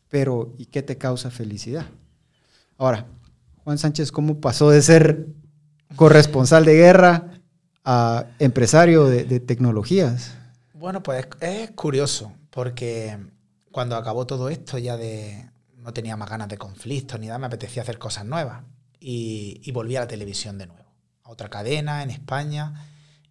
Pero, 0.09 0.55
¿y 0.57 0.67
qué 0.67 0.83
te 0.83 0.97
causa 0.97 1.31
felicidad? 1.31 1.87
Ahora, 2.79 3.07
Juan 3.65 3.77
Sánchez, 3.77 4.11
¿cómo 4.11 4.41
pasó 4.41 4.71
de 4.71 4.81
ser 4.81 5.27
corresponsal 5.99 6.65
de 6.65 6.75
guerra 6.75 7.25
a 7.85 8.27
empresario 8.39 9.07
de, 9.07 9.41
tecnologías. 9.41 10.35
Bueno, 10.73 11.03
pues 11.03 11.27
es 11.41 11.73
curioso, 11.73 12.33
porque 12.51 13.19
cuando 13.73 13.97
acabó 13.97 14.25
todo 14.25 14.49
esto 14.49 14.79
ya 14.79 14.97
de 14.97 15.51
no 15.77 15.93
tenía 15.93 16.17
más 16.17 16.31
ganas 16.31 16.49
de 16.49 16.57
conflictos 16.57 17.19
ni 17.19 17.27
nada, 17.27 17.41
me 17.41 17.47
apetecía 17.47 17.83
hacer 17.83 17.99
cosas 17.99 18.25
nuevas. 18.25 18.63
Y, 19.01 19.61
y 19.65 19.73
volví 19.73 19.97
a 19.97 20.01
la 20.01 20.09
televisión 20.09 20.57
de 20.57 20.67
nuevo, 20.67 20.85
a 21.25 21.31
otra 21.31 21.49
cadena 21.49 22.03
en 22.03 22.11
España, 22.11 22.89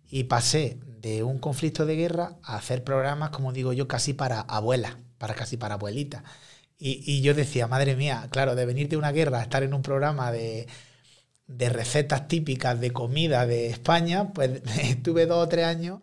y 0.09 0.25
pasé 0.25 0.77
de 1.01 1.23
un 1.23 1.39
conflicto 1.39 1.85
de 1.85 1.95
guerra 1.95 2.37
a 2.43 2.57
hacer 2.57 2.83
programas, 2.83 3.29
como 3.29 3.53
digo 3.53 3.71
yo, 3.73 3.87
casi 3.87 4.13
para 4.13 4.41
abuelas, 4.41 4.97
para 5.17 5.35
casi 5.35 5.55
para 5.55 5.75
abuelitas. 5.75 6.23
Y, 6.77 7.01
y 7.05 7.21
yo 7.21 7.33
decía, 7.33 7.67
madre 7.67 7.95
mía, 7.95 8.27
claro, 8.29 8.55
de 8.55 8.65
venir 8.65 8.89
de 8.89 8.97
una 8.97 9.11
guerra 9.11 9.39
a 9.39 9.43
estar 9.43 9.63
en 9.63 9.73
un 9.73 9.81
programa 9.81 10.31
de, 10.31 10.67
de 11.47 11.69
recetas 11.69 12.27
típicas 12.27 12.79
de 12.79 12.91
comida 12.91 13.45
de 13.45 13.67
España, 13.67 14.33
pues 14.33 14.61
estuve 14.81 15.25
dos 15.25 15.45
o 15.45 15.49
tres 15.49 15.65
años 15.65 16.01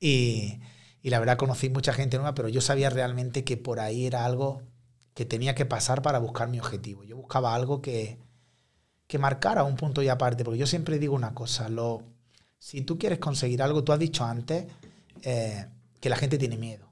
y, 0.00 0.60
y 1.02 1.10
la 1.10 1.18
verdad 1.18 1.36
conocí 1.36 1.70
mucha 1.70 1.92
gente 1.92 2.16
nueva, 2.16 2.34
pero 2.34 2.48
yo 2.48 2.60
sabía 2.60 2.90
realmente 2.90 3.44
que 3.44 3.56
por 3.56 3.80
ahí 3.80 4.06
era 4.06 4.24
algo 4.24 4.62
que 5.14 5.24
tenía 5.24 5.54
que 5.54 5.66
pasar 5.66 6.02
para 6.02 6.18
buscar 6.18 6.48
mi 6.48 6.58
objetivo. 6.58 7.04
Yo 7.04 7.16
buscaba 7.16 7.54
algo 7.54 7.80
que, 7.80 8.18
que 9.06 9.18
marcara 9.18 9.64
un 9.64 9.76
punto 9.76 10.02
y 10.02 10.08
aparte, 10.08 10.44
porque 10.44 10.58
yo 10.58 10.66
siempre 10.66 10.98
digo 10.98 11.14
una 11.14 11.34
cosa, 11.34 11.68
lo, 11.68 12.02
si 12.58 12.82
tú 12.82 12.98
quieres 12.98 13.18
conseguir 13.18 13.62
algo, 13.62 13.84
tú 13.84 13.92
has 13.92 13.98
dicho 13.98 14.24
antes 14.24 14.66
eh, 15.22 15.66
que 16.00 16.10
la 16.10 16.16
gente 16.16 16.38
tiene 16.38 16.56
miedo. 16.56 16.90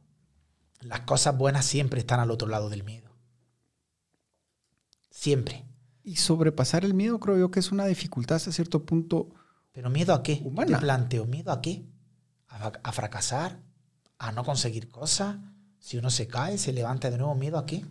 Las 0.81 1.01
cosas 1.01 1.37
buenas 1.37 1.65
siempre 1.65 2.01
están 2.01 2.21
al 2.21 2.31
otro 2.31 2.49
lado 2.49 2.69
del 2.69 2.85
miedo. 2.85 3.11
Siempre. 5.11 5.65
Y 6.05 6.17
sobrepasar 6.17 6.85
el 6.85 6.95
miedo 6.95 7.19
creo 7.19 7.39
yo 7.39 7.51
que 7.51 7.59
es 7.61 7.73
una 7.73 7.87
dificultad 7.87 8.37
hasta 8.37 8.53
cierto 8.53 8.85
punto. 8.85 9.31
¿Pero 9.73 9.91
miedo 9.91 10.15
a 10.15 10.23
qué? 10.23 10.41
Humana. 10.45 10.79
Te 10.79 10.83
planteo, 10.85 11.27
¿miedo 11.27 11.51
a 11.51 11.61
qué? 11.61 11.87
¿A, 12.49 12.73
a 12.83 12.93
fracasar? 12.93 13.59
¿A 14.19 14.31
no 14.31 14.45
conseguir 14.45 14.89
cosas? 14.89 15.37
Si 15.81 15.97
uno 15.97 16.11
se 16.11 16.29
cae, 16.29 16.59
se 16.59 16.73
levanta 16.73 17.11
de 17.11 17.19
nuevo, 17.19 17.35
¿miedo 17.35 17.59
a 17.59 17.67
qué? 17.67 17.85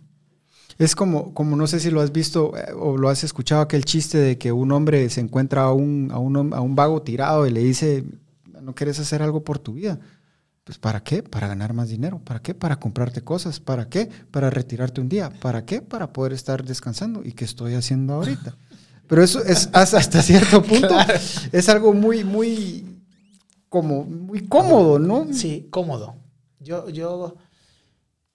Es 0.78 0.96
como, 0.96 1.34
como 1.34 1.56
no 1.56 1.66
sé 1.66 1.80
si 1.80 1.90
lo 1.90 2.00
has 2.00 2.12
visto 2.12 2.56
eh, 2.56 2.72
o 2.72 2.96
lo 2.96 3.08
has 3.08 3.22
escuchado, 3.24 3.62
aquel 3.62 3.84
chiste 3.84 4.18
de 4.18 4.38
que 4.38 4.52
un 4.52 4.72
hombre 4.72 5.08
se 5.10 5.20
encuentra 5.20 5.62
a 5.64 5.72
un, 5.72 6.10
a 6.10 6.18
un, 6.18 6.52
a 6.52 6.60
un 6.60 6.74
vago 6.74 7.02
tirado 7.02 7.46
y 7.46 7.50
le 7.50 7.60
dice, 7.60 8.04
¿no 8.60 8.74
quieres 8.74 8.98
hacer 8.98 9.22
algo 9.22 9.44
por 9.44 9.58
tu 9.58 9.74
vida? 9.74 10.00
Pues 10.64 10.78
¿para 10.78 11.02
qué? 11.04 11.22
Para 11.22 11.46
ganar 11.48 11.74
más 11.74 11.90
dinero. 11.90 12.20
¿Para 12.24 12.40
qué? 12.40 12.54
Para 12.54 12.76
comprarte 12.80 13.22
cosas. 13.22 13.60
¿Para 13.60 13.88
qué? 13.88 14.08
Para 14.30 14.48
retirarte 14.48 15.00
un 15.02 15.08
día. 15.10 15.30
¿Para 15.40 15.66
qué? 15.66 15.82
Para 15.82 16.12
poder 16.12 16.32
estar 16.32 16.64
descansando. 16.64 17.22
¿Y 17.22 17.32
qué 17.32 17.44
estoy 17.44 17.74
haciendo 17.74 18.14
ahorita? 18.14 18.56
Pero 19.06 19.22
eso 19.22 19.44
es 19.44 19.68
hasta 19.74 20.22
cierto 20.22 20.62
punto. 20.62 20.96
Es 21.52 21.68
algo 21.68 21.92
muy, 21.92 22.24
muy, 22.24 23.02
como, 23.68 24.04
muy 24.04 24.48
cómodo, 24.48 24.98
¿no? 24.98 25.30
Sí, 25.34 25.68
cómodo. 25.70 26.16
Yo, 26.58 26.88
yo, 26.88 27.36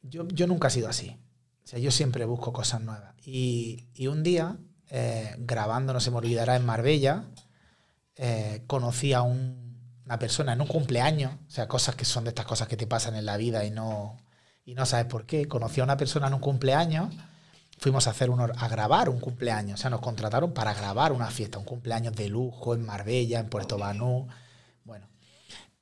yo, 0.04 0.28
yo 0.28 0.46
nunca 0.46 0.68
he 0.68 0.72
sido 0.72 0.88
así. 0.88 1.18
O 1.64 1.68
sea, 1.68 1.80
yo 1.80 1.90
siempre 1.90 2.26
busco 2.26 2.54
cosas 2.54 2.82
nuevas. 2.82 3.16
Y, 3.26 3.88
y 3.96 4.06
un 4.06 4.22
día, 4.22 4.58
eh, 4.92 5.36
grabando, 5.40 5.94
no 5.94 6.00
se 6.00 6.12
me 6.12 6.18
olvidará, 6.18 6.56
en 6.56 6.66
Marbella, 6.68 7.24
eh, 8.16 8.64
conocí 8.68 9.14
a 9.14 9.24
un- 9.24 9.69
una 10.10 10.18
persona 10.18 10.54
en 10.54 10.62
un 10.62 10.66
cumpleaños, 10.68 11.34
o 11.48 11.52
sea, 11.52 11.68
cosas 11.68 11.94
que 11.96 12.04
son 12.04 12.24
de 12.24 12.30
estas 12.30 12.48
cosas 12.48 12.68
que 12.68 12.76
te 12.76 12.88
pasan 12.88 13.16
en 13.16 13.26
la 13.28 13.38
vida 13.38 13.64
y 13.64 13.70
no, 13.70 14.18
y 14.66 14.74
no 14.74 14.88
sabes 14.88 15.06
por 15.06 15.28
qué. 15.28 15.48
Conocí 15.48 15.82
a 15.82 15.84
una 15.84 15.98
persona 15.98 16.26
en 16.28 16.34
un 16.34 16.40
cumpleaños, 16.40 17.14
fuimos 17.78 18.08
a, 18.08 18.10
hacer 18.10 18.32
un, 18.32 18.42
a 18.42 18.68
grabar 18.70 19.08
un 19.10 19.20
cumpleaños, 19.20 19.80
o 19.80 19.82
sea, 19.82 19.92
nos 19.92 20.02
contrataron 20.02 20.52
para 20.52 20.74
grabar 20.74 21.12
una 21.12 21.28
fiesta, 21.30 21.60
un 21.60 21.66
cumpleaños 21.66 22.16
de 22.16 22.28
lujo 22.28 22.74
en 22.74 22.84
Marbella, 22.88 23.40
en 23.40 23.50
Puerto 23.50 23.78
Banú. 23.78 24.28
Bueno, 24.84 25.08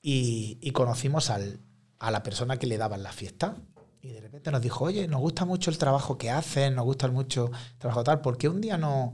y, 0.01 0.57
y 0.61 0.71
conocimos 0.71 1.29
al- 1.29 1.61
a 1.99 2.11
la 2.11 2.21
persona 2.21 2.57
que 2.57 2.67
le 2.67 2.77
daban 2.77 3.03
la 3.03 3.13
fiesta. 3.13 3.55
Y 4.01 4.09
de 4.09 4.19
repente 4.19 4.51
nos 4.51 4.61
dijo, 4.61 4.83
oye, 4.83 5.07
nos 5.07 5.21
gusta 5.21 5.45
mucho 5.45 5.71
el 5.71 5.77
trabajo 5.77 6.17
que 6.17 6.29
haces, 6.31 6.69
nos 6.73 6.83
gusta 6.83 7.07
mucho 7.07 7.49
el 7.73 7.77
trabajo 7.79 8.03
tal, 8.03 8.19
¿por 8.19 8.37
qué 8.37 8.49
un 8.49 8.59
día 8.59 8.77
no, 8.77 9.13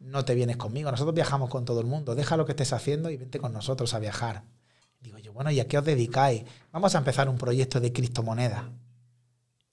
no 0.00 0.24
te 0.24 0.34
vienes 0.34 0.56
conmigo? 0.56 0.90
Nosotros 0.90 1.14
viajamos 1.14 1.50
con 1.50 1.64
todo 1.64 1.80
el 1.80 1.86
mundo, 1.86 2.14
deja 2.14 2.36
lo 2.36 2.46
que 2.46 2.52
estés 2.52 2.72
haciendo 2.72 3.10
y 3.10 3.16
vente 3.16 3.38
con 3.38 3.52
nosotros 3.52 3.94
a 3.94 3.98
viajar. 3.98 4.42
Digo 5.00 5.18
yo, 5.18 5.32
bueno, 5.32 5.50
¿y 5.50 5.60
a 5.60 5.68
qué 5.68 5.78
os 5.78 5.84
dedicáis? 5.84 6.42
Vamos 6.72 6.94
a 6.94 6.98
empezar 6.98 7.28
un 7.28 7.38
proyecto 7.38 7.80
de 7.80 7.92
criptomonedas. 7.92 8.64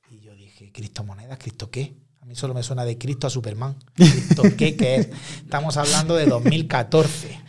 Y 0.10 0.20
yo 0.20 0.36
dije, 0.36 0.72
¿criptomonedas? 0.72 1.38
¿Cristo 1.38 1.70
qué? 1.72 1.96
A 2.22 2.26
mí 2.26 2.36
solo 2.36 2.54
me 2.54 2.64
suena 2.64 2.86
de 2.86 2.98
Cristo 2.98 3.28
a 3.28 3.30
Superman. 3.30 3.76
¿Cristo 3.94 4.44
qué? 4.58 4.76
¿Qué 4.76 4.96
es? 4.96 5.10
Estamos 5.44 5.78
hablando 5.78 6.16
de 6.16 6.26
2014. 6.26 7.42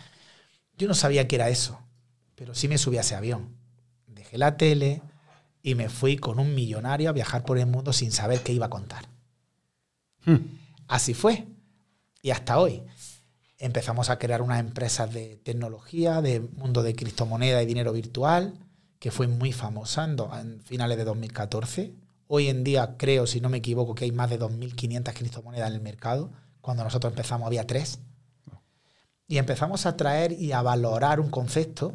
Yo 0.76 0.86
no 0.86 0.94
sabía 0.94 1.26
qué 1.26 1.36
era 1.36 1.48
eso, 1.48 1.80
pero 2.36 2.54
sí 2.54 2.68
me 2.68 2.78
subí 2.78 2.96
a 2.96 3.00
ese 3.00 3.16
avión. 3.16 3.56
Dejé 4.06 4.38
la 4.38 4.56
tele 4.56 5.02
y 5.62 5.74
me 5.74 5.88
fui 5.88 6.16
con 6.16 6.38
un 6.38 6.54
millonario 6.54 7.10
a 7.10 7.12
viajar 7.12 7.44
por 7.44 7.58
el 7.58 7.66
mundo 7.66 7.92
sin 7.92 8.12
saber 8.12 8.42
qué 8.42 8.52
iba 8.52 8.66
a 8.66 8.70
contar. 8.70 9.08
Hmm. 10.24 10.36
Así 10.86 11.14
fue. 11.14 11.46
Y 12.22 12.30
hasta 12.30 12.58
hoy. 12.58 12.82
Empezamos 13.58 14.08
a 14.10 14.18
crear 14.18 14.40
unas 14.42 14.60
empresas 14.60 15.12
de 15.12 15.36
tecnología, 15.44 16.22
de 16.22 16.40
mundo 16.40 16.82
de 16.82 16.94
criptomoneda 16.94 17.62
y 17.62 17.66
dinero 17.66 17.92
virtual, 17.92 18.54
que 19.00 19.10
fue 19.10 19.26
muy 19.26 19.52
famosa 19.52 20.04
en, 20.04 20.16
do- 20.16 20.30
en 20.38 20.60
finales 20.62 20.96
de 20.96 21.04
2014. 21.04 21.92
Hoy 22.28 22.48
en 22.48 22.62
día 22.62 22.96
creo, 22.96 23.26
si 23.26 23.40
no 23.40 23.48
me 23.48 23.58
equivoco, 23.58 23.94
que 23.94 24.04
hay 24.04 24.12
más 24.12 24.30
de 24.30 24.38
2.500 24.38 25.12
criptomonedas 25.14 25.70
en 25.70 25.76
el 25.76 25.82
mercado. 25.82 26.30
Cuando 26.60 26.84
nosotros 26.84 27.12
empezamos 27.12 27.46
había 27.46 27.66
tres. 27.66 27.98
Y 29.26 29.38
empezamos 29.38 29.86
a 29.86 29.96
traer 29.96 30.32
y 30.32 30.52
a 30.52 30.62
valorar 30.62 31.20
un 31.20 31.30
concepto 31.30 31.94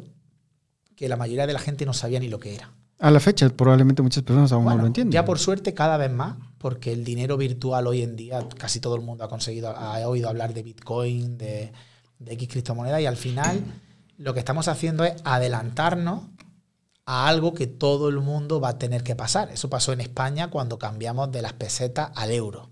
que 0.96 1.08
la 1.08 1.16
mayoría 1.16 1.46
de 1.46 1.52
la 1.52 1.58
gente 1.58 1.84
no 1.86 1.92
sabía 1.92 2.20
ni 2.20 2.28
lo 2.28 2.38
que 2.38 2.54
era. 2.54 2.72
A 3.00 3.10
la 3.10 3.20
fecha, 3.20 3.48
probablemente 3.50 4.02
muchas 4.02 4.22
personas 4.22 4.52
aún 4.52 4.64
Bueno, 4.64 4.76
no 4.78 4.82
lo 4.82 4.86
entienden. 4.88 5.12
Ya 5.12 5.24
por 5.24 5.38
suerte 5.38 5.74
cada 5.74 5.96
vez 5.96 6.12
más, 6.12 6.36
porque 6.64 6.94
el 6.94 7.04
dinero 7.04 7.36
virtual 7.36 7.86
hoy 7.86 8.00
en 8.00 8.16
día 8.16 8.48
casi 8.56 8.80
todo 8.80 8.94
el 8.94 9.02
mundo 9.02 9.22
ha 9.22 9.28
conseguido, 9.28 9.76
ha 9.76 9.98
oído 10.08 10.30
hablar 10.30 10.54
de 10.54 10.62
Bitcoin, 10.62 11.36
de, 11.36 11.74
de 12.18 12.32
X 12.32 12.48
criptomonedas 12.48 13.02
y 13.02 13.04
al 13.04 13.18
final 13.18 13.62
lo 14.16 14.32
que 14.32 14.38
estamos 14.38 14.66
haciendo 14.68 15.04
es 15.04 15.12
adelantarnos 15.24 16.22
a 17.04 17.28
algo 17.28 17.52
que 17.52 17.66
todo 17.66 18.08
el 18.08 18.18
mundo 18.20 18.62
va 18.62 18.70
a 18.70 18.78
tener 18.78 19.02
que 19.02 19.14
pasar. 19.14 19.50
Eso 19.50 19.68
pasó 19.68 19.92
en 19.92 20.00
España 20.00 20.48
cuando 20.48 20.78
cambiamos 20.78 21.30
de 21.30 21.42
las 21.42 21.52
pesetas 21.52 22.12
al 22.14 22.30
euro. 22.30 22.70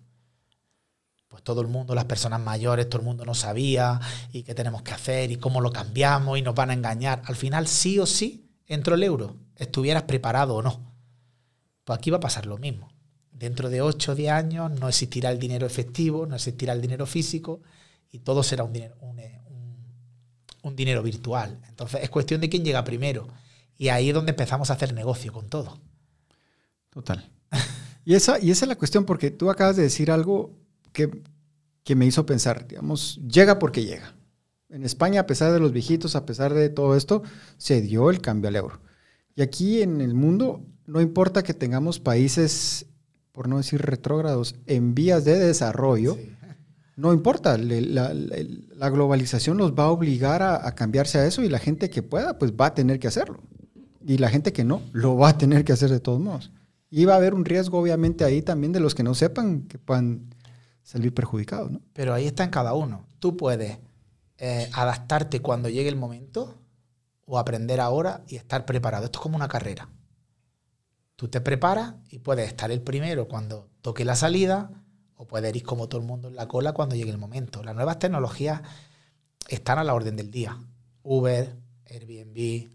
Pues 1.29 1.43
todo 1.43 1.61
el 1.61 1.69
mundo, 1.69 1.95
las 1.95 2.07
personas 2.07 2.41
mayores, 2.41 2.89
todo 2.89 3.03
el 3.03 3.07
mundo 3.07 3.27
no 3.27 3.35
sabía 3.35 4.01
y 4.33 4.43
qué 4.43 4.55
tenemos 4.55 4.81
que 4.81 4.93
hacer 4.93 5.31
y 5.31 5.37
cómo 5.37 5.61
lo 5.61 5.71
cambiamos 5.71 6.39
y 6.39 6.41
nos 6.41 6.55
van 6.55 6.71
a 6.71 6.73
engañar. 6.73 7.21
Al 7.27 7.37
final, 7.37 7.67
sí 7.67 7.99
o 7.99 8.07
sí, 8.07 8.49
entró 8.67 8.95
el 8.95 9.03
euro, 9.03 9.37
estuvieras 9.57 10.05
preparado 10.05 10.55
o 10.55 10.63
no. 10.63 10.95
Pues 11.85 11.99
aquí 11.99 12.09
va 12.09 12.17
a 12.17 12.21
pasar 12.21 12.47
lo 12.47 12.57
mismo. 12.57 12.89
Dentro 13.43 13.69
de 13.71 13.83
8 13.83 14.13
o 14.13 14.15
10 14.15 14.31
años 14.31 14.71
no 14.79 14.87
existirá 14.89 15.33
el 15.33 15.41
dinero 15.41 15.67
efectivo, 15.67 16.27
no 16.27 16.37
existirá 16.37 16.75
el 16.75 16.81
dinero 16.81 17.07
físico 17.07 17.61
y 18.13 18.21
todo 18.21 18.45
será 18.45 18.63
un 18.63 18.73
dinero, 18.73 18.95
eh, 19.19 19.41
un- 19.51 19.77
un 20.63 20.77
dinero 20.77 21.03
virtual. 21.03 21.59
Entonces 21.69 22.05
es 22.05 22.09
cuestión 22.09 22.41
de 22.41 22.49
quién 22.49 22.65
llega 22.65 22.85
primero. 22.85 23.27
Y 23.77 23.89
ahí 23.89 24.11
es 24.11 24.15
donde 24.15 24.31
empezamos 24.31 24.71
a 24.71 24.75
hacer 24.75 24.95
negocio 24.95 25.33
con 25.33 25.49
todo. 25.49 25.81
Total. 26.91 27.29
Y 28.05 28.15
esa, 28.15 28.39
y 28.41 28.51
esa 28.53 28.65
es 28.65 28.69
la 28.69 28.77
cuestión, 28.77 29.05
porque 29.05 29.31
tú 29.31 29.49
acabas 29.51 29.77
de 29.77 29.83
decir 29.85 30.11
algo 30.11 30.51
que, 30.93 31.23
que 31.85 31.95
me 31.97 32.05
hizo 32.07 32.27
pensar, 32.27 32.67
digamos, 32.69 33.21
llega 33.29 33.59
porque 33.61 33.85
llega. 33.85 34.15
En 34.69 34.85
España, 34.85 35.21
a 35.21 35.27
pesar 35.29 35.53
de 35.53 35.61
los 35.61 35.71
viejitos, 35.73 36.17
a 36.17 36.27
pesar 36.27 36.53
de 36.55 36.69
todo 36.69 36.97
esto, 36.97 37.23
se 37.59 37.81
dio 37.81 38.11
el 38.11 38.21
cambio 38.21 38.49
al 38.49 38.57
euro. 38.57 38.81
Y 39.37 39.43
aquí 39.43 39.83
en 39.83 40.01
el 40.01 40.15
mundo, 40.15 40.65
no 40.87 41.01
importa 41.01 41.45
que 41.45 41.55
tengamos 41.55 42.01
países, 42.01 42.87
por 43.33 43.49
no 43.49 43.57
decir 43.59 43.81
retrógrados, 43.83 44.55
en 44.67 44.95
vías 44.95 45.25
de 45.25 45.39
desarrollo, 45.39 46.19
no 46.97 47.13
importa, 47.13 47.57
la, 47.59 48.13
la- 48.13 48.15
la 48.15 48.89
globalización 48.91 49.57
los 49.57 49.73
va 49.73 49.85
a 49.85 49.91
obligar 49.91 50.43
a, 50.43 50.67
a 50.67 50.75
cambiarse 50.75 51.19
a 51.19 51.27
eso 51.27 51.43
y 51.43 51.49
la 51.49 51.59
gente 51.59 51.89
que 51.91 52.03
pueda, 52.03 52.39
pues 52.39 52.53
va 52.53 52.67
a 52.67 52.75
tener 52.75 52.99
que 53.01 53.09
hacerlo. 53.09 53.41
Y 54.05 54.19
la 54.19 54.29
gente 54.29 54.53
que 54.53 54.65
no, 54.65 54.83
lo 54.93 55.17
va 55.17 55.31
a 55.31 55.39
tener 55.39 55.65
que 55.65 55.73
hacer 55.73 55.89
de 55.91 56.01
todos 56.01 56.21
modos. 56.21 56.51
Y 56.91 57.05
va 57.07 57.15
a 57.15 57.17
haber 57.17 57.33
un 57.35 57.45
riesgo, 57.47 57.79
obviamente, 57.79 58.25
ahí 58.25 58.43
también 58.43 58.73
de 58.73 58.81
los 58.81 58.95
que 58.95 59.03
no 59.03 59.15
sepan 59.15 59.63
que 59.63 59.79
puedan 59.79 60.35
salir 60.83 61.15
perjudicados, 61.15 61.71
¿no? 61.71 61.81
Pero 61.95 62.13
ahí 62.13 62.27
está 62.27 62.45
en 62.45 62.51
cada 62.51 62.75
uno. 62.75 63.07
Tú 63.21 63.37
puedes 63.37 63.79
eh, 64.39 64.69
adaptarte 64.75 65.41
cuando 65.41 65.69
llegue 65.71 65.89
el 65.89 65.97
momento 65.97 66.59
o 67.25 67.39
aprender 67.39 67.81
ahora 67.81 68.23
y 68.29 68.37
estar 68.37 68.67
preparado. 68.67 69.05
Esto 69.07 69.21
es 69.21 69.23
como 69.23 69.37
una 69.37 69.49
carrera. 69.49 69.89
Tú 71.23 71.29
te 71.29 71.41
preparas 71.41 71.95
y 72.11 72.19
puedes 72.19 72.49
estar 72.49 72.73
el 72.73 72.81
primero 72.81 73.29
cuando 73.29 73.69
toque 73.81 74.05
la 74.05 74.17
salida 74.17 74.73
o 75.15 75.25
puedes 75.25 75.55
ir 75.55 75.63
como 75.63 75.89
todo 75.89 76.01
el 76.01 76.07
mundo 76.09 76.27
en 76.27 76.35
la 76.35 76.49
cola 76.49 76.73
cuando 76.73 76.97
llegue 76.97 77.13
el 77.13 77.17
momento. 77.17 77.63
Las 77.63 77.77
nuevas 77.77 78.01
tecnologías 78.01 78.61
están 79.47 79.79
a 79.79 79.85
la 79.85 79.95
orden 79.95 80.17
del 80.17 80.33
día. 80.33 80.59
Uber, 81.05 81.57
Airbnb, 81.89 82.71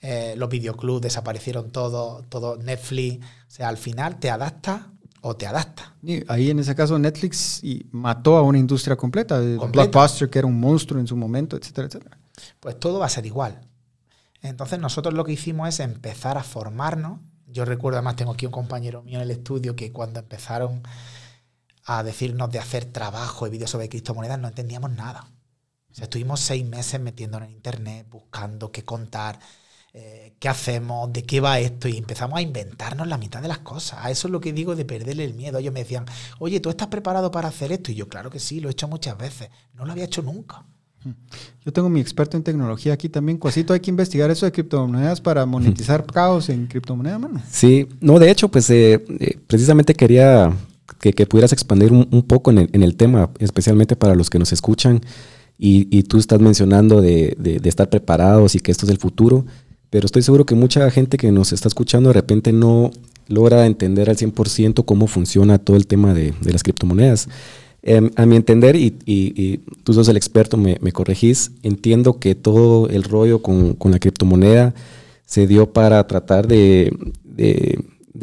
eh, 0.00 0.34
los 0.36 0.48
videoclubs 0.48 1.02
desaparecieron 1.02 1.70
todos, 1.70 2.28
todo 2.28 2.56
Netflix. 2.56 3.24
O 3.24 3.50
sea, 3.50 3.68
al 3.68 3.76
final 3.76 4.18
te 4.18 4.28
adaptas 4.28 4.80
o 5.20 5.36
te 5.36 5.46
adaptas. 5.46 5.92
Y 6.02 6.24
ahí 6.26 6.50
en 6.50 6.58
ese 6.58 6.74
caso 6.74 6.98
Netflix 6.98 7.62
y 7.62 7.86
mató 7.92 8.36
a 8.36 8.42
una 8.42 8.58
industria 8.58 8.96
completa. 8.96 9.36
Completa. 9.36 9.68
Blockbuster, 9.68 10.28
que 10.28 10.40
era 10.40 10.48
un 10.48 10.58
monstruo 10.58 10.98
en 11.00 11.06
su 11.06 11.16
momento, 11.16 11.56
etcétera, 11.56 11.86
etcétera. 11.86 12.18
pues 12.58 12.80
todo 12.80 12.98
va 12.98 13.06
a 13.06 13.10
ser 13.10 13.26
igual. 13.26 13.60
Entonces 14.42 14.78
nosotros 14.80 15.14
lo 15.14 15.24
que 15.24 15.32
hicimos 15.32 15.68
es 15.68 15.80
empezar 15.80 16.36
a 16.36 16.42
formarnos. 16.42 17.20
Yo 17.46 17.64
recuerdo, 17.64 17.98
además 17.98 18.16
tengo 18.16 18.32
aquí 18.32 18.46
un 18.46 18.52
compañero 18.52 19.02
mío 19.02 19.16
en 19.16 19.22
el 19.22 19.30
estudio 19.30 19.76
que 19.76 19.92
cuando 19.92 20.20
empezaron 20.20 20.82
a 21.84 22.02
decirnos 22.02 22.50
de 22.50 22.58
hacer 22.58 22.84
trabajo 22.86 23.46
y 23.46 23.50
vídeos 23.50 23.70
sobre 23.70 23.88
criptomonedas, 23.88 24.38
no 24.38 24.48
entendíamos 24.48 24.90
nada. 24.90 25.26
O 25.90 25.94
sea, 25.94 26.04
estuvimos 26.04 26.40
seis 26.40 26.64
meses 26.64 27.00
metiéndonos 27.00 27.48
en 27.48 27.54
internet, 27.54 28.06
buscando 28.08 28.72
qué 28.72 28.84
contar, 28.84 29.38
eh, 29.92 30.34
qué 30.40 30.48
hacemos, 30.48 31.12
de 31.12 31.24
qué 31.24 31.40
va 31.40 31.58
esto, 31.58 31.88
y 31.88 31.98
empezamos 31.98 32.38
a 32.38 32.42
inventarnos 32.42 33.06
la 33.06 33.18
mitad 33.18 33.42
de 33.42 33.48
las 33.48 33.58
cosas. 33.58 34.00
A 34.02 34.10
eso 34.10 34.28
es 34.28 34.32
lo 34.32 34.40
que 34.40 34.52
digo 34.52 34.74
de 34.74 34.84
perderle 34.84 35.24
el 35.24 35.34
miedo. 35.34 35.58
Ellos 35.58 35.74
me 35.74 35.80
decían, 35.80 36.06
oye, 36.38 36.60
¿tú 36.60 36.70
estás 36.70 36.88
preparado 36.88 37.30
para 37.30 37.48
hacer 37.48 37.72
esto? 37.72 37.92
Y 37.92 37.96
yo, 37.96 38.08
claro 38.08 38.30
que 38.30 38.38
sí, 38.38 38.60
lo 38.60 38.68
he 38.68 38.72
hecho 38.72 38.88
muchas 38.88 39.18
veces. 39.18 39.50
No 39.74 39.84
lo 39.84 39.92
había 39.92 40.04
hecho 40.04 40.22
nunca. 40.22 40.64
Yo 41.64 41.72
tengo 41.72 41.88
mi 41.88 42.00
experto 42.00 42.36
en 42.36 42.42
tecnología 42.42 42.92
aquí 42.92 43.08
también. 43.08 43.38
Cuasito, 43.38 43.72
hay 43.72 43.80
que 43.80 43.90
investigar 43.90 44.30
eso 44.30 44.46
de 44.46 44.52
criptomonedas 44.52 45.20
para 45.20 45.46
monetizar 45.46 46.04
caos 46.06 46.48
en 46.48 46.66
criptomonedas, 46.66 47.20
mano. 47.20 47.42
Sí, 47.50 47.86
no, 48.00 48.18
de 48.18 48.30
hecho, 48.30 48.48
pues 48.48 48.68
eh, 48.70 49.04
eh, 49.20 49.38
precisamente 49.46 49.94
quería 49.94 50.52
que, 50.98 51.26
pudieras 51.26 51.52
expandir 51.52 51.92
un, 51.92 52.22
poco 52.22 52.50
en 52.50 52.82
el, 52.82 52.96
tema, 52.96 53.30
especialmente 53.38 53.96
para 53.96 54.14
los 54.14 54.30
que 54.30 54.38
nos 54.38 54.52
escuchan. 54.52 55.00
Y, 55.58 56.02
tú 56.04 56.18
estás 56.18 56.40
mencionando 56.40 57.00
de, 57.00 57.60
estar 57.64 57.88
preparados 57.88 58.54
y 58.54 58.60
que 58.60 58.72
esto 58.72 58.86
es 58.86 58.90
el 58.90 58.98
futuro, 58.98 59.44
pero 59.90 60.06
estoy 60.06 60.22
seguro 60.22 60.46
que 60.46 60.54
mucha 60.54 60.90
gente 60.90 61.16
que 61.16 61.30
nos 61.30 61.52
está 61.52 61.68
escuchando 61.68 62.08
de 62.08 62.14
repente 62.14 62.52
no 62.52 62.90
logra 63.28 63.66
entender 63.66 64.10
al 64.10 64.16
100% 64.16 64.84
cómo 64.84 65.06
funciona 65.06 65.58
todo 65.58 65.76
el 65.76 65.86
tema 65.86 66.14
de, 66.14 66.34
las 66.42 66.62
criptomonedas. 66.62 67.28
Em, 67.84 68.10
a 68.14 68.26
mi 68.26 68.36
entender, 68.36 68.76
y, 68.76 69.60
tú 69.82 69.92
sos 69.92 70.08
el 70.08 70.16
experto, 70.16 70.56
me, 70.56 70.78
corregís, 70.92 71.50
entiendo 71.62 72.18
que 72.20 72.34
todo 72.36 72.88
el 72.88 73.02
rollo 73.02 73.42
con, 73.42 73.76
la 73.84 73.98
criptomoneda 73.98 74.72
se 75.26 75.46
dio 75.48 75.72
para 75.72 76.06
tratar 76.06 76.46
de, 76.46 76.96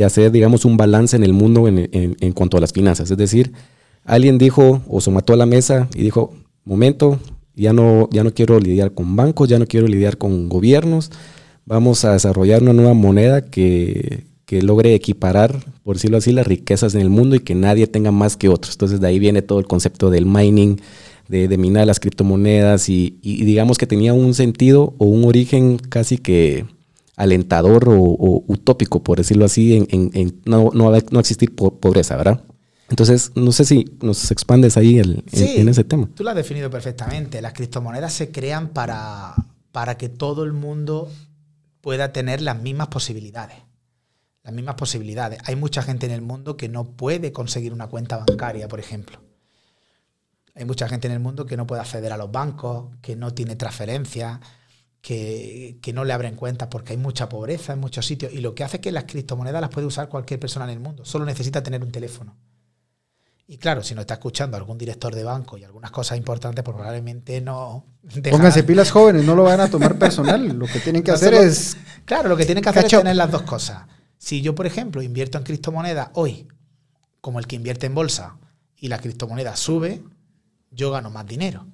hacer, 0.04 0.32
digamos, 0.32 0.64
un 0.64 0.78
balance 0.78 1.16
en 1.18 1.24
el 1.24 1.34
mundo 1.34 1.68
en, 1.68 1.90
en, 1.92 2.32
cuanto 2.32 2.56
a 2.58 2.62
las 2.62 2.72
finanzas. 2.72 3.12
Es 3.12 3.18
decir, 3.18 3.52
alguien 4.06 4.38
dijo 4.38 4.82
o 4.88 5.02
se 5.02 5.12
mató 5.12 5.34
a 5.34 5.38
la 5.38 5.46
mesa 5.46 5.90
y 5.94 6.04
dijo, 6.04 6.34
momento, 6.64 7.20
ya 7.54 7.74
no, 7.74 8.08
ya 8.12 8.24
no 8.24 8.34
quiero 8.34 8.60
lidiar 8.60 8.94
con 8.94 9.18
bancos, 9.18 9.50
ya 9.50 9.60
no 9.60 9.66
quiero 9.66 9.88
lidiar 9.88 10.18
con 10.18 10.48
gobiernos, 10.48 11.12
vamos 11.66 12.06
a 12.06 12.14
desarrollar 12.14 12.62
una 12.62 12.72
nueva 12.72 12.94
moneda 12.94 13.42
que, 13.42 14.29
logre 14.62 14.94
equiparar, 14.96 15.64
por 15.84 15.96
decirlo 15.96 16.18
así, 16.18 16.32
las 16.32 16.48
riquezas 16.48 16.96
en 16.96 17.02
el 17.02 17.10
mundo 17.10 17.36
y 17.36 17.40
que 17.40 17.56
nadie 17.56 17.88
tenga 17.88 18.12
más 18.12 18.38
que 18.38 18.50
otros. 18.50 18.74
Entonces 18.76 19.00
de 19.00 19.08
ahí 19.08 19.20
viene 19.20 19.42
todo 19.42 19.60
el 19.60 19.68
concepto 19.68 20.10
del 20.10 20.26
mining, 20.26 20.78
de, 21.28 21.58
minar 21.58 21.86
las 21.86 22.00
criptomonedas 22.00 22.90
y, 22.90 23.20
digamos 23.22 23.78
que 23.78 23.86
tenía 23.86 24.14
un 24.14 24.34
sentido 24.34 24.96
o 24.98 25.06
un 25.06 25.26
origen 25.26 25.78
casi 25.78 26.18
que 26.18 26.66
alentador 27.16 27.88
o, 27.90 28.44
utópico, 28.48 29.04
por 29.04 29.20
decirlo 29.20 29.46
así, 29.46 29.86
en, 29.90 30.42
no, 30.46 30.72
no, 30.74 30.92
no 31.12 31.20
existir 31.20 31.54
pobreza, 31.54 32.18
¿verdad? 32.18 32.42
Entonces, 32.90 33.32
no 33.36 33.52
sé 33.52 33.66
si 33.66 33.86
nos 34.02 34.32
expandes 34.32 34.76
ahí 34.76 35.00
en, 35.00 35.24
ese 35.32 35.84
tema. 35.84 36.10
Tú 36.16 36.24
lo 36.24 36.32
has 36.32 36.36
definido 36.36 36.72
perfectamente. 36.72 37.42
Las 37.42 37.54
criptomonedas 37.54 38.14
se 38.14 38.32
crean 38.32 38.70
para, 38.70 39.36
para 39.72 39.98
que 39.98 40.10
todo 40.10 40.44
el 40.44 40.54
mundo 40.54 41.08
pueda 41.82 42.12
tener 42.12 42.42
las 42.42 42.60
mismas 42.60 42.88
posibilidades. 42.88 43.58
Las 44.50 44.56
mismas 44.56 44.74
posibilidades. 44.74 45.38
Hay 45.46 45.56
mucha 45.56 45.84
gente 45.84 46.08
en 46.08 46.12
el 46.12 46.24
mundo 46.24 46.58
que 46.58 46.70
no 46.70 46.84
puede 46.84 47.32
conseguir 47.32 47.72
una 47.72 47.86
cuenta 47.86 48.18
bancaria, 48.18 48.68
por 48.68 48.80
ejemplo. 48.80 49.20
Hay 50.56 50.66
mucha 50.66 50.90
gente 50.90 51.06
en 51.06 51.14
el 51.14 51.20
mundo 51.20 51.46
que 51.46 51.56
no 51.56 51.68
puede 51.68 51.82
acceder 51.82 52.12
a 52.12 52.18
los 52.18 52.32
bancos, 52.32 52.88
que 53.04 53.16
no 53.16 53.32
tiene 53.32 53.56
transferencias, 53.56 54.40
que, 55.02 55.78
que, 55.84 55.94
no 55.94 56.04
le 56.04 56.14
abren 56.14 56.36
cuentas 56.36 56.68
porque 56.68 56.94
hay 56.94 56.98
mucha 56.98 57.30
pobreza 57.30 57.74
en 57.74 57.80
muchos 57.80 58.08
sitios. 58.08 58.34
Y 58.34 58.40
lo 58.42 58.56
que 58.56 58.64
hace 58.64 58.78
es 58.78 58.82
que 58.82 58.92
las 58.92 59.04
criptomonedas 59.04 59.62
las 59.62 59.70
puede 59.70 59.86
usar 59.86 60.10
cualquier 60.10 60.40
persona 60.40 60.66
en 60.66 60.72
el 60.72 60.80
mundo. 60.80 61.06
Solo 61.06 61.26
necesita 61.26 61.62
tener 61.62 61.84
un 61.84 61.92
teléfono. 61.92 62.36
Y 63.46 63.60
claro, 63.60 63.84
si 63.84 63.94
nos 63.94 64.02
está 64.02 64.16
escuchando 64.16 64.58
algún 64.58 64.80
director 64.80 65.14
de 65.14 65.24
banco 65.24 65.60
y 65.60 65.64
algunas 65.64 65.92
cosas 65.92 66.18
importantes, 66.18 66.64
pues 66.66 66.76
probablemente 66.76 67.40
no. 67.40 67.86
Pónganse 68.32 68.64
pilas 68.64 68.90
jóvenes, 68.90 69.26
no 69.26 69.36
lo 69.36 69.44
van 69.44 69.62
a 69.62 69.70
tomar 69.70 70.00
personal. 70.00 70.58
Lo 70.58 70.66
que 70.66 70.80
tienen 70.80 71.04
que 71.04 71.12
hacer 71.12 71.36
es. 71.36 71.78
Claro, 72.04 72.30
lo 72.30 72.36
que 72.36 72.46
tienen 72.46 72.64
que 72.64 72.70
hacer 72.72 72.86
es 72.86 72.92
tener 72.92 73.16
las 73.16 73.30
dos 73.30 73.44
cosas. 73.44 73.84
Si 74.20 74.42
yo, 74.42 74.54
por 74.54 74.68
ejemplo, 74.68 75.02
invierto 75.02 75.38
en 75.38 75.46
criptomonedas 75.46 76.10
hoy, 76.14 76.48
como 77.22 77.40
el 77.40 77.48
que 77.48 77.56
invierte 77.56 77.88
en 77.88 77.96
bolsa, 77.96 78.38
y 78.76 78.90
la 78.90 79.00
criptomoneda 79.00 79.56
sube, 79.56 80.04
yo 80.72 80.92
gano 80.92 81.10
más 81.10 81.26
dinero. 81.26 81.66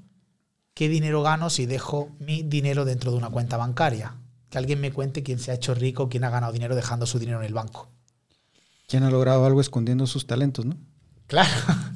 ¿Qué 0.74 0.88
dinero 0.88 1.22
gano 1.24 1.50
si 1.50 1.66
dejo 1.66 2.10
mi 2.20 2.44
dinero 2.44 2.86
dentro 2.86 3.12
de 3.12 3.18
una 3.18 3.30
cuenta 3.30 3.58
bancaria? 3.58 4.16
Que 4.50 4.58
alguien 4.58 4.80
me 4.80 4.94
cuente 4.94 5.24
quién 5.24 5.40
se 5.40 5.52
ha 5.52 5.56
hecho 5.56 5.74
rico, 5.74 6.08
quién 6.08 6.24
ha 6.24 6.30
ganado 6.30 6.54
dinero 6.54 6.76
dejando 6.76 7.06
su 7.06 7.20
dinero 7.20 7.40
en 7.40 7.46
el 7.46 7.54
banco. 7.54 7.90
¿Quién 8.88 9.04
ha 9.04 9.10
logrado 9.10 9.46
algo 9.46 9.62
escondiendo 9.62 10.06
sus 10.06 10.28
talentos, 10.28 10.66
no? 10.66 10.78
Claro. 11.28 11.50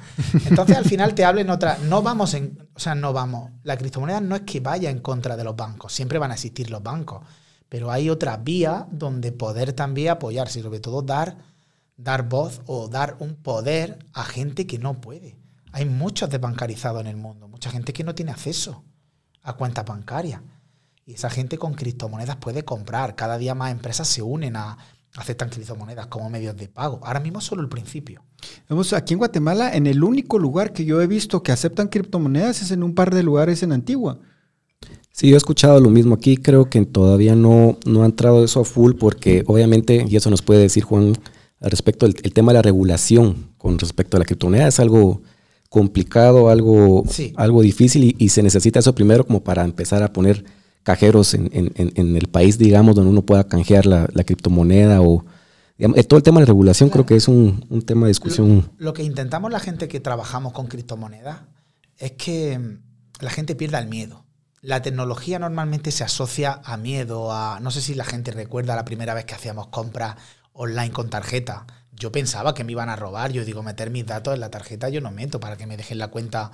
Entonces 0.45 0.75
al 0.75 0.85
final 0.85 1.13
te 1.13 1.25
hablen 1.25 1.49
otra. 1.49 1.77
No 1.83 2.01
vamos 2.01 2.33
en. 2.33 2.69
O 2.73 2.79
sea, 2.79 2.95
no 2.95 3.13
vamos. 3.13 3.51
La 3.63 3.77
criptomoneda 3.77 4.21
no 4.21 4.35
es 4.35 4.41
que 4.41 4.59
vaya 4.59 4.89
en 4.89 4.99
contra 4.99 5.37
de 5.37 5.43
los 5.43 5.55
bancos. 5.55 5.93
Siempre 5.93 6.17
van 6.17 6.31
a 6.31 6.35
existir 6.35 6.71
los 6.71 6.81
bancos. 6.81 7.23
Pero 7.69 7.91
hay 7.91 8.09
otra 8.09 8.37
vía 8.37 8.87
donde 8.91 9.31
poder 9.31 9.73
también 9.73 10.09
apoyarse 10.09 10.59
y 10.59 10.63
sobre 10.63 10.79
todo 10.79 11.03
dar, 11.03 11.37
dar 11.97 12.27
voz 12.27 12.61
o 12.65 12.87
dar 12.87 13.15
un 13.19 13.35
poder 13.35 13.99
a 14.13 14.23
gente 14.23 14.65
que 14.65 14.79
no 14.79 14.99
puede. 14.99 15.37
Hay 15.71 15.85
muchos 15.85 16.29
desbancarizados 16.29 17.01
en 17.01 17.07
el 17.07 17.15
mundo, 17.15 17.47
mucha 17.47 17.69
gente 17.69 17.93
que 17.93 18.03
no 18.03 18.15
tiene 18.15 18.31
acceso 18.31 18.83
a 19.43 19.53
cuentas 19.53 19.85
bancarias. 19.85 20.41
Y 21.05 21.13
esa 21.13 21.29
gente 21.29 21.57
con 21.57 21.73
criptomonedas 21.73 22.37
puede 22.37 22.65
comprar. 22.65 23.15
Cada 23.15 23.37
día 23.37 23.55
más 23.55 23.71
empresas 23.71 24.07
se 24.07 24.21
unen 24.21 24.55
a, 24.55 24.77
aceptan 25.15 25.49
criptomonedas 25.49 26.07
como 26.07 26.29
medios 26.29 26.55
de 26.55 26.67
pago. 26.67 26.99
Ahora 27.03 27.19
mismo 27.19 27.41
solo 27.41 27.61
el 27.61 27.69
principio. 27.69 28.23
Vamos, 28.67 28.93
aquí 28.93 29.13
en 29.13 29.19
Guatemala, 29.19 29.75
en 29.75 29.87
el 29.87 30.03
único 30.03 30.39
lugar 30.39 30.71
que 30.73 30.85
yo 30.85 31.01
he 31.01 31.07
visto 31.07 31.43
que 31.43 31.51
aceptan 31.51 31.87
criptomonedas 31.87 32.61
es 32.61 32.71
en 32.71 32.83
un 32.83 32.95
par 32.95 33.13
de 33.13 33.23
lugares 33.23 33.63
en 33.63 33.71
Antigua. 33.71 34.19
Sí, 35.19 35.27
yo 35.27 35.35
he 35.35 35.37
escuchado 35.37 35.81
lo 35.81 35.89
mismo 35.89 36.15
aquí. 36.15 36.37
Creo 36.37 36.69
que 36.69 36.85
todavía 36.85 37.35
no, 37.35 37.77
no 37.85 38.03
ha 38.03 38.05
entrado 38.05 38.41
eso 38.41 38.61
a 38.61 38.63
full 38.63 38.93
porque 38.93 39.43
obviamente, 39.47 40.05
y 40.07 40.15
eso 40.15 40.29
nos 40.29 40.41
puede 40.41 40.61
decir 40.61 40.85
Juan 40.85 41.13
al 41.59 41.71
respecto 41.71 42.05
del 42.05 42.15
el 42.23 42.31
tema 42.31 42.53
de 42.53 42.59
la 42.59 42.61
regulación 42.61 43.49
con 43.57 43.77
respecto 43.79 44.15
a 44.15 44.21
la 44.21 44.25
criptomoneda, 44.25 44.69
es 44.69 44.79
algo 44.79 45.21
complicado, 45.67 46.49
algo, 46.49 47.03
algo 47.35 47.61
difícil 47.61 48.15
y, 48.17 48.29
se 48.29 48.41
necesita 48.41 48.79
eso 48.79 48.95
primero 48.95 49.27
como 49.27 49.43
para 49.43 49.65
empezar 49.65 50.03
a 50.03 50.13
poner 50.13 50.45
cajeros 50.83 51.33
en, 51.33 51.51
el 52.15 52.27
país, 52.29 52.57
digamos, 52.57 52.95
donde 52.95 53.11
uno 53.11 53.21
pueda 53.21 53.43
canjear 53.43 53.87
la, 53.87 54.07
criptomoneda 54.25 55.01
o 55.01 55.25
eh, 55.79 56.03
todo 56.05 56.15
el 56.15 56.23
tema 56.23 56.39
de 56.39 56.45
regulación 56.45 56.89
creo 56.89 57.05
que 57.05 57.17
es 57.17 57.27
un, 57.27 57.83
tema 57.85 58.05
de 58.05 58.11
discusión. 58.11 58.71
Lo, 58.77 58.93
que 58.93 59.03
intentamos 59.03 59.51
la 59.51 59.59
gente 59.59 59.89
que 59.89 59.99
trabajamos 59.99 60.53
con 60.53 60.67
criptomonedas 60.67 61.41
es 61.97 62.13
que 62.13 62.57
mm, 62.57 62.79
la 63.19 63.31
gente 63.31 63.53
pierda 63.53 63.79
el 63.79 63.89
miedo. 63.89 64.28
La 64.61 64.81
tecnología 64.81 65.39
normalmente 65.39 65.91
se 65.91 66.03
asocia 66.03 66.61
a 66.65 66.75
miedo, 66.75 67.31
a 67.31 67.59
no 67.61 67.71
sé 67.71 67.81
si 67.81 67.93
la 67.95 68.03
gente 68.03 68.31
recuerda 68.31 68.75
la 68.75 68.85
primera 68.85 69.13
vez 69.13 69.25
que 69.25 69.35
hacíamos 69.35 69.67
compras 69.67 70.17
online 70.51 70.91
con 70.91 71.09
tarjeta. 71.09 71.65
Yo 71.93 72.11
pensaba 72.11 72.53
que 72.53 72.63
me 72.63 72.73
iban 72.73 72.89
a 72.89 72.95
robar, 72.97 73.31
yo 73.31 73.45
digo, 73.45 73.63
meter 73.63 73.89
mis 73.89 74.05
datos 74.05 74.33
en 74.33 74.41
la 74.41 74.49
tarjeta 74.49 74.89
yo 74.89 75.01
no 75.01 75.11
meto 75.11 75.39
para 75.39 75.57
que 75.57 75.65
me 75.65 75.77
dejen 75.77 75.97
la 75.97 76.09
cuenta 76.09 76.51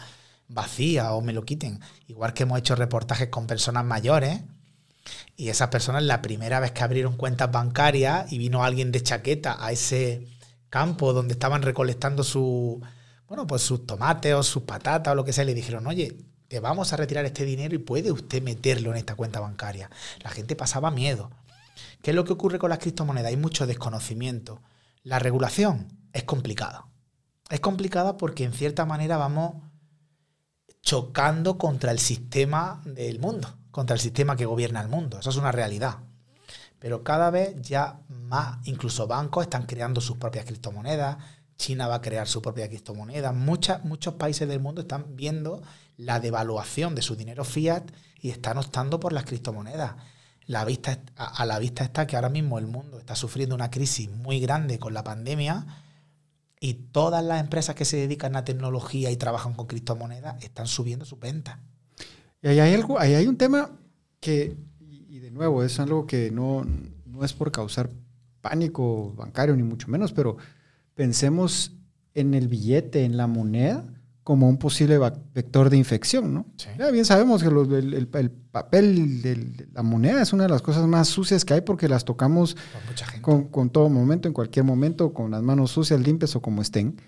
vacía 0.48 1.14
o 1.14 1.22
me 1.22 1.34
lo 1.34 1.46
quiten. 1.46 1.80
Igual 2.08 2.34
que 2.34 2.44
hemos 2.44 2.60
hecho 2.60 2.76
reportajes 2.76 3.30
con 3.30 3.48
personas 3.48 3.86
mayores 3.86 4.42
y 5.36 5.50
esas 5.50 5.70
personas 5.70 6.04
la 6.04 6.22
primera 6.22 6.60
vez 6.60 6.72
que 6.72 6.84
abrieron 6.84 7.18
cuentas 7.18 7.52
bancarias 7.52 8.32
y 8.32 8.38
vino 8.38 8.64
alguien 8.64 8.92
de 8.92 9.02
chaqueta 9.04 9.58
a 9.60 9.72
ese 9.72 10.28
campo 10.70 11.14
donde 11.14 11.34
estaban 11.34 11.62
recolectando 11.62 12.24
su, 12.24 12.82
bueno, 13.28 13.48
pues 13.48 13.62
sus 13.64 13.86
tomates 13.86 14.34
o 14.34 14.44
sus 14.44 14.64
patatas 14.64 15.12
o 15.12 15.16
lo 15.16 15.26
que 15.26 15.34
sea, 15.34 15.46
le 15.46 15.54
dijeron, 15.54 15.88
oye, 15.88 16.18
te 16.48 16.60
vamos 16.60 16.94
a 16.94 16.98
retirar 16.98 17.26
este 17.26 17.46
dinero 17.46 17.76
y 17.76 17.80
puede 17.80 18.12
usted 18.12 18.42
meterlo 18.42 18.92
en 18.92 18.98
esta 18.98 19.16
cuenta 19.16 19.40
bancaria. 19.40 19.90
La 20.24 20.30
gente 20.30 20.56
pasaba 20.56 20.92
miedo. 20.92 21.32
¿Qué 22.02 22.12
es 22.12 22.16
lo 22.16 22.24
que 22.24 22.34
ocurre 22.34 22.60
con 22.60 22.70
las 22.70 22.80
criptomonedas? 22.80 23.30
Hay 23.30 23.38
mucho 23.38 23.66
desconocimiento. 23.66 24.62
La 25.04 25.20
regulación 25.20 25.88
es 26.14 26.24
complicada. 26.24 26.88
Es 27.50 27.60
complicada 27.60 28.18
porque 28.18 28.44
en 28.44 28.54
cierta 28.54 28.86
manera 28.86 29.18
vamos 29.18 29.56
chocando 30.82 31.58
contra 31.58 31.92
el 31.92 32.00
sistema 32.00 32.82
del 32.86 33.20
mundo, 33.20 33.58
contra 33.72 33.96
el 33.96 34.00
sistema 34.00 34.36
que 34.36 34.46
gobierna 34.46 34.82
el 34.82 34.88
mundo. 34.88 35.20
Eso 35.20 35.32
es 35.32 35.36
una 35.38 35.52
realidad. 35.52 36.00
Pero 36.80 37.04
cada 37.04 37.32
vez 37.32 37.56
ya 37.62 38.00
más, 38.08 38.60
incluso 38.68 39.08
bancos 39.08 39.44
están 39.44 39.66
creando 39.66 40.02
sus 40.02 40.18
propias 40.18 40.46
criptomonedas, 40.46 41.18
China 41.58 41.88
va 41.88 41.96
a 41.96 42.02
crear 42.02 42.28
su 42.28 42.42
propia 42.42 42.68
criptomoneda, 42.68 43.32
muchos 43.32 44.14
países 44.16 44.48
del 44.48 44.60
mundo 44.60 44.82
están 44.82 45.16
viendo 45.16 45.62
la 45.98 46.20
devaluación 46.20 46.96
de 46.96 47.02
su 47.02 47.16
dinero 47.16 47.44
fiat 47.44 47.84
y 48.20 48.30
están 48.30 48.58
optando 48.58 49.00
por 49.00 49.14
las 49.14 49.26
criptomonedas. 49.26 49.96
La 50.48 50.64
vista, 50.66 51.02
a 51.16 51.46
la 51.46 51.58
vista 51.58 51.84
está 51.84 52.06
que 52.06 52.16
ahora 52.16 52.30
mismo 52.30 52.60
el 52.60 52.68
mundo 52.68 53.00
está 53.00 53.16
sufriendo 53.16 53.56
una 53.56 53.72
crisis 53.72 54.10
muy 54.10 54.40
grande 54.40 54.78
con 54.78 54.94
la 54.94 55.04
pandemia 55.04 55.66
y 56.60 56.74
todas 56.74 57.24
las 57.24 57.42
empresas 57.42 57.76
que 57.76 57.86
se 57.86 57.98
dedican 57.98 58.36
a 58.36 58.46
tecnología 58.46 59.12
y 59.12 59.18
trabajan 59.18 59.54
con 59.54 59.68
criptomonedas 59.68 60.44
están 60.44 60.68
subiendo 60.68 61.06
sus 61.06 61.20
ventas. 61.20 61.58
Y 62.42 62.48
ahí 62.48 62.60
hay, 62.60 62.74
algo, 62.74 63.00
ahí 63.00 63.16
hay 63.16 63.28
un 63.28 63.38
tema 63.38 63.72
que, 64.20 64.56
y 64.82 65.20
de 65.20 65.32
nuevo, 65.32 65.64
es 65.64 65.80
algo 65.80 66.06
que 66.06 66.30
no, 66.32 66.66
no 67.06 67.24
es 67.24 67.34
por 67.34 67.52
causar 67.52 67.90
pánico 68.42 69.14
bancario, 69.16 69.56
ni 69.56 69.64
mucho 69.64 69.88
menos, 69.88 70.12
pero 70.12 70.38
pensemos 70.96 71.74
en 72.14 72.34
el 72.34 72.48
billete, 72.48 73.04
en 73.04 73.18
la 73.18 73.28
moneda, 73.28 73.86
como 74.24 74.50
un 74.50 74.58
posible 74.58 74.98
vector 74.98 75.70
de 75.70 75.78
infección, 75.78 76.34
¿no? 76.34 76.48
Ya 76.80 76.90
bien 76.90 77.06
sabemos 77.06 77.44
que 77.44 77.50
el, 77.50 78.08
papel 78.52 79.22
de 79.22 79.68
la 79.72 79.84
moneda 79.84 80.24
es 80.24 80.34
una 80.34 80.44
de 80.44 80.50
las 80.50 80.64
cosas 80.64 80.88
más 80.88 81.10
sucias 81.10 81.46
que 81.46 81.54
hay 81.54 81.62
porque 81.62 81.88
las 81.88 82.06
tocamos 82.06 82.58
con, 83.22 83.50
con, 83.50 83.70
todo 83.70 83.88
momento, 83.90 84.28
en 84.28 84.34
cualquier 84.34 84.66
momento, 84.66 85.14
con 85.14 85.30
las 85.30 85.44
manos 85.44 85.70
sucias, 85.70 86.00
limpias 86.00 86.36
o 86.36 86.42
como 86.42 86.64
estén. 86.64 87.00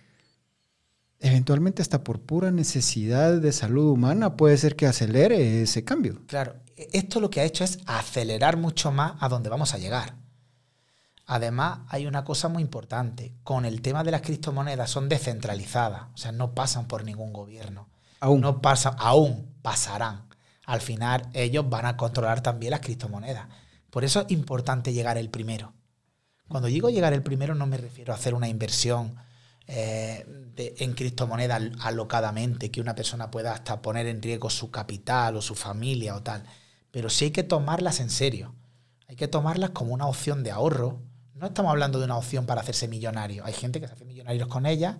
Eventualmente 1.19 1.81
hasta 1.81 2.03
por 2.03 2.21
pura 2.21 2.51
necesidad 2.51 3.41
de 3.41 3.51
salud 3.51 3.89
humana 3.89 4.35
puede 4.35 4.55
ser 4.57 4.75
que 4.75 4.85
acelere 4.85 5.63
ese 5.63 5.83
cambio. 5.83 6.21
Claro, 6.27 6.57
esto 6.75 7.19
lo 7.19 7.31
que 7.31 7.41
ha 7.41 7.45
hecho 7.45 7.63
es 7.63 7.79
acelerar 7.87 8.57
mucho 8.57 8.91
más 8.91 9.13
a 9.19 9.27
donde 9.27 9.49
vamos 9.49 9.73
a 9.73 9.79
llegar. 9.79 10.26
Además, 11.29 11.79
hay 11.89 12.07
una 12.07 12.23
cosa 12.23 12.47
muy 12.47 12.63
importante. 12.63 13.33
Con 13.43 13.65
el 13.65 13.81
tema 13.81 14.05
de 14.05 14.11
las 14.11 14.21
criptomonedas 14.21 14.89
son 14.89 15.09
descentralizadas, 15.09 16.03
o 16.13 16.17
sea, 16.17 16.31
no 16.31 16.55
pasan 16.55 16.87
por 16.87 17.03
ningún 17.03 17.33
gobierno. 17.33 17.89
Aún. 18.21 18.39
No 18.39 18.61
pasan, 18.61 18.95
aún 18.97 19.53
pasarán. 19.61 20.25
Al 20.65 20.79
final, 20.79 21.29
ellos 21.33 21.69
van 21.69 21.85
a 21.85 21.97
controlar 21.97 22.41
también 22.41 22.71
las 22.71 22.79
criptomonedas. 22.79 23.47
Por 23.89 24.05
eso 24.05 24.21
es 24.21 24.31
importante 24.31 24.93
llegar 24.93 25.17
el 25.17 25.29
primero. 25.29 25.73
Cuando 26.47 26.69
digo 26.69 26.89
llegar 26.89 27.11
el 27.11 27.23
primero, 27.23 27.55
no 27.55 27.67
me 27.67 27.77
refiero 27.77 28.13
a 28.13 28.15
hacer 28.15 28.33
una 28.33 28.47
inversión 28.47 29.15
eh, 29.67 30.25
en 30.55 30.93
criptomonedas 30.93 31.61
alocadamente, 31.81 32.71
que 32.71 32.79
una 32.79 32.95
persona 32.95 33.29
pueda 33.29 33.51
hasta 33.51 33.81
poner 33.81 34.07
en 34.07 34.21
riesgo 34.21 34.49
su 34.49 34.71
capital 34.71 35.35
o 35.35 35.41
su 35.41 35.55
familia 35.55 36.15
o 36.15 36.23
tal. 36.23 36.45
Pero 36.89 37.09
sí 37.09 37.25
hay 37.25 37.31
que 37.31 37.43
tomarlas 37.43 37.99
en 37.99 38.09
serio. 38.09 38.55
Hay 39.09 39.17
que 39.17 39.27
tomarlas 39.27 39.71
como 39.71 39.93
una 39.93 40.07
opción 40.07 40.41
de 40.43 40.51
ahorro 40.51 41.01
no 41.39 41.47
estamos 41.47 41.71
hablando 41.71 41.99
de 41.99 42.05
una 42.05 42.17
opción 42.17 42.45
para 42.45 42.61
hacerse 42.61 42.87
millonario. 42.87 43.45
Hay 43.45 43.53
gente 43.53 43.79
que 43.79 43.87
se 43.87 43.93
hace 43.93 44.05
millonarios 44.05 44.47
con 44.47 44.65
ella, 44.65 44.97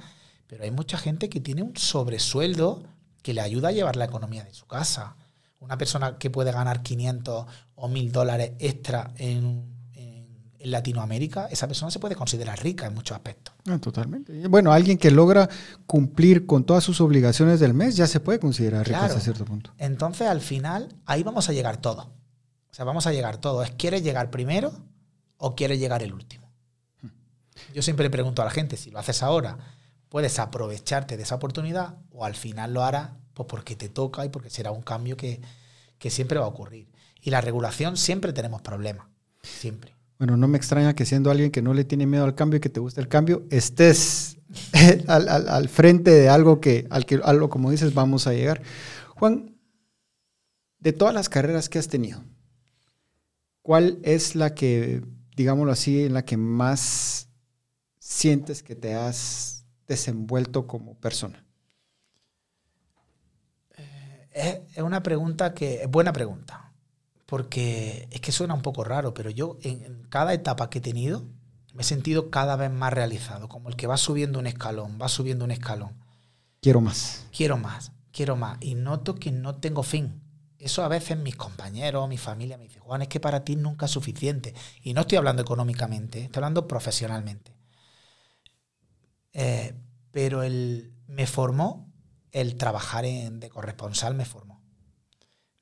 pero 0.48 0.64
hay 0.64 0.72
mucha 0.72 0.98
gente 0.98 1.30
que 1.30 1.40
tiene 1.40 1.64
un 1.64 1.76
sobresueldo 1.76 2.84
que 3.22 3.34
le 3.34 3.42
ayuda 3.42 3.70
a 3.70 3.72
llevar 3.72 3.96
la 3.96 4.06
economía 4.06 4.44
de 4.44 4.54
su 4.54 4.66
casa. 4.66 5.16
Una 5.60 5.78
persona 5.78 6.18
que 6.18 6.30
puede 6.30 6.52
ganar 6.52 6.84
500 6.84 7.46
o 7.76 7.88
1000 7.88 8.12
dólares 8.12 8.52
extra 8.60 9.12
en, 9.18 9.76
Latinoamérica, 10.60 11.48
esa 11.50 11.66
persona 11.66 11.92
se 11.92 12.00
puede 12.00 12.16
considerar 12.16 12.62
rica 12.62 12.88
en 12.88 12.94
muchos 12.94 13.16
aspectos. 13.16 13.56
Ah, 13.70 13.78
totalmente. 13.80 14.48
Bueno, 14.50 14.74
alguien 14.74 14.98
que 14.98 15.12
logra 15.12 15.48
cumplir 15.86 16.46
con 16.46 16.66
todas 16.66 16.84
sus 16.84 17.00
obligaciones 17.00 17.62
del 17.62 17.74
mes 17.74 17.96
ya 17.96 18.06
se 18.06 18.20
puede 18.20 18.40
considerar 18.40 18.86
rico 18.86 19.00
hasta 19.00 19.22
cierto 19.22 19.46
punto. 19.46 19.72
Entonces, 19.78 20.28
al 20.28 20.42
final, 20.42 20.90
ahí 21.06 21.24
vamos 21.24 21.48
a 21.48 21.54
llegar 21.54 21.78
todos. 21.78 22.08
O 22.08 22.74
sea, 22.74 22.84
vamos 22.84 23.08
a 23.08 23.14
llegar 23.14 23.38
todos. 23.38 23.70
¿Quieres 23.78 24.04
llegar 24.04 24.30
primero? 24.30 24.74
O 25.38 25.56
quieres 25.56 25.80
llegar 25.80 26.04
el 26.04 26.14
último? 26.14 26.48
Yo 27.74 27.82
siempre 27.82 28.06
le 28.06 28.10
pregunto 28.10 28.42
a 28.42 28.46
la 28.46 28.52
gente, 28.52 28.78
si 28.78 28.92
lo 28.92 29.00
haces 29.00 29.24
ahora, 29.24 29.58
puedes 30.10 30.40
aprovecharte 30.40 31.18
de 31.18 31.24
esa 31.24 31.36
oportunidad 31.36 31.98
o 32.12 32.26
al 32.26 32.36
final 32.36 32.74
lo 32.74 32.84
harás 32.84 33.12
pues 33.34 33.48
porque 33.48 33.76
te 33.76 33.88
toca 33.88 34.26
y 34.26 34.30
porque 34.30 34.50
será 34.50 34.72
un 34.72 34.82
cambio 34.82 35.16
que, 35.16 35.40
siempre 36.10 36.40
va 36.40 36.46
a 36.46 36.50
ocurrir. 36.50 36.88
Y 37.22 37.30
la 37.30 37.40
regulación 37.40 37.98
siempre 37.98 38.34
tenemos 38.34 38.62
problemas, 38.62 39.06
siempre. 39.44 39.96
Bueno, 40.18 40.38
no 40.38 40.48
me 40.48 40.58
extraña 40.58 40.96
que 40.96 41.06
siendo 41.06 41.30
alguien 41.30 41.52
que 41.52 41.62
no 41.62 41.76
le 41.76 41.86
tiene 41.86 42.08
miedo 42.08 42.24
al 42.24 42.34
cambio 42.34 42.58
y 42.58 42.62
que 42.62 42.70
te 42.70 42.80
gusta 42.80 43.00
el 43.00 43.08
cambio, 43.08 43.44
estés 43.52 44.38
al, 45.08 45.70
frente 45.70 46.10
de 46.10 46.30
algo 46.30 46.60
que, 46.60 46.88
al 46.90 47.06
que, 47.06 47.20
algo 47.24 47.50
como 47.50 47.70
dices, 47.70 47.94
vamos 47.94 48.26
a 48.26 48.34
llegar. 48.34 48.64
Juan, 49.10 49.56
de 50.80 50.94
todas 50.94 51.14
las 51.14 51.30
carreras 51.30 51.70
que 51.70 51.78
has 51.78 51.90
tenido, 51.90 52.24
¿cuál 53.62 54.00
es 54.02 54.36
la 54.36 54.56
que 54.56 55.04
digámoslo 55.38 55.72
así, 55.72 56.06
en 56.06 56.14
la 56.14 56.26
que 56.26 56.36
más 56.36 57.30
sientes 58.00 58.64
que 58.64 58.76
te 58.76 58.96
has 58.96 59.66
desenvuelto 59.88 60.66
como 60.66 60.96
persona? 60.96 61.46
Eh, 64.32 64.68
es 64.76 64.84
una 64.84 65.04
pregunta 65.04 65.54
que 65.54 65.84
es 65.84 65.90
buena 65.90 66.12
pregunta, 66.12 66.74
porque 67.28 68.08
es 68.12 68.20
que 68.20 68.32
suena 68.32 68.56
un 68.56 68.64
poco 68.64 68.84
raro, 68.84 69.14
pero 69.14 69.30
yo 69.30 69.58
en, 69.62 70.08
cada 70.10 70.34
etapa 70.34 70.70
que 70.70 70.80
he 70.80 70.82
tenido 70.82 71.24
me 71.74 71.82
he 71.82 71.86
sentido 71.86 72.32
cada 72.32 72.56
vez 72.56 72.72
más 72.72 72.92
realizado, 72.92 73.48
como 73.48 73.70
el 73.70 73.76
que 73.76 73.86
va 73.86 73.98
subiendo 73.98 74.40
un 74.40 74.48
escalón, 74.48 74.98
va 75.00 75.08
subiendo 75.08 75.46
un 75.46 75.52
escalón. 75.52 75.92
Quiero 76.62 76.82
más. 76.82 77.28
Quiero 77.32 77.58
más, 77.58 77.92
quiero 78.12 78.36
más. 78.36 78.58
Y 78.60 78.74
noto 78.74 79.16
que 79.16 79.32
no 79.32 79.58
tengo 79.58 79.84
fin 79.84 80.20
eso 80.68 80.84
a 80.84 80.88
veces 80.88 81.18
mis 81.18 81.36
compañeros, 81.36 82.08
mi 82.08 82.18
familia 82.18 82.58
me 82.58 82.66
dicen, 82.66 82.82
Juan, 82.84 83.02
es 83.02 83.08
que 83.08 83.20
para 83.20 83.44
ti 83.44 83.56
nunca 83.56 83.88
es 83.88 83.92
suficiente. 83.92 84.54
Y 84.84 84.94
no 84.94 85.02
estoy 85.02 85.18
hablando 85.18 85.42
económicamente, 85.42 86.22
estoy 86.22 86.42
hablando 86.42 86.68
profesionalmente. 86.68 87.56
Eh, 89.34 89.74
pero 90.12 90.44
el, 90.44 90.94
me 91.08 91.28
formó, 91.28 91.92
el 92.32 92.56
trabajar 92.56 93.06
en, 93.06 93.40
de 93.40 93.50
corresponsal 93.50 94.14
me 94.14 94.26
formó. 94.26 94.62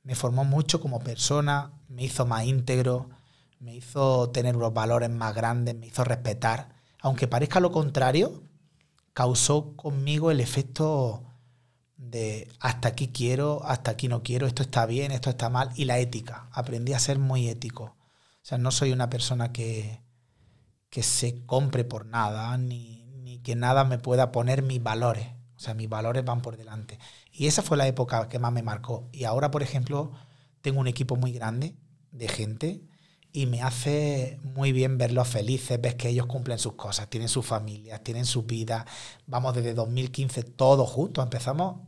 Me 0.03 0.15
formó 0.15 0.43
mucho 0.43 0.81
como 0.81 0.99
persona, 0.99 1.73
me 1.87 2.03
hizo 2.03 2.25
más 2.25 2.45
íntegro, 2.45 3.09
me 3.59 3.75
hizo 3.75 4.29
tener 4.31 4.55
unos 4.55 4.73
valores 4.73 5.09
más 5.09 5.33
grandes, 5.33 5.75
me 5.75 5.87
hizo 5.87 6.03
respetar. 6.03 6.75
Aunque 6.99 7.27
parezca 7.27 7.59
lo 7.59 7.71
contrario, 7.71 8.43
causó 9.13 9.75
conmigo 9.75 10.31
el 10.31 10.39
efecto 10.39 11.34
de 11.97 12.47
hasta 12.59 12.89
aquí 12.89 13.09
quiero, 13.09 13.63
hasta 13.65 13.91
aquí 13.91 14.07
no 14.07 14.23
quiero, 14.23 14.47
esto 14.47 14.63
está 14.63 14.85
bien, 14.85 15.11
esto 15.11 15.29
está 15.29 15.49
mal, 15.49 15.69
y 15.75 15.85
la 15.85 15.99
ética. 15.99 16.49
Aprendí 16.51 16.93
a 16.93 16.99
ser 16.99 17.19
muy 17.19 17.47
ético. 17.49 17.83
O 17.83 18.47
sea, 18.47 18.57
no 18.57 18.71
soy 18.71 18.91
una 18.91 19.09
persona 19.09 19.51
que, 19.51 20.01
que 20.89 21.03
se 21.03 21.45
compre 21.45 21.83
por 21.83 22.05
nada, 22.05 22.57
ni, 22.57 23.05
ni 23.23 23.39
que 23.39 23.55
nada 23.55 23.83
me 23.85 23.97
pueda 23.97 24.31
poner 24.31 24.61
mis 24.61 24.81
valores. 24.81 25.27
O 25.55 25.59
sea, 25.59 25.73
mis 25.73 25.89
valores 25.89 26.25
van 26.25 26.41
por 26.41 26.57
delante. 26.57 26.99
Y 27.31 27.47
esa 27.47 27.61
fue 27.61 27.77
la 27.77 27.87
época 27.87 28.27
que 28.27 28.39
más 28.39 28.51
me 28.51 28.61
marcó. 28.63 29.09
Y 29.11 29.23
ahora, 29.23 29.51
por 29.51 29.63
ejemplo, 29.63 30.11
tengo 30.61 30.79
un 30.79 30.87
equipo 30.87 31.15
muy 31.15 31.31
grande 31.31 31.75
de 32.11 32.27
gente 32.27 32.81
y 33.35 33.47
me 33.47 33.61
hace 33.61 34.39
muy 34.43 34.71
bien 34.71 34.97
verlos 34.97 35.27
felices, 35.27 35.77
ves 35.81 35.95
que 35.95 36.07
ellos 36.07 36.25
cumplen 36.25 36.57
sus 36.57 36.75
cosas, 36.75 37.09
tienen 37.09 37.27
sus 37.27 37.45
familias, 37.45 38.01
tienen 38.01 38.25
su 38.25 38.43
vida. 38.43 38.85
Vamos 39.27 39.53
desde 39.53 39.73
2015 39.73 40.41
todos 40.43 40.89
juntos, 40.89 41.21
empezamos 41.21 41.81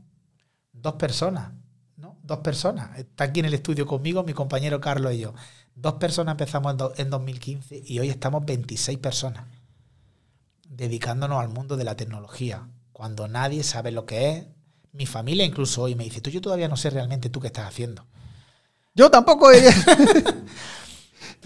dos 0.73 0.95
personas, 0.95 1.53
¿no? 1.95 2.17
Dos 2.21 2.39
personas. 2.39 2.99
Está 2.99 3.23
aquí 3.23 3.39
en 3.39 3.45
el 3.45 3.53
estudio 3.53 3.86
conmigo 3.86 4.23
mi 4.23 4.33
compañero 4.33 4.81
Carlos 4.81 5.13
y 5.13 5.19
yo. 5.19 5.33
Dos 5.73 5.93
personas 5.93 6.33
empezamos 6.33 6.75
en, 6.97 7.10
2015 7.10 7.81
y 7.86 7.99
hoy 7.99 8.10
estamos 8.10 8.43
26 8.45 8.97
personas 8.99 9.45
dedicándonos 10.67 11.41
al 11.41 11.47
mundo 11.47 11.77
de 11.77 11.86
la 11.86 11.95
tecnología, 11.95 12.67
cuando 12.91 13.29
nadie 13.29 13.63
sabe 13.63 13.91
lo 13.91 14.05
que 14.05 14.31
es. 14.31 14.45
Mi 14.91 15.05
familia 15.05 15.45
incluso 15.45 15.83
hoy 15.83 15.95
me 15.95 16.03
dice, 16.03 16.19
tú 16.19 16.29
yo 16.29 16.41
todavía 16.41 16.67
no 16.67 16.75
sé 16.75 16.89
realmente 16.89 17.29
tú 17.29 17.39
qué 17.39 17.47
estás 17.47 17.67
haciendo. 17.67 18.05
Yo 18.93 19.10
tampoco. 19.10 19.49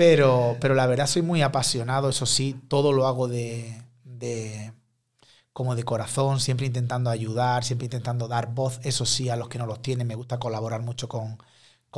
pero, 0.02 0.58
pero 0.60 0.74
la 0.74 0.88
verdad 0.88 1.06
soy 1.06 1.22
muy 1.22 1.44
apasionado, 1.44 2.10
eso 2.10 2.26
sí, 2.26 2.60
todo 2.68 2.92
lo 2.92 3.06
hago 3.06 3.28
de, 3.28 3.84
como 5.54 5.76
de 5.76 5.84
corazón, 5.84 6.40
siempre 6.40 6.66
intentando 6.66 7.12
ayudar, 7.12 7.64
siempre 7.64 7.86
intentando 7.86 8.28
dar 8.28 8.52
voz, 8.52 8.80
eso 8.82 9.06
sí, 9.06 9.30
a 9.30 9.36
los 9.36 9.48
que 9.48 9.60
no 9.60 9.68
los 9.68 9.84
tienen. 9.84 10.08
Me 10.08 10.16
gusta 10.16 10.40
colaborar 10.40 10.82
mucho 10.82 11.08
con, 11.08 11.38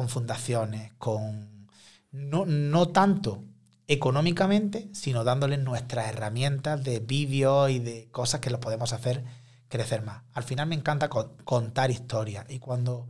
fundaciones, 0.10 0.92
con 0.98 1.70
no, 2.12 2.46
no 2.46 2.90
tanto 2.90 3.46
económicamente, 3.88 4.90
sino 4.92 5.24
dándoles 5.24 5.60
nuestras 5.60 6.10
herramientas 6.10 6.84
de 6.84 7.00
vídeo 7.00 7.70
y 7.70 7.80
de 7.80 8.10
cosas 8.12 8.42
que 8.42 8.50
los 8.50 8.60
podemos 8.60 8.92
hacer 8.92 9.24
crecer 9.70 10.02
más. 10.02 10.24
Al 10.34 10.44
final 10.44 10.68
me 10.68 10.76
encanta 10.76 11.08
contar 11.08 11.90
historias 11.90 12.48
y 12.50 12.60
cuando 12.60 13.08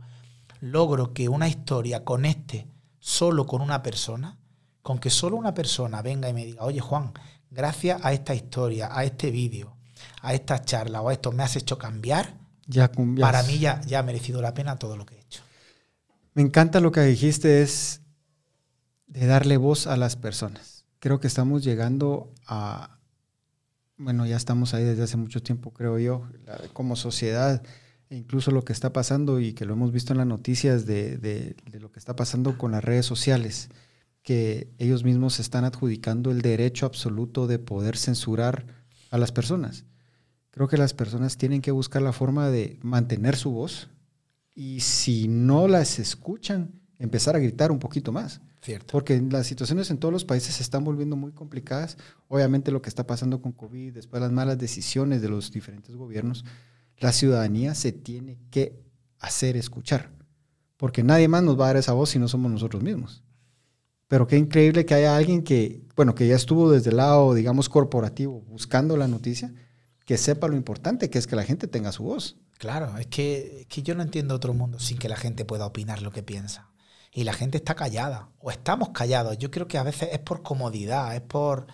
logro 0.60 1.12
que 1.12 1.28
una 1.28 1.48
historia 1.48 2.04
conecte 2.04 2.68
solo 3.00 3.48
con 3.48 3.60
una 3.60 3.82
persona, 3.82 4.38
con 4.84 4.98
que 4.98 5.08
solo 5.08 5.36
una 5.38 5.54
persona 5.54 6.02
venga 6.02 6.28
y 6.28 6.34
me 6.34 6.44
diga, 6.44 6.62
oye 6.62 6.78
Juan, 6.78 7.14
gracias 7.50 8.04
a 8.04 8.12
esta 8.12 8.34
historia, 8.34 8.90
a 8.92 9.02
este 9.02 9.30
vídeo, 9.30 9.78
a 10.20 10.34
esta 10.34 10.62
charla 10.62 11.00
o 11.00 11.08
a 11.08 11.14
esto 11.14 11.32
me 11.32 11.42
has 11.42 11.56
hecho 11.56 11.78
cambiar, 11.78 12.36
ya, 12.66 12.92
para 13.18 13.42
mí 13.44 13.58
ya, 13.58 13.80
ya 13.86 14.00
ha 14.00 14.02
merecido 14.02 14.42
la 14.42 14.52
pena 14.52 14.78
todo 14.78 14.98
lo 14.98 15.06
que 15.06 15.14
he 15.14 15.20
hecho. 15.20 15.42
Me 16.34 16.42
encanta 16.42 16.80
lo 16.80 16.92
que 16.92 17.00
dijiste, 17.00 17.62
es 17.62 18.02
de 19.06 19.24
darle 19.24 19.56
voz 19.56 19.86
a 19.86 19.96
las 19.96 20.16
personas. 20.16 20.84
Creo 20.98 21.18
que 21.18 21.28
estamos 21.28 21.64
llegando 21.64 22.34
a, 22.46 22.98
bueno, 23.96 24.26
ya 24.26 24.36
estamos 24.36 24.74
ahí 24.74 24.84
desde 24.84 25.04
hace 25.04 25.16
mucho 25.16 25.42
tiempo, 25.42 25.72
creo 25.72 25.98
yo, 25.98 26.28
como 26.74 26.94
sociedad, 26.94 27.62
e 28.10 28.16
incluso 28.16 28.50
lo 28.50 28.66
que 28.66 28.74
está 28.74 28.92
pasando 28.92 29.40
y 29.40 29.54
que 29.54 29.64
lo 29.64 29.72
hemos 29.72 29.92
visto 29.92 30.12
en 30.12 30.18
las 30.18 30.26
noticias 30.26 30.84
de, 30.84 31.16
de, 31.16 31.56
de 31.70 31.80
lo 31.80 31.90
que 31.90 31.98
está 31.98 32.14
pasando 32.14 32.58
con 32.58 32.72
las 32.72 32.84
redes 32.84 33.06
sociales, 33.06 33.70
que 34.24 34.72
ellos 34.78 35.04
mismos 35.04 35.38
están 35.38 35.64
adjudicando 35.64 36.32
el 36.32 36.42
derecho 36.42 36.86
absoluto 36.86 37.46
de 37.46 37.60
poder 37.60 37.96
censurar 37.96 38.66
a 39.10 39.18
las 39.18 39.30
personas. 39.30 39.84
Creo 40.50 40.66
que 40.66 40.78
las 40.78 40.94
personas 40.94 41.36
tienen 41.36 41.60
que 41.60 41.70
buscar 41.70 42.00
la 42.00 42.12
forma 42.12 42.48
de 42.48 42.78
mantener 42.82 43.36
su 43.36 43.52
voz 43.52 43.90
y 44.54 44.80
si 44.80 45.28
no 45.28 45.68
las 45.68 45.98
escuchan, 45.98 46.80
empezar 46.98 47.36
a 47.36 47.38
gritar 47.38 47.70
un 47.70 47.78
poquito 47.78 48.12
más. 48.12 48.40
Cierto. 48.62 48.92
Porque 48.92 49.20
las 49.20 49.46
situaciones 49.46 49.90
en 49.90 49.98
todos 49.98 50.12
los 50.12 50.24
países 50.24 50.54
se 50.54 50.62
están 50.62 50.84
volviendo 50.84 51.16
muy 51.16 51.32
complicadas. 51.32 51.98
Obviamente 52.28 52.70
lo 52.70 52.80
que 52.80 52.88
está 52.88 53.06
pasando 53.06 53.42
con 53.42 53.52
COVID, 53.52 53.92
después 53.92 54.22
las 54.22 54.32
malas 54.32 54.56
decisiones 54.56 55.20
de 55.20 55.28
los 55.28 55.52
diferentes 55.52 55.94
gobiernos, 55.96 56.46
la 56.96 57.12
ciudadanía 57.12 57.74
se 57.74 57.92
tiene 57.92 58.38
que 58.50 58.80
hacer 59.18 59.58
escuchar. 59.58 60.10
Porque 60.78 61.02
nadie 61.02 61.28
más 61.28 61.42
nos 61.42 61.60
va 61.60 61.64
a 61.64 61.68
dar 61.68 61.76
esa 61.76 61.92
voz 61.92 62.10
si 62.10 62.18
no 62.18 62.26
somos 62.26 62.50
nosotros 62.50 62.82
mismos. 62.82 63.23
Pero 64.08 64.26
qué 64.26 64.36
increíble 64.36 64.84
que 64.84 64.94
haya 64.94 65.16
alguien 65.16 65.42
que, 65.42 65.82
bueno, 65.96 66.14
que 66.14 66.26
ya 66.26 66.36
estuvo 66.36 66.70
desde 66.70 66.90
el 66.90 66.98
lado, 66.98 67.34
digamos, 67.34 67.68
corporativo, 67.68 68.42
buscando 68.42 68.96
la 68.96 69.08
noticia, 69.08 69.52
que 70.04 70.18
sepa 70.18 70.48
lo 70.48 70.56
importante 70.56 71.10
que 71.10 71.18
es 71.18 71.26
que 71.26 71.36
la 71.36 71.44
gente 71.44 71.66
tenga 71.66 71.92
su 71.92 72.04
voz. 72.04 72.36
Claro, 72.58 72.96
es 72.98 73.06
que, 73.06 73.62
es 73.62 73.66
que 73.66 73.82
yo 73.82 73.94
no 73.94 74.02
entiendo 74.02 74.34
otro 74.34 74.54
mundo 74.54 74.78
sin 74.78 74.98
que 74.98 75.08
la 75.08 75.16
gente 75.16 75.44
pueda 75.44 75.66
opinar 75.66 76.02
lo 76.02 76.12
que 76.12 76.22
piensa. 76.22 76.70
Y 77.12 77.24
la 77.24 77.32
gente 77.32 77.58
está 77.58 77.74
callada, 77.74 78.30
o 78.38 78.50
estamos 78.50 78.90
callados. 78.90 79.38
Yo 79.38 79.50
creo 79.50 79.68
que 79.68 79.78
a 79.78 79.84
veces 79.84 80.10
es 80.12 80.18
por 80.18 80.42
comodidad, 80.42 81.14
es 81.14 81.20
por... 81.20 81.66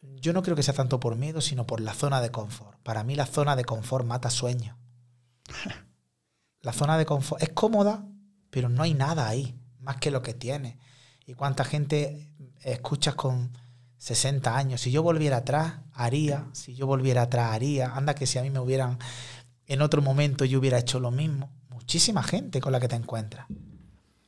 Yo 0.00 0.32
no 0.32 0.42
creo 0.42 0.56
que 0.56 0.62
sea 0.62 0.74
tanto 0.74 1.00
por 1.00 1.16
miedo, 1.16 1.40
sino 1.40 1.66
por 1.66 1.80
la 1.80 1.94
zona 1.94 2.20
de 2.20 2.30
confort. 2.30 2.78
Para 2.82 3.04
mí 3.04 3.14
la 3.14 3.26
zona 3.26 3.56
de 3.56 3.64
confort 3.64 4.06
mata 4.06 4.30
sueños. 4.30 4.76
La 6.60 6.72
zona 6.72 6.96
de 6.96 7.04
confort 7.04 7.42
es 7.42 7.50
cómoda, 7.50 8.06
pero 8.48 8.70
no 8.70 8.82
hay 8.82 8.94
nada 8.94 9.28
ahí, 9.28 9.54
más 9.80 9.96
que 9.96 10.10
lo 10.10 10.22
que 10.22 10.32
tiene. 10.32 10.78
Y 11.26 11.34
cuánta 11.34 11.64
gente 11.64 12.28
escuchas 12.62 13.14
con 13.14 13.52
60 13.98 14.56
años. 14.56 14.80
Si 14.82 14.90
yo 14.90 15.02
volviera 15.02 15.38
atrás, 15.38 15.76
haría. 15.92 16.46
Si 16.52 16.74
yo 16.74 16.86
volviera 16.86 17.22
atrás, 17.22 17.52
haría. 17.54 17.94
Anda 17.94 18.14
que 18.14 18.26
si 18.26 18.38
a 18.38 18.42
mí 18.42 18.50
me 18.50 18.60
hubieran, 18.60 18.98
en 19.66 19.80
otro 19.80 20.02
momento 20.02 20.44
yo 20.44 20.58
hubiera 20.58 20.78
hecho 20.78 21.00
lo 21.00 21.10
mismo. 21.10 21.50
Muchísima 21.70 22.22
gente 22.22 22.60
con 22.60 22.72
la 22.72 22.80
que 22.80 22.88
te 22.88 22.96
encuentras. 22.96 23.46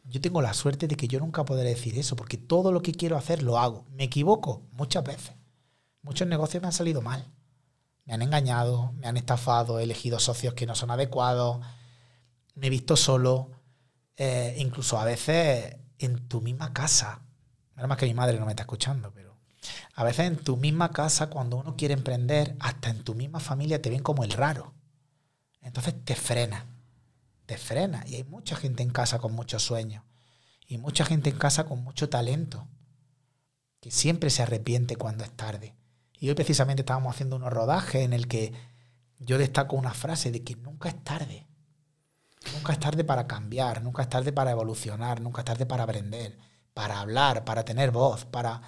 Yo 0.04 0.20
tengo 0.20 0.40
la 0.40 0.54
suerte 0.54 0.88
de 0.88 0.96
que 0.96 1.08
yo 1.08 1.18
nunca 1.18 1.44
podré 1.44 1.68
decir 1.68 1.98
eso, 1.98 2.16
porque 2.16 2.38
todo 2.38 2.72
lo 2.72 2.80
que 2.80 2.92
quiero 2.92 3.16
hacer 3.18 3.42
lo 3.42 3.58
hago. 3.58 3.84
Me 3.90 4.04
equivoco 4.04 4.62
muchas 4.72 5.04
veces. 5.04 5.34
Muchos 6.00 6.26
negocios 6.28 6.62
me 6.62 6.68
han 6.68 6.72
salido 6.72 7.02
mal. 7.02 7.26
Me 8.04 8.14
han 8.14 8.22
engañado, 8.22 8.92
me 8.92 9.08
han 9.08 9.16
estafado, 9.16 9.80
he 9.80 9.82
elegido 9.82 10.20
socios 10.20 10.54
que 10.54 10.64
no 10.64 10.76
son 10.76 10.92
adecuados, 10.92 11.58
me 12.54 12.68
he 12.68 12.70
visto 12.70 12.96
solo. 12.96 13.50
Eh, 14.16 14.54
incluso 14.58 14.98
a 14.98 15.04
veces 15.04 15.76
en 15.98 16.28
tu 16.28 16.40
misma 16.40 16.72
casa. 16.72 17.22
Nada 17.74 17.88
más 17.88 17.98
que 17.98 18.06
mi 18.06 18.14
madre 18.14 18.38
no 18.38 18.46
me 18.46 18.52
está 18.52 18.62
escuchando, 18.62 19.12
pero 19.12 19.36
a 19.94 20.04
veces 20.04 20.26
en 20.26 20.36
tu 20.36 20.56
misma 20.56 20.90
casa, 20.90 21.28
cuando 21.28 21.56
uno 21.56 21.76
quiere 21.76 21.94
emprender, 21.94 22.56
hasta 22.60 22.90
en 22.90 23.02
tu 23.02 23.14
misma 23.14 23.40
familia 23.40 23.80
te 23.80 23.90
ven 23.90 24.02
como 24.02 24.24
el 24.24 24.32
raro. 24.32 24.74
Entonces 25.60 25.94
te 26.04 26.14
frena, 26.14 26.66
te 27.46 27.58
frena. 27.58 28.04
Y 28.06 28.16
hay 28.16 28.24
mucha 28.24 28.56
gente 28.56 28.82
en 28.82 28.90
casa 28.90 29.18
con 29.18 29.32
muchos 29.32 29.62
sueños 29.62 30.04
y 30.68 30.78
mucha 30.78 31.04
gente 31.04 31.30
en 31.30 31.38
casa 31.38 31.64
con 31.64 31.82
mucho 31.82 32.08
talento, 32.08 32.66
que 33.80 33.90
siempre 33.90 34.30
se 34.30 34.42
arrepiente 34.42 34.96
cuando 34.96 35.24
es 35.24 35.30
tarde. 35.30 35.74
Y 36.18 36.28
hoy 36.28 36.34
precisamente 36.34 36.82
estábamos 36.82 37.14
haciendo 37.14 37.36
unos 37.36 37.52
rodajes 37.52 38.02
en 38.02 38.12
el 38.12 38.26
que 38.26 38.52
yo 39.18 39.38
destaco 39.38 39.76
una 39.76 39.94
frase 39.94 40.30
de 40.30 40.42
que 40.42 40.56
nunca 40.56 40.88
es 40.88 41.02
tarde. 41.04 41.45
Nunca 42.54 42.72
es 42.72 42.80
tarde 42.80 43.04
para 43.04 43.26
cambiar, 43.26 43.82
nunca 43.82 44.02
es 44.02 44.08
tarde 44.08 44.32
para 44.32 44.50
evolucionar, 44.50 45.20
nunca 45.20 45.42
es 45.42 45.44
tarde 45.44 45.66
para 45.66 45.84
aprender, 45.84 46.38
para 46.74 47.00
hablar, 47.00 47.44
para 47.44 47.64
tener 47.64 47.90
voz, 47.90 48.24
para, 48.24 48.62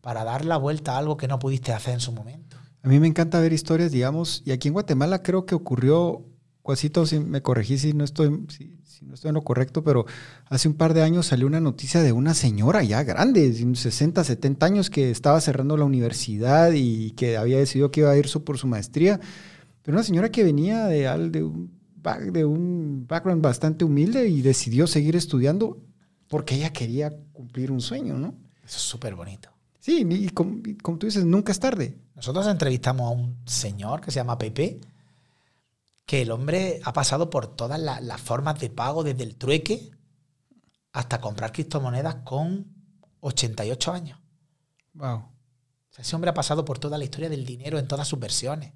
para 0.00 0.24
dar 0.24 0.44
la 0.44 0.56
vuelta 0.56 0.94
a 0.94 0.98
algo 0.98 1.16
que 1.16 1.28
no 1.28 1.38
pudiste 1.38 1.72
hacer 1.72 1.94
en 1.94 2.00
su 2.00 2.12
momento. 2.12 2.56
A 2.82 2.88
mí 2.88 2.98
me 2.98 3.06
encanta 3.06 3.40
ver 3.40 3.52
historias, 3.52 3.92
digamos, 3.92 4.42
y 4.44 4.52
aquí 4.52 4.68
en 4.68 4.74
Guatemala 4.74 5.22
creo 5.22 5.44
que 5.44 5.54
ocurrió, 5.54 6.24
Cuasito, 6.62 7.06
si 7.06 7.18
me 7.18 7.42
corregí 7.42 7.78
si 7.78 7.92
no 7.92 8.04
estoy, 8.04 8.46
si, 8.48 8.78
no 9.02 9.14
estoy 9.14 9.30
en 9.30 9.34
lo 9.34 9.42
correcto, 9.42 9.82
pero 9.82 10.04
hace 10.46 10.68
un 10.68 10.74
par 10.74 10.92
de 10.92 11.02
años 11.02 11.26
salió 11.26 11.46
una 11.46 11.60
noticia 11.60 12.02
de 12.02 12.12
una 12.12 12.34
señora 12.34 12.82
ya 12.82 13.02
grande, 13.02 13.52
60, 13.52 14.24
70 14.24 14.66
años, 14.66 14.90
que 14.90 15.10
estaba 15.10 15.40
cerrando 15.40 15.76
la 15.76 15.86
universidad 15.86 16.72
y 16.74 17.12
que 17.12 17.38
había 17.38 17.58
decidido 17.58 17.90
que 17.90 18.00
iba 18.00 18.10
a 18.10 18.16
ir 18.16 18.28
por 18.44 18.58
su 18.58 18.66
maestría, 18.66 19.20
pero 19.82 19.96
una 19.96 20.04
señora 20.04 20.30
que 20.30 20.44
venía 20.44 20.84
de, 20.86 21.30
de 21.30 21.42
un 21.42 21.79
de 22.32 22.44
un 22.44 23.06
background 23.08 23.42
bastante 23.42 23.84
humilde 23.84 24.28
y 24.28 24.42
decidió 24.42 24.86
seguir 24.86 25.16
estudiando 25.16 25.78
porque 26.28 26.54
ella 26.54 26.72
quería 26.72 27.12
cumplir 27.32 27.70
un 27.70 27.80
sueño, 27.80 28.14
¿no? 28.14 28.34
Eso 28.64 28.76
es 28.76 28.82
súper 28.82 29.14
bonito. 29.14 29.50
Sí, 29.80 30.06
y 30.08 30.28
como, 30.28 30.60
tú 30.98 31.06
dices, 31.06 31.24
nunca 31.24 31.52
es 31.52 31.58
tarde. 31.58 31.98
Nosotros 32.14 32.46
entrevistamos 32.46 33.06
a 33.06 33.10
un 33.10 33.36
señor 33.46 34.00
que 34.00 34.10
se 34.10 34.16
llama 34.16 34.38
Pepe, 34.38 34.78
que 36.04 36.22
el 36.22 36.30
hombre 36.30 36.80
ha 36.84 36.92
pasado 36.92 37.30
por 37.30 37.56
todas 37.56 37.80
las 37.80 38.20
formas 38.20 38.60
de 38.60 38.70
pago, 38.70 39.02
desde 39.02 39.24
el 39.24 39.36
trueque 39.36 39.90
hasta 40.92 41.20
comprar 41.20 41.52
criptomonedas 41.52 42.16
con 42.16 42.66
88 43.20 43.92
años. 43.92 44.18
Wow. 44.92 45.24
ese 45.96 46.16
hombre 46.16 46.30
ha 46.30 46.34
pasado 46.34 46.64
por 46.64 46.78
toda 46.78 46.98
la 46.98 47.04
historia 47.04 47.30
del 47.30 47.46
dinero 47.46 47.78
en 47.78 47.86
todas 47.86 48.06
sus 48.08 48.18
versiones. 48.18 48.72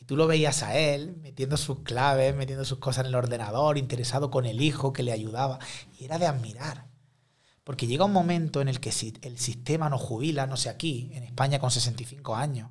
Y 0.00 0.04
tú 0.06 0.16
lo 0.16 0.26
veías 0.26 0.62
a 0.62 0.76
él 0.76 1.16
metiendo 1.20 1.56
sus 1.56 1.80
claves, 1.80 2.34
metiendo 2.34 2.64
sus 2.64 2.78
cosas 2.78 3.04
en 3.04 3.10
el 3.10 3.14
ordenador, 3.14 3.76
interesado 3.76 4.30
con 4.30 4.46
el 4.46 4.60
hijo 4.60 4.92
que 4.92 5.02
le 5.02 5.12
ayudaba. 5.12 5.58
Y 5.98 6.04
era 6.04 6.18
de 6.18 6.26
admirar. 6.26 6.86
Porque 7.64 7.86
llega 7.86 8.06
un 8.06 8.12
momento 8.12 8.60
en 8.60 8.68
el 8.68 8.80
que 8.80 8.92
si 8.92 9.14
el 9.22 9.38
sistema 9.38 9.90
nos 9.90 10.00
jubila, 10.00 10.46
no 10.46 10.56
sé 10.56 10.70
aquí, 10.70 11.10
en 11.12 11.22
España 11.22 11.58
con 11.58 11.70
65 11.70 12.34
años, 12.34 12.70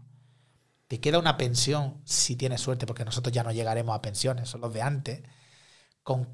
te 0.88 1.00
queda 1.00 1.20
una 1.20 1.38
pensión, 1.38 2.02
si 2.04 2.36
tienes 2.36 2.62
suerte, 2.62 2.88
porque 2.88 3.06
nosotros 3.06 3.32
ya 3.32 3.44
no 3.44 3.52
llegaremos 3.52 3.96
a 3.96 4.02
pensiones, 4.02 4.50
son 4.50 4.62
los 4.62 4.74
de 4.74 4.82
antes, 4.82 5.22
con 6.02 6.28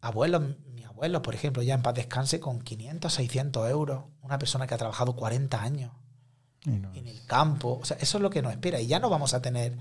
abuelos, 0.00 0.42
mi 0.66 0.84
abuelo, 0.84 1.22
por 1.22 1.34
ejemplo, 1.34 1.60
ya 1.60 1.74
en 1.74 1.82
paz 1.82 1.94
descanse, 1.94 2.38
con 2.38 2.60
500, 2.60 3.12
600 3.12 3.68
euros, 3.68 4.04
una 4.22 4.38
persona 4.38 4.68
que 4.68 4.74
ha 4.74 4.78
trabajado 4.78 5.16
40 5.16 5.60
años 5.60 5.90
en 6.66 7.06
el 7.06 7.26
campo, 7.26 7.80
o 7.82 7.84
sea, 7.84 7.96
eso 8.00 8.18
es 8.18 8.22
lo 8.22 8.30
que 8.30 8.40
nos 8.40 8.52
espera 8.52 8.80
y 8.80 8.86
ya 8.86 8.98
no 8.98 9.10
vamos 9.10 9.34
a 9.34 9.42
tener 9.42 9.76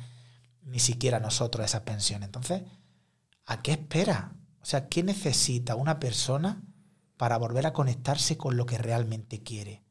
ni 0.65 0.79
siquiera 0.79 1.19
nosotros 1.19 1.65
esa 1.65 1.83
pensión. 1.83 2.23
Entonces, 2.23 2.63
¿a 3.45 3.61
qué 3.61 3.73
espera? 3.73 4.35
O 4.61 4.65
sea, 4.65 4.87
¿qué 4.87 5.03
necesita 5.03 5.75
una 5.75 5.99
persona 5.99 6.63
para 7.17 7.37
volver 7.37 7.65
a 7.65 7.73
conectarse 7.73 8.37
con 8.37 8.57
lo 8.57 8.65
que 8.65 8.77
realmente 8.77 9.43
quiere? 9.43 9.83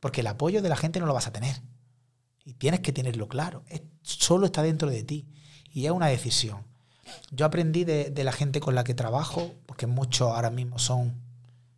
Porque 0.00 0.22
el 0.22 0.26
apoyo 0.26 0.62
de 0.62 0.68
la 0.68 0.76
gente 0.76 1.00
no 1.00 1.06
lo 1.06 1.14
vas 1.14 1.26
a 1.26 1.32
tener. 1.32 1.62
Y 2.44 2.54
tienes 2.54 2.80
que 2.80 2.92
tenerlo 2.92 3.28
claro. 3.28 3.64
solo 4.02 4.46
está 4.46 4.62
dentro 4.62 4.88
de 4.88 5.02
ti. 5.02 5.28
Y 5.72 5.86
es 5.86 5.90
una 5.90 6.06
decisión. 6.06 6.64
Yo 7.30 7.44
aprendí 7.46 7.84
de, 7.84 8.10
de 8.10 8.24
la 8.24 8.32
gente 8.32 8.60
con 8.60 8.74
la 8.74 8.84
que 8.84 8.94
trabajo, 8.94 9.54
porque 9.66 9.86
muchos 9.86 10.32
ahora 10.32 10.50
mismo 10.50 10.78
son, 10.78 11.20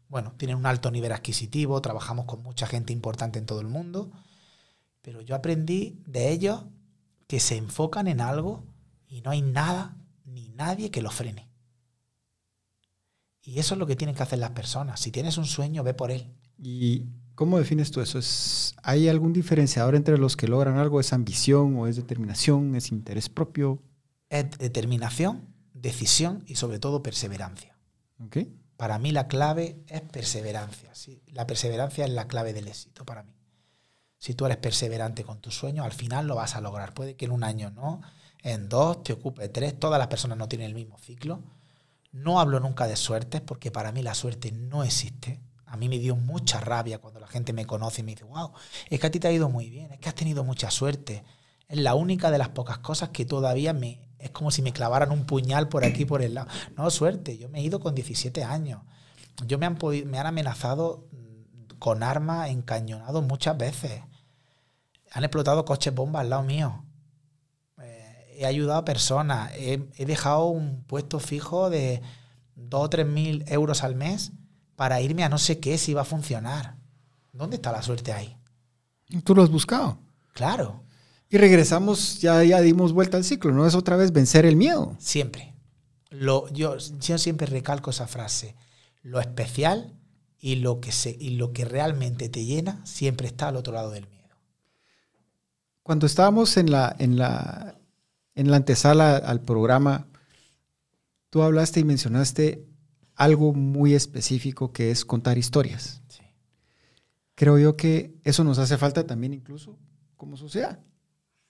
bueno, 0.09 0.33
tienen 0.37 0.57
un 0.57 0.67
alto 0.67 0.91
nivel 0.91 1.13
adquisitivo, 1.13 1.81
trabajamos 1.83 2.27
con 2.27 2.43
mucha 2.43 2.67
gente 2.67 2.93
importante 2.93 3.39
en 3.39 3.47
todo 3.47 3.61
el 3.61 3.67
mundo, 3.67 4.11
pero 5.03 5.21
yo 5.21 5.35
aprendí 5.35 6.03
de 6.07 6.31
ellos 6.31 6.65
que 7.29 7.39
se 7.39 7.57
enfocan 7.57 8.09
en 8.09 8.21
algo 8.21 8.65
y 9.07 9.21
no 9.21 9.31
hay 9.31 9.43
nada 9.43 9.97
ni 10.25 10.49
nadie 10.49 10.91
que 10.91 11.03
lo 11.03 11.11
frene. 11.11 11.49
Y 13.43 13.61
eso 13.61 13.75
es 13.75 13.79
lo 13.79 13.87
que 13.87 13.97
tienen 13.97 14.17
que 14.17 14.23
hacer 14.23 14.41
las 14.41 14.51
personas. 14.51 14.99
Si 14.99 15.13
tienes 15.13 15.39
un 15.39 15.47
sueño, 15.47 15.85
ve 15.85 15.95
por 15.95 16.11
él. 16.11 16.27
¿Y 16.59 17.05
cómo 17.35 17.59
defines 17.59 17.91
tú 17.91 18.01
eso? 18.01 18.19
¿Es, 18.19 18.75
¿Hay 18.83 19.09
algún 19.09 19.33
diferenciador 19.33 19.95
entre 19.95 20.19
los 20.19 20.37
que 20.37 20.49
logran 20.49 20.77
algo? 20.79 21.01
¿Es 21.01 21.13
ambición 21.13 21.77
o 21.77 21.87
es 21.87 21.97
determinación? 21.97 22.75
¿Es 22.75 22.91
interés 22.91 23.29
propio? 23.29 23.83
Es 24.29 24.51
determinación, 24.59 25.55
decisión 25.73 26.45
y 26.47 26.57
sobre 26.57 26.79
todo 26.79 27.03
perseverancia. 27.03 27.79
Para 28.77 28.99
mí 28.99 29.13
la 29.13 29.29
clave 29.29 29.83
es 29.87 30.01
perseverancia. 30.01 30.95
¿sí? 30.95 31.23
La 31.29 31.47
perseverancia 31.47 32.05
es 32.05 32.11
la 32.11 32.27
clave 32.27 32.53
del 32.53 32.69
éxito 32.69 33.05
para 33.05 33.23
mí. 33.23 33.38
Si 34.19 34.35
tú 34.35 34.47
eres 34.47 34.59
perseverante 34.59 35.25
con 35.25 35.41
tus 35.41 35.55
sueños, 35.57 35.85
al 35.85 35.93
final 35.93 36.27
lo 36.27 36.35
vas 36.35 36.57
a 36.57 36.61
lograr. 36.61 36.93
Puede 36.93 37.17
que 37.17 37.27
en 37.27 37.33
un 37.33 37.45
año 37.45 37.71
no, 37.71 38.01
en 38.43 38.69
dos, 38.69 39.03
te 39.03 39.13
ocupe 39.13 39.49
tres. 39.49 39.79
Todas 39.79 39.99
las 39.99 40.09
personas 40.09 40.39
no 40.39 40.49
tienen 40.49 40.69
el 40.69 40.75
mismo 40.75 40.99
ciclo. 40.99 41.43
No 42.13 42.41
hablo 42.41 42.59
nunca 42.61 42.87
de 42.87 42.97
suerte 42.97 43.41
porque 43.41 43.71
para 43.71 43.93
mí 43.93 44.03
la 44.03 44.15
suerte 44.15 44.51
no 44.51 44.83
existe. 44.83 45.41
A 45.67 45.77
mí 45.77 45.89
me 45.89 45.99
dio 45.99 46.17
mucha 46.17 46.61
rabia 46.61 46.99
cuando 46.99 47.21
la 47.21 47.27
gente 47.27 47.53
me 47.53 47.67
conoce 47.67 48.01
y 48.01 48.05
me 48.05 48.13
dice, 48.13 48.25
wow, 48.25 48.53
es 48.89 48.99
que 48.99 49.07
a 49.07 49.11
ti 49.11 49.21
te 49.21 49.29
ha 49.29 49.33
ido 49.33 49.51
muy 49.51 49.69
bien, 49.69 49.93
es 49.93 49.99
que 49.99 50.09
has 50.09 50.15
tenido 50.15 50.43
mucha 50.43 50.71
suerte. 50.71 51.25
Es 51.69 51.79
la 51.79 51.95
única 51.95 52.31
de 52.31 52.39
las 52.39 52.49
pocas 52.49 52.79
cosas 52.79 53.11
que 53.11 53.25
todavía 53.25 53.73
me... 53.73 54.01
Es 54.19 54.31
como 54.31 54.51
si 54.51 54.63
me 54.63 54.73
clavaran 54.73 55.13
un 55.13 55.27
puñal 55.27 55.69
por 55.69 55.85
aquí, 55.85 56.05
por 56.05 56.23
el 56.23 56.35
lado. 56.35 56.49
No, 56.77 56.91
suerte, 56.91 57.39
yo 57.39 57.49
me 57.49 57.61
he 57.61 57.63
ido 57.63 57.79
con 57.79 57.95
17 57.95 58.43
años. 58.43 58.81
Yo 59.47 59.59
me 59.59 59.67
han, 59.67 59.79
me 60.07 60.19
han 60.19 60.27
amenazado 60.27 61.07
con 61.79 62.03
armas 62.03 62.51
encañonados 62.51 63.25
muchas 63.25 63.57
veces. 63.57 64.03
Han 65.13 65.25
explotado 65.25 65.65
coches 65.65 65.95
bombas 65.95 66.21
al 66.21 66.31
lado 66.31 66.43
mío. 66.43 66.85
Eh, 67.81 68.37
he 68.39 68.47
ayudado 68.47 68.81
a 68.81 68.85
personas. 68.85 69.53
He, 69.55 69.79
dejado 70.05 70.47
un 70.47 70.85
puesto 70.85 71.21
fijo 71.21 71.71
de 71.71 72.03
2 72.57 72.85
o 72.85 72.91
3 72.91 73.07
mil 73.07 73.45
euros 73.47 73.83
al 73.83 73.95
mes 73.95 74.33
para 74.77 75.01
irme 75.01 75.25
a 75.25 75.29
no 75.29 75.39
sé 75.39 75.59
qué 75.59 75.79
si 75.79 75.95
va 75.95 76.03
a 76.03 76.05
funcionar. 76.05 76.77
¿Dónde 77.33 77.57
está 77.57 77.73
la 77.73 77.83
suerte 77.83 78.13
ahí? 78.13 78.37
Tú 79.25 79.35
lo 79.35 79.43
has 79.43 79.51
buscado. 79.51 79.99
Claro. 80.35 80.85
Y 81.31 81.37
regresamos, 81.37 82.21
ya, 82.21 82.43
ya 82.45 82.61
dimos 82.61 82.93
vuelta 82.93 83.17
al 83.17 83.25
ciclo, 83.25 83.53
¿no? 83.53 83.67
Es 83.67 83.75
otra 83.75 83.97
vez 83.97 84.13
vencer 84.13 84.47
el 84.47 84.57
miedo. 84.57 84.97
Siempre. 84.99 85.55
Lo, 86.11 86.49
yo, 86.49 86.79
yo 86.79 87.19
siempre 87.19 87.47
recalco 87.47 87.91
esa 87.91 88.07
frase. 88.07 88.57
Lo 89.03 89.21
especial 89.21 89.98
y 90.41 90.57
lo 90.57 90.81
que, 90.81 90.93
se, 90.93 91.17
y 91.19 91.31
lo 91.31 91.53
que 91.53 91.65
realmente 91.65 92.29
te 92.29 92.45
llena 92.45 92.85
siempre 92.87 93.27
está 93.27 93.49
al 93.49 93.57
otro 93.57 93.73
lado 93.73 93.91
del 93.91 94.09
miedo. 94.09 94.37
Cuando 95.83 96.07
estábamos 96.07 96.57
en 96.57 96.71
la, 96.71 96.95
en 96.99 97.17
la, 97.19 97.79
en 98.35 98.51
la 98.51 98.59
antesala 98.59 99.17
al 99.17 99.41
programa, 99.41 100.07
tú 101.31 101.43
hablaste 101.43 101.81
y 101.81 101.85
mencionaste 101.85 102.67
algo 103.15 103.53
muy 103.53 103.95
específico 103.95 104.73
que 104.73 104.91
es 104.91 105.05
contar 105.05 105.39
historias. 105.39 106.03
Creo 107.35 107.59
yo 107.59 107.77
que 107.77 108.17
eso 108.25 108.45
nos 108.45 108.59
hace 108.59 108.77
falta 108.77 109.07
también 109.07 109.33
incluso 109.33 109.79
como 110.17 110.37
sociedad. 110.37 110.81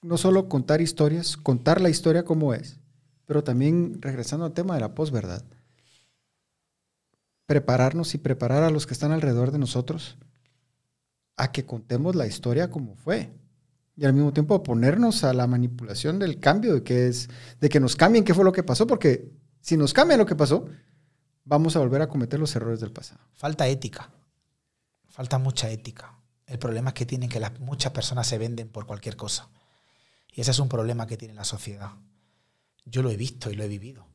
No 0.02 0.16
solo 0.16 0.48
contar 0.48 0.80
historias, 0.80 1.36
contar 1.36 1.80
la 1.80 1.88
historia 1.88 2.24
como 2.24 2.54
es, 2.54 2.78
pero 3.26 3.42
también 3.42 4.00
regresando 4.00 4.46
al 4.46 4.52
tema 4.52 4.74
de 4.74 4.80
la 4.80 4.94
posverdad 4.94 5.42
prepararnos 7.48 8.14
y 8.14 8.18
preparar 8.18 8.62
a 8.62 8.70
los 8.70 8.86
que 8.86 8.92
están 8.92 9.10
alrededor 9.10 9.52
de 9.52 9.58
nosotros 9.58 10.18
a 11.38 11.50
que 11.50 11.64
contemos 11.64 12.14
la 12.14 12.26
historia 12.26 12.70
como 12.70 12.94
fue. 12.94 13.32
Y 13.96 14.04
al 14.04 14.12
mismo 14.12 14.34
tiempo 14.34 14.62
ponernos 14.62 15.24
a 15.24 15.32
la 15.32 15.46
manipulación 15.46 16.18
del 16.18 16.40
cambio, 16.40 16.74
de 16.74 16.82
que, 16.82 17.08
es, 17.08 17.30
de 17.58 17.70
que 17.70 17.80
nos 17.80 17.96
cambien 17.96 18.22
qué 18.22 18.34
fue 18.34 18.44
lo 18.44 18.52
que 18.52 18.62
pasó, 18.62 18.86
porque 18.86 19.32
si 19.62 19.78
nos 19.78 19.94
cambia 19.94 20.18
lo 20.18 20.26
que 20.26 20.36
pasó, 20.36 20.66
vamos 21.42 21.74
a 21.74 21.78
volver 21.78 22.02
a 22.02 22.08
cometer 22.08 22.38
los 22.38 22.54
errores 22.54 22.80
del 22.80 22.92
pasado. 22.92 23.20
Falta 23.32 23.66
ética. 23.66 24.10
Falta 25.08 25.38
mucha 25.38 25.70
ética. 25.70 26.18
El 26.46 26.58
problema 26.58 26.90
es 26.90 26.94
que 26.94 27.06
tienen 27.06 27.30
que 27.30 27.40
las, 27.40 27.58
muchas 27.60 27.92
personas 27.92 28.26
se 28.26 28.36
venden 28.36 28.68
por 28.68 28.84
cualquier 28.84 29.16
cosa. 29.16 29.48
Y 30.34 30.42
ese 30.42 30.50
es 30.50 30.58
un 30.58 30.68
problema 30.68 31.06
que 31.06 31.16
tiene 31.16 31.32
la 31.32 31.44
sociedad. 31.44 31.92
Yo 32.84 33.02
lo 33.02 33.08
he 33.08 33.16
visto 33.16 33.50
y 33.50 33.54
lo 33.54 33.64
he 33.64 33.68
vivido. 33.68 34.07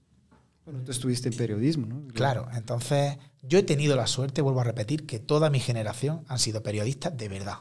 Bueno, 0.65 0.81
tú 0.83 0.91
estuviste 0.91 1.27
en 1.27 1.35
periodismo, 1.35 1.85
¿no? 1.87 2.07
Claro, 2.13 2.47
entonces 2.53 3.17
yo 3.41 3.59
he 3.59 3.63
tenido 3.63 3.97
la 3.97 4.07
suerte, 4.07 4.41
vuelvo 4.41 4.61
a 4.61 4.63
repetir, 4.63 5.05
que 5.05 5.19
toda 5.19 5.49
mi 5.49 5.59
generación 5.59 6.23
han 6.29 6.39
sido 6.39 6.63
periodistas 6.63 7.17
de 7.17 7.27
verdad. 7.27 7.57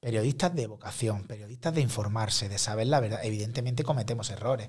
Periodistas 0.00 0.54
de 0.54 0.66
vocación, 0.66 1.24
periodistas 1.24 1.74
de 1.74 1.80
informarse, 1.80 2.50
de 2.50 2.58
saber 2.58 2.88
la 2.88 3.00
verdad. 3.00 3.20
Evidentemente 3.24 3.82
cometemos 3.82 4.28
errores. 4.30 4.68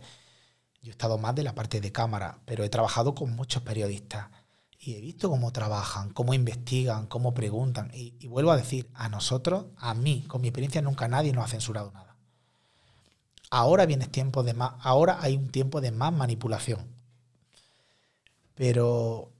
Yo 0.81 0.89
he 0.89 0.91
estado 0.91 1.17
más 1.17 1.35
de 1.35 1.43
la 1.43 1.53
parte 1.53 1.81
de 1.81 1.91
cámara, 1.91 2.39
pero 2.45 2.63
he 2.63 2.69
trabajado 2.69 3.13
con 3.13 3.35
muchos 3.35 3.61
periodistas 3.61 4.27
y 4.79 4.95
he 4.95 5.01
visto 5.01 5.29
cómo 5.29 5.51
trabajan, 5.51 6.11
cómo 6.11 6.33
investigan, 6.33 7.07
cómo 7.07 7.33
preguntan. 7.33 7.91
Y, 7.93 8.25
vuelvo 8.27 8.51
a 8.51 8.57
decir, 8.57 8.89
a 8.93 9.09
nosotros, 9.09 9.65
a 9.75 9.93
mí, 9.93 10.23
con 10.27 10.39
mi 10.41 10.47
experiencia, 10.47 10.81
nunca 10.81 11.09
nadie 11.09 11.33
nos 11.33 11.43
ha 11.43 11.49
censurado 11.49 11.91
nada. 11.91 12.15
Ahora 13.49 13.85
viene 13.85 14.07
tiempo 14.07 14.43
de 14.43 14.53
más, 14.53 14.73
ahora 14.79 15.17
hay 15.21 15.35
un 15.35 15.49
tiempo 15.49 15.81
de 15.81 15.91
más 15.91 16.13
manipulación 16.13 16.96
pero 18.57 19.31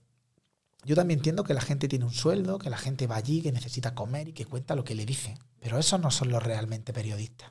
yo 0.84 0.94
también 0.94 1.18
entiendo 1.18 1.42
que 1.42 1.52
la 1.52 1.60
gente 1.60 1.88
tiene 1.88 2.04
un 2.04 2.12
sueldo, 2.12 2.58
que 2.58 2.70
la 2.70 2.78
gente 2.78 3.08
va 3.08 3.16
allí, 3.16 3.42
que 3.42 3.52
necesita 3.52 3.94
comer 3.94 4.28
y 4.28 4.32
que 4.32 4.46
cuenta 4.46 4.76
lo 4.76 4.84
que 4.84 4.94
le 4.94 5.04
dicen. 5.04 5.36
Pero 5.58 5.76
esos 5.78 6.00
no 6.00 6.12
son 6.12 6.30
los 6.30 6.42
realmente 6.42 6.92
periodistas. 6.92 7.50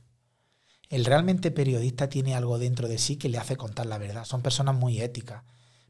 El 0.90 1.04
realmente 1.04 1.52
periodista 1.52 2.08
tiene 2.08 2.36
algo 2.36 2.58
dentro 2.58 2.88
de 2.88 2.98
sí 2.98 3.18
que 3.18 3.28
le 3.28 3.38
hace 3.38 3.58
contar 3.58 3.86
la 3.86 3.98
verdad. 3.98 4.24
Son 4.24 4.42
personas 4.42 4.76
muy 4.76 5.02
éticas, 5.02 5.44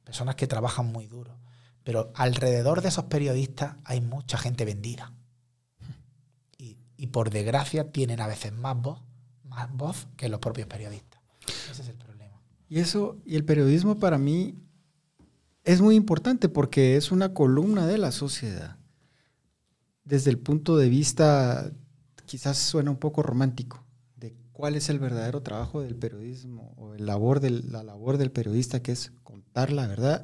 personas 0.03 0.35
que 0.35 0.47
trabajan 0.47 0.87
muy 0.91 1.05
duro. 1.05 1.37
Pero 1.83 2.11
alrededor 2.15 2.81
de 2.81 2.89
esos 2.89 3.05
periodistas 3.05 3.75
hay 3.83 4.01
mucha 4.01 4.39
gente 4.39 4.65
vendida. 4.65 5.13
Y, 6.57 6.75
y 6.97 7.07
por 7.07 7.29
desgracia 7.29 7.91
tienen 7.91 8.19
a 8.19 8.27
veces 8.27 8.51
más 8.51 8.75
voz, 8.75 8.99
más 9.43 9.71
voz 9.71 10.07
que 10.17 10.27
los 10.27 10.39
propios 10.39 10.67
periodistas. 10.67 11.21
Ese 11.71 11.83
es 11.83 11.89
el 11.89 11.97
problema. 11.97 12.41
Y 12.67 12.79
eso, 12.79 13.17
y 13.27 13.35
el 13.35 13.45
periodismo 13.45 13.99
para 13.99 14.17
mí 14.17 14.55
es 15.67 15.81
muy 15.81 15.95
importante 15.95 16.47
porque 16.47 16.95
es 16.95 17.11
una 17.11 17.33
columna 17.33 17.85
de 17.85 17.97
la 17.97 18.13
sociedad. 18.13 18.77
Desde 20.05 20.31
el 20.31 20.39
punto 20.39 20.77
de 20.77 20.87
vista, 20.87 21.71
quizás 22.25 22.57
suena 22.57 22.89
un 22.89 22.95
poco 22.95 23.21
romántico, 23.21 23.83
de 24.15 24.33
cuál 24.53 24.75
es 24.75 24.87
el 24.87 24.97
verdadero 24.97 25.41
trabajo 25.41 25.81
del 25.81 25.97
periodismo 25.97 26.73
o 26.77 26.93
el 26.93 27.05
labor 27.05 27.41
del, 27.41 27.69
la 27.69 27.83
labor 27.83 28.17
del 28.17 28.31
periodista, 28.31 28.81
que 28.81 28.93
es 28.93 29.11
contar 29.25 29.73
la 29.73 29.87
verdad, 29.87 30.23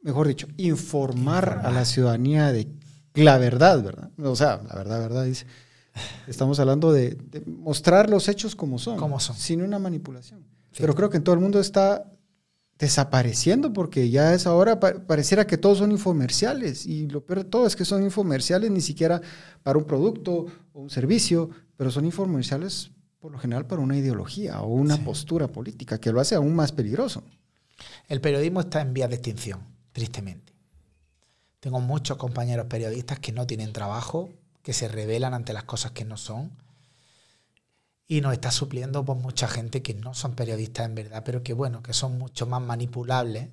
mejor 0.00 0.26
dicho, 0.26 0.48
informar, 0.56 1.60
a 1.62 1.70
la 1.70 1.84
ciudadanía 1.84 2.50
de 2.50 2.66
la 3.12 3.36
verdad, 3.36 3.82
¿verdad? 3.82 4.10
O 4.24 4.36
sea, 4.36 4.62
la 4.66 4.74
verdad, 4.74 5.00
verdad, 5.00 5.24
dice. 5.26 5.44
Estamos 6.26 6.58
hablando 6.58 6.92
de, 6.92 7.18
mostrar 7.46 8.08
los 8.08 8.26
hechos 8.26 8.56
como 8.56 8.78
son, 8.78 8.96
como 8.96 9.20
son. 9.20 9.36
sin 9.36 9.60
una 9.60 9.78
manipulación. 9.78 10.46
Pero 10.78 10.94
creo 10.94 11.10
que 11.10 11.18
en 11.18 11.24
todo 11.24 11.34
el 11.34 11.42
mundo 11.42 11.60
está 11.60 12.10
desapareciendo 12.80 13.74
porque 13.74 14.08
ya 14.08 14.32
es 14.32 14.46
ahora, 14.46 14.80
pareciera 14.80 15.46
que 15.46 15.58
todos 15.58 15.78
son 15.78 15.92
infomerciales 15.92 16.86
y 16.86 17.06
lo 17.08 17.22
peor 17.22 17.40
de 17.40 17.44
todo 17.44 17.66
es 17.66 17.76
que 17.76 17.84
son 17.84 18.02
infomerciales 18.02 18.70
ni 18.70 18.80
siquiera 18.80 19.20
para 19.62 19.78
un 19.78 19.84
producto 19.84 20.46
o 20.72 20.80
un 20.80 20.88
servicio, 20.88 21.50
pero 21.76 21.90
son 21.90 22.06
infomerciales 22.06 22.90
por 23.20 23.32
lo 23.32 23.38
general 23.38 23.66
para 23.66 23.82
una 23.82 23.98
ideología 23.98 24.62
o 24.62 24.68
una 24.68 24.96
postura 25.04 25.46
política 25.46 26.00
que 26.00 26.10
lo 26.10 26.22
hace 26.22 26.34
aún 26.34 26.56
más 26.56 26.72
peligroso. 26.72 27.22
El 28.08 28.22
periodismo 28.22 28.60
está 28.60 28.80
en 28.80 28.94
vía 28.94 29.08
de 29.08 29.16
extinción, 29.16 29.60
tristemente. 29.92 30.54
Tengo 31.60 31.80
muchos 31.80 32.16
compañeros 32.16 32.64
periodistas 32.64 33.18
que 33.18 33.32
no 33.32 33.46
tienen 33.46 33.74
trabajo, 33.74 34.30
que 34.62 34.72
se 34.72 34.88
rebelan 34.88 35.34
ante 35.34 35.52
las 35.52 35.64
cosas 35.64 35.90
que 35.90 36.06
no 36.06 36.16
son 36.16 36.50
y 38.10 38.22
nos 38.22 38.32
está 38.32 38.50
supliendo 38.50 39.04
por 39.04 39.16
mucha 39.18 39.46
gente 39.46 39.82
que 39.82 39.94
no 39.94 40.14
son 40.14 40.34
periodistas 40.34 40.84
en 40.84 40.96
verdad, 40.96 41.22
pero 41.24 41.44
que 41.44 41.52
bueno, 41.52 41.80
que 41.80 41.92
son 41.92 42.18
mucho 42.18 42.44
más 42.44 42.60
manipulables 42.60 43.50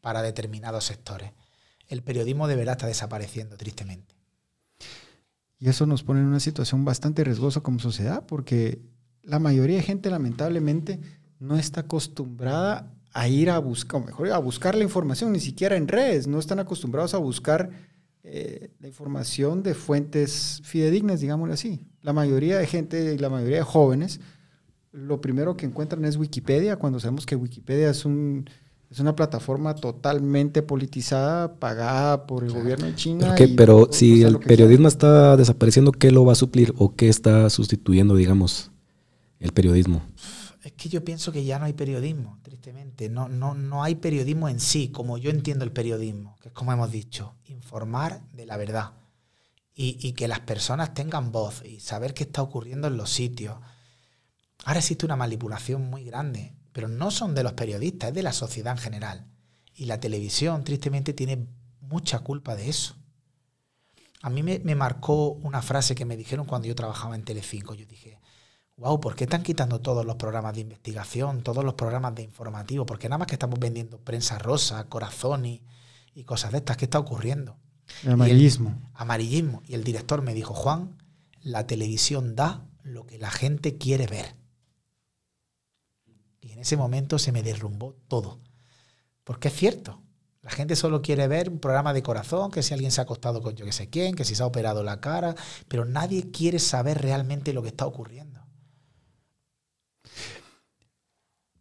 para 0.00 0.22
determinados 0.22 0.84
sectores. 0.84 1.32
El 1.86 2.02
periodismo 2.02 2.48
de 2.48 2.56
verdad 2.56 2.76
está 2.76 2.86
desapareciendo, 2.86 3.58
tristemente. 3.58 4.14
Y 5.58 5.68
eso 5.68 5.84
nos 5.84 6.02
pone 6.02 6.20
en 6.20 6.28
una 6.28 6.40
situación 6.40 6.86
bastante 6.86 7.24
riesgosa 7.24 7.60
como 7.60 7.78
sociedad, 7.78 8.24
porque 8.24 8.80
la 9.22 9.38
mayoría 9.38 9.76
de 9.76 9.82
gente 9.82 10.08
lamentablemente 10.08 10.98
no 11.38 11.58
está 11.58 11.80
acostumbrada 11.80 12.90
a 13.12 13.28
ir 13.28 13.50
a 13.50 13.58
buscar, 13.58 14.00
o 14.00 14.04
mejor, 14.06 14.32
a 14.32 14.38
buscar 14.38 14.74
la 14.74 14.84
información, 14.84 15.32
ni 15.32 15.40
siquiera 15.40 15.76
en 15.76 15.88
redes, 15.88 16.26
no 16.26 16.38
están 16.38 16.58
acostumbrados 16.58 17.12
a 17.12 17.18
buscar 17.18 17.68
eh, 18.28 18.70
la 18.80 18.88
información 18.88 19.62
de 19.62 19.74
fuentes 19.74 20.60
fidedignas, 20.64 21.20
digámoslo 21.20 21.54
así. 21.54 21.86
La 22.02 22.12
mayoría 22.12 22.58
de 22.58 22.66
gente 22.66 23.14
y 23.14 23.18
la 23.18 23.30
mayoría 23.30 23.58
de 23.58 23.62
jóvenes, 23.62 24.18
lo 24.90 25.20
primero 25.20 25.56
que 25.56 25.64
encuentran 25.64 26.04
es 26.04 26.16
Wikipedia, 26.16 26.74
cuando 26.74 26.98
sabemos 26.98 27.24
que 27.24 27.36
Wikipedia 27.36 27.88
es, 27.88 28.04
un, 28.04 28.50
es 28.90 28.98
una 28.98 29.14
plataforma 29.14 29.76
totalmente 29.76 30.62
politizada, 30.62 31.54
pagada 31.54 32.26
por 32.26 32.42
el 32.42 32.50
gobierno 32.50 32.86
de 32.86 32.96
China. 32.96 33.36
pero 33.56 33.90
si 33.92 34.24
el 34.24 34.40
periodismo 34.40 34.88
está 34.88 35.36
desapareciendo, 35.36 35.92
¿qué 35.92 36.10
lo 36.10 36.24
va 36.24 36.32
a 36.32 36.36
suplir 36.36 36.74
o 36.78 36.96
qué 36.96 37.08
está 37.08 37.48
sustituyendo, 37.48 38.16
digamos, 38.16 38.72
el 39.38 39.52
periodismo? 39.52 40.02
Es 40.66 40.72
que 40.72 40.88
yo 40.88 41.04
pienso 41.04 41.30
que 41.30 41.44
ya 41.44 41.60
no 41.60 41.66
hay 41.66 41.74
periodismo, 41.74 42.40
tristemente. 42.42 43.08
No, 43.08 43.28
no, 43.28 43.54
no 43.54 43.84
hay 43.84 43.94
periodismo 43.94 44.48
en 44.48 44.58
sí, 44.58 44.88
como 44.88 45.16
yo 45.16 45.30
entiendo 45.30 45.64
el 45.64 45.70
periodismo, 45.70 46.34
que 46.42 46.48
es 46.48 46.54
como 46.54 46.72
hemos 46.72 46.90
dicho, 46.90 47.36
informar 47.44 48.20
de 48.32 48.46
la 48.46 48.56
verdad. 48.56 48.94
Y, 49.76 50.12
que 50.14 50.26
las 50.26 50.40
personas 50.40 50.92
tengan 50.92 51.30
voz 51.30 51.62
y 51.64 51.78
saber 51.78 52.14
qué 52.14 52.24
está 52.24 52.42
ocurriendo 52.42 52.88
en 52.88 52.96
los 52.96 53.10
sitios. 53.10 53.58
Ahora 54.64 54.80
existe 54.80 55.06
una 55.06 55.14
manipulación 55.14 55.88
muy 55.88 56.02
grande, 56.02 56.56
pero 56.72 56.88
no 56.88 57.12
son 57.12 57.36
de 57.36 57.44
los 57.44 57.52
periodistas, 57.52 58.08
es 58.08 58.14
de 58.16 58.24
la 58.24 58.32
sociedad 58.32 58.72
en 58.72 58.82
general. 58.82 59.26
Y 59.72 59.84
la 59.84 60.00
televisión, 60.00 60.64
tristemente, 60.64 61.12
tiene 61.12 61.46
mucha 61.80 62.18
culpa 62.18 62.56
de 62.56 62.70
eso. 62.70 62.96
A 64.20 64.30
mí 64.30 64.42
me, 64.42 64.58
me 64.58 64.74
marcó 64.74 65.28
una 65.28 65.62
frase 65.62 65.94
que 65.94 66.06
me 66.06 66.16
dijeron 66.16 66.44
cuando 66.44 66.66
yo 66.66 66.74
trabajaba 66.74 67.14
en 67.14 67.22
Telecinco. 67.22 67.74
Yo 67.74 67.86
dije, 67.86 68.18
wow, 68.76 69.00
¿por 69.00 69.14
qué 69.14 69.24
están 69.24 69.42
quitando 69.42 69.80
todos 69.80 70.04
los 70.04 70.16
programas 70.16 70.54
de 70.54 70.60
investigación, 70.60 71.42
todos 71.42 71.64
los 71.64 71.74
programas 71.74 72.14
de 72.14 72.22
informativo? 72.22 72.86
Porque 72.86 73.08
nada 73.08 73.18
más 73.18 73.26
que 73.26 73.34
estamos 73.34 73.58
vendiendo 73.58 73.98
prensa 73.98 74.38
rosa, 74.38 74.84
corazón 74.88 75.46
y, 75.46 75.62
cosas 76.24 76.52
de 76.52 76.58
estas. 76.58 76.76
¿Qué 76.76 76.86
está 76.86 76.98
ocurriendo? 76.98 77.56
El 78.02 78.12
amarillismo. 78.12 78.90
amarillismo. 78.94 79.62
Y 79.66 79.74
el 79.74 79.84
director 79.84 80.22
me 80.22 80.34
dijo, 80.34 80.54
Juan, 80.54 80.96
la 81.42 81.66
televisión 81.66 82.34
da 82.34 82.66
lo 82.82 83.06
que 83.06 83.18
la 83.18 83.30
gente 83.30 83.76
quiere 83.76 84.06
ver. 84.06 84.34
Y 86.40 86.52
en 86.52 86.58
ese 86.58 86.76
momento 86.76 87.18
se 87.18 87.32
me 87.32 87.42
derrumbó 87.42 87.94
todo. 88.08 88.40
Porque 89.24 89.48
es 89.48 89.54
cierto. 89.54 90.02
La 90.40 90.50
gente 90.50 90.76
solo 90.76 91.02
quiere 91.02 91.26
ver 91.26 91.50
un 91.50 91.58
programa 91.58 91.92
de 91.92 92.02
corazón, 92.02 92.50
que 92.50 92.62
si 92.62 92.72
alguien 92.72 92.92
se 92.92 93.00
ha 93.00 93.04
acostado 93.04 93.42
con 93.42 93.56
yo 93.56 93.66
que 93.66 93.72
sé 93.72 93.90
quién, 93.90 94.14
que 94.14 94.24
si 94.24 94.36
se 94.36 94.42
ha 94.42 94.46
operado 94.46 94.84
la 94.84 95.00
cara, 95.00 95.34
pero 95.66 95.84
nadie 95.84 96.30
quiere 96.30 96.60
saber 96.60 97.02
realmente 97.02 97.52
lo 97.52 97.62
que 97.62 97.68
está 97.68 97.84
ocurriendo. 97.84 98.35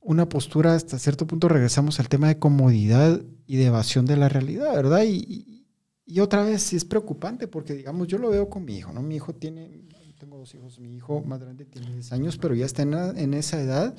Una 0.06 0.30
postura 0.30 0.76
hasta 0.76 1.00
cierto 1.00 1.26
punto 1.26 1.50
regresamos 1.50 2.00
al 2.00 2.08
tema 2.08 2.28
de 2.28 2.38
comodidad 2.38 3.22
y 3.48 3.58
de 3.58 3.66
evasión 3.66 4.06
de 4.06 4.16
la 4.16 4.30
realidad, 4.30 4.74
¿verdad? 4.74 5.04
Y, 5.04 5.52
otra 6.22 6.44
vez 6.44 6.62
sí 6.62 6.76
es 6.76 6.86
preocupante 6.86 7.48
porque, 7.48 7.74
digamos, 7.74 8.08
yo 8.08 8.20
lo 8.20 8.30
veo 8.30 8.48
con 8.48 8.64
mi 8.64 8.78
hijo, 8.78 8.94
¿no? 8.94 9.02
Mi 9.02 9.16
hijo 9.16 9.34
tiene, 9.34 9.82
tengo 10.20 10.38
dos 10.38 10.54
hijos, 10.54 10.80
mi 10.80 10.96
hijo 10.96 11.22
más 11.24 11.40
grande 11.40 11.66
tiene 11.66 11.92
10 11.92 12.14
años, 12.14 12.38
pero 12.38 12.54
ya 12.54 12.66
está 12.66 12.84
en, 12.84 13.34
esa 13.34 13.60
edad 13.60 13.96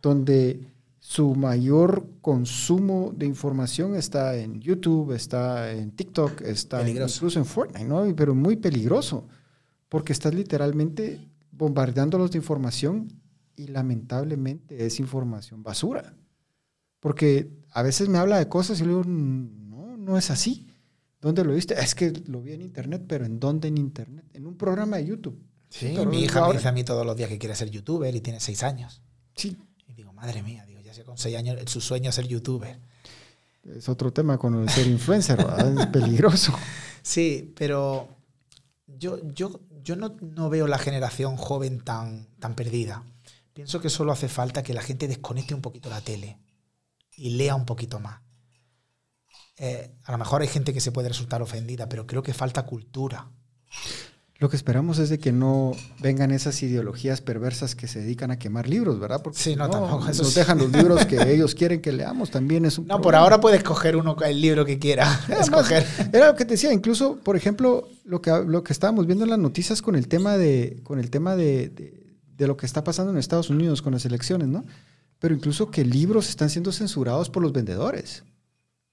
donde 0.00 0.66
su 0.98 1.34
mayor 1.34 2.08
consumo 2.22 3.12
de 3.14 3.26
información 3.26 3.94
está 3.94 4.36
en 4.36 4.60
YouTube, 4.60 5.12
está 5.12 5.70
en 5.72 5.90
TikTok, 5.90 6.40
está 6.40 6.88
incluso 6.88 7.38
en 7.38 7.44
Fortnite, 7.44 7.84
¿no? 7.84 8.04
Pero 8.16 8.34
muy 8.34 8.56
peligroso, 8.56 9.28
porque 9.90 10.14
estás 10.14 10.34
literalmente 10.34 11.20
bombardeándolos 11.52 12.30
de 12.30 12.38
información 12.38 13.08
y 13.58 13.66
lamentablemente 13.66 14.86
es 14.86 15.00
información 15.00 15.62
basura. 15.62 16.14
Porque 17.00 17.50
a 17.72 17.82
veces 17.82 18.08
me 18.08 18.18
habla 18.18 18.38
de 18.38 18.48
cosas 18.48 18.80
y 18.80 18.84
luego, 18.84 19.04
no, 19.04 19.96
no 19.96 20.16
es 20.16 20.30
así. 20.30 20.66
¿Dónde 21.20 21.44
lo 21.44 21.52
viste? 21.52 21.74
Es 21.74 21.94
que 21.94 22.12
lo 22.26 22.40
vi 22.40 22.52
en 22.52 22.62
internet, 22.62 23.04
pero 23.08 23.26
¿en 23.26 23.40
dónde 23.40 23.68
en 23.68 23.78
internet? 23.78 24.24
En 24.32 24.46
un 24.46 24.56
programa 24.56 24.98
de 24.98 25.06
YouTube. 25.06 25.42
Sí, 25.68 25.94
mi 26.06 26.22
hija 26.22 26.46
me 26.46 26.54
dice 26.54 26.68
a 26.68 26.72
mí 26.72 26.84
todos 26.84 27.04
los 27.04 27.16
días 27.16 27.28
que 27.28 27.38
quiere 27.38 27.54
ser 27.54 27.70
youtuber 27.70 28.14
y 28.14 28.20
tiene 28.20 28.40
seis 28.40 28.62
años. 28.62 29.02
Sí. 29.34 29.56
Y 29.86 29.92
digo, 29.92 30.12
madre 30.12 30.42
mía, 30.42 30.64
digo, 30.66 30.80
ya 30.80 30.94
sé 30.94 31.04
con 31.04 31.18
seis 31.18 31.36
años 31.36 31.60
su 31.66 31.80
sueño 31.80 32.10
es 32.10 32.14
ser 32.14 32.26
youtuber. 32.26 32.78
Es 33.64 33.88
otro 33.88 34.12
tema 34.12 34.38
con 34.38 34.54
el 34.54 34.68
ser 34.68 34.86
influencer, 34.86 35.44
es 35.78 35.86
peligroso. 35.86 36.52
Sí, 37.00 37.54
pero 37.56 38.06
yo, 38.86 39.18
yo, 39.32 39.60
yo 39.82 39.96
no, 39.96 40.14
no, 40.20 40.50
veo 40.50 40.66
la 40.66 40.76
generación 40.76 41.38
joven 41.38 41.80
tan, 41.80 42.26
tan 42.38 42.54
perdida. 42.54 43.02
Pienso 43.58 43.80
que 43.80 43.90
solo 43.90 44.12
hace 44.12 44.28
falta 44.28 44.62
que 44.62 44.72
la 44.72 44.82
gente 44.82 45.08
desconecte 45.08 45.52
un 45.52 45.60
poquito 45.60 45.90
la 45.90 46.00
tele 46.00 46.38
y 47.16 47.30
lea 47.30 47.56
un 47.56 47.64
poquito 47.66 47.98
más. 47.98 48.20
Eh, 49.56 49.96
a 50.04 50.12
lo 50.12 50.18
mejor 50.18 50.42
hay 50.42 50.46
gente 50.46 50.72
que 50.72 50.80
se 50.80 50.92
puede 50.92 51.08
resultar 51.08 51.42
ofendida, 51.42 51.88
pero 51.88 52.06
creo 52.06 52.22
que 52.22 52.32
falta 52.32 52.64
cultura. 52.66 53.32
Lo 54.36 54.48
que 54.48 54.54
esperamos 54.54 55.00
es 55.00 55.08
de 55.08 55.18
que 55.18 55.32
no 55.32 55.72
vengan 55.98 56.30
esas 56.30 56.62
ideologías 56.62 57.20
perversas 57.20 57.74
que 57.74 57.88
se 57.88 57.98
dedican 57.98 58.30
a 58.30 58.38
quemar 58.38 58.68
libros, 58.68 59.00
¿verdad? 59.00 59.22
Porque 59.24 59.40
sí, 59.40 59.56
no, 59.56 59.68
tampoco. 59.68 60.04
nos 60.06 60.34
dejan 60.36 60.58
los 60.58 60.70
libros 60.70 61.04
que 61.06 61.20
ellos 61.34 61.56
quieren 61.56 61.82
que 61.82 61.90
leamos, 61.90 62.30
también 62.30 62.64
es 62.64 62.78
un 62.78 62.86
No, 62.86 63.00
por 63.00 63.16
ahora 63.16 63.40
puedes 63.40 63.58
escoger 63.58 63.96
uno 63.96 64.16
el 64.24 64.40
libro 64.40 64.64
que 64.64 64.78
quiera. 64.78 65.20
escoger. 65.40 65.84
Era 66.12 66.28
lo 66.28 66.36
que 66.36 66.44
te 66.44 66.52
decía, 66.52 66.72
incluso, 66.72 67.16
por 67.16 67.34
ejemplo, 67.34 67.88
lo 68.04 68.22
que, 68.22 68.30
lo 68.46 68.62
que 68.62 68.72
estábamos 68.72 69.06
viendo 69.06 69.24
en 69.24 69.30
las 69.30 69.38
noticias 69.40 69.82
con 69.82 69.96
el 69.96 70.06
tema 70.06 70.36
de, 70.36 70.78
con 70.84 71.00
el 71.00 71.10
tema 71.10 71.34
de, 71.34 71.70
de 71.70 72.07
lo 72.46 72.56
que 72.56 72.66
está 72.66 72.84
pasando 72.84 73.12
en 73.12 73.18
Estados 73.18 73.50
Unidos 73.50 73.82
con 73.82 73.92
las 73.92 74.04
elecciones, 74.04 74.48
¿no? 74.48 74.64
Pero 75.18 75.34
incluso 75.34 75.70
que 75.70 75.84
libros 75.84 76.28
están 76.28 76.50
siendo 76.50 76.72
censurados 76.72 77.30
por 77.30 77.42
los 77.42 77.52
vendedores. 77.52 78.22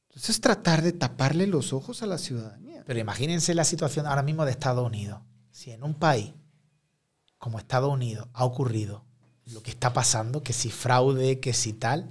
Entonces 0.10 0.32
es 0.32 0.42
tratar 0.42 0.82
de 0.82 0.94
taparle 0.94 1.46
los 1.46 1.74
ojos 1.74 2.02
a 2.02 2.08
la 2.08 2.18
ciudadanía. 2.18 2.84
Pero 2.86 3.00
imagínense 3.00 3.54
la 3.54 3.66
situación 3.66 4.08
ahora 4.08 4.24
mismo 4.24 4.46
de 4.46 4.52
Estados 4.52 4.86
Unidos. 4.86 5.20
Si 5.52 5.72
en 5.72 5.84
un 5.84 5.94
país 5.94 6.34
como 7.38 7.60
Estados 7.60 7.92
Unidos 7.92 8.28
ha 8.34 8.46
ocurrido 8.46 9.04
lo 9.46 9.62
que 9.62 9.72
está 9.72 9.94
pasando, 9.94 10.42
que 10.42 10.54
si 10.54 10.72
fraude, 10.72 11.40
que 11.40 11.54
si 11.54 11.74
tal, 11.74 12.10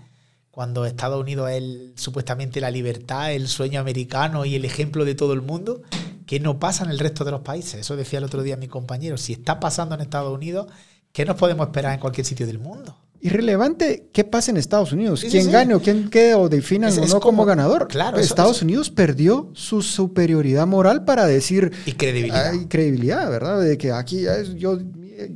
cuando 0.50 0.84
Estados 0.84 1.20
Unidos 1.20 1.50
es 1.50 2.00
supuestamente 2.00 2.60
la 2.60 2.70
libertad, 2.70 3.32
el 3.32 3.48
sueño 3.48 3.80
americano 3.80 4.44
y 4.44 4.54
el 4.54 4.64
ejemplo 4.64 5.04
de 5.04 5.16
todo 5.16 5.32
el 5.32 5.42
mundo, 5.42 5.82
¿qué 6.26 6.38
no 6.38 6.60
pasa 6.60 6.84
en 6.84 6.90
el 6.90 7.00
resto 7.00 7.24
de 7.24 7.32
los 7.32 7.40
países? 7.40 7.74
Eso 7.80 7.96
decía 7.96 8.18
el 8.18 8.24
otro 8.24 8.42
día 8.42 8.56
mi 8.56 8.68
compañero. 8.68 9.16
Si 9.16 9.32
está 9.32 9.58
pasando 9.58 9.96
en 9.96 10.00
Estados 10.00 10.32
Unidos, 10.32 10.68
¿qué 11.14 11.24
nos 11.24 11.36
podemos 11.36 11.68
esperar 11.68 11.94
en 11.94 12.00
cualquier 12.00 12.26
sitio 12.26 12.46
del 12.46 12.58
mundo? 12.58 12.94
irrelevante 13.24 14.10
qué 14.12 14.22
pasa 14.22 14.50
en 14.50 14.58
Estados 14.58 14.92
Unidos, 14.92 15.24
quién 15.30 15.50
gane 15.50 15.74
o 15.74 15.80
quién 15.80 16.10
quede 16.10 16.34
o 16.34 16.50
definan 16.50 16.92
o 16.98 17.06
no 17.06 17.20
como, 17.20 17.46
ganador. 17.46 17.88
Claro, 17.88 18.18
Estados 18.18 18.60
Unidos 18.60 18.90
perdió 18.90 19.50
su 19.54 19.80
superioridad 19.80 20.66
moral 20.66 21.06
para 21.06 21.24
decir 21.24 21.72
y 21.86 21.92
credibilidad, 21.92 22.52
credibilidad, 22.68 23.30
¿verdad? 23.30 23.62
De 23.62 23.78
que 23.78 23.92
aquí 23.92 24.26
yo 24.56 24.78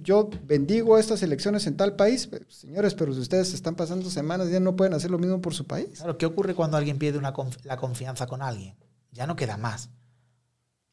yo 0.03 0.29
bendigo 0.45 0.99
estas 0.99 1.23
elecciones 1.23 1.67
en 1.67 1.79
tal 1.79 1.97
país, 1.97 2.27
pues, 2.27 2.43
señores, 2.49 2.95
pero 2.95 3.15
si 3.15 3.21
ustedes 3.21 3.55
están 3.55 3.75
pasando 3.75 4.11
semanas 4.11 4.51
ya 4.51 4.61
no 4.61 4.77
pueden 4.77 4.93
hacer 4.93 5.11
lo 5.11 5.19
mismo 5.19 5.41
por 5.41 5.55
su 5.55 5.67
país. 5.67 5.89
Claro, 5.97 6.19
¿qué 6.19 6.27
ocurre 6.27 6.55
cuando 6.55 6.77
alguien 6.77 6.99
pierde 6.99 7.19
una 7.19 7.33
la 7.65 7.77
confianza 7.79 8.27
con 8.27 8.43
alguien? 8.43 8.77
Ya 9.13 9.27
no 9.27 9.35
queda 9.35 9.57
más. 9.57 9.89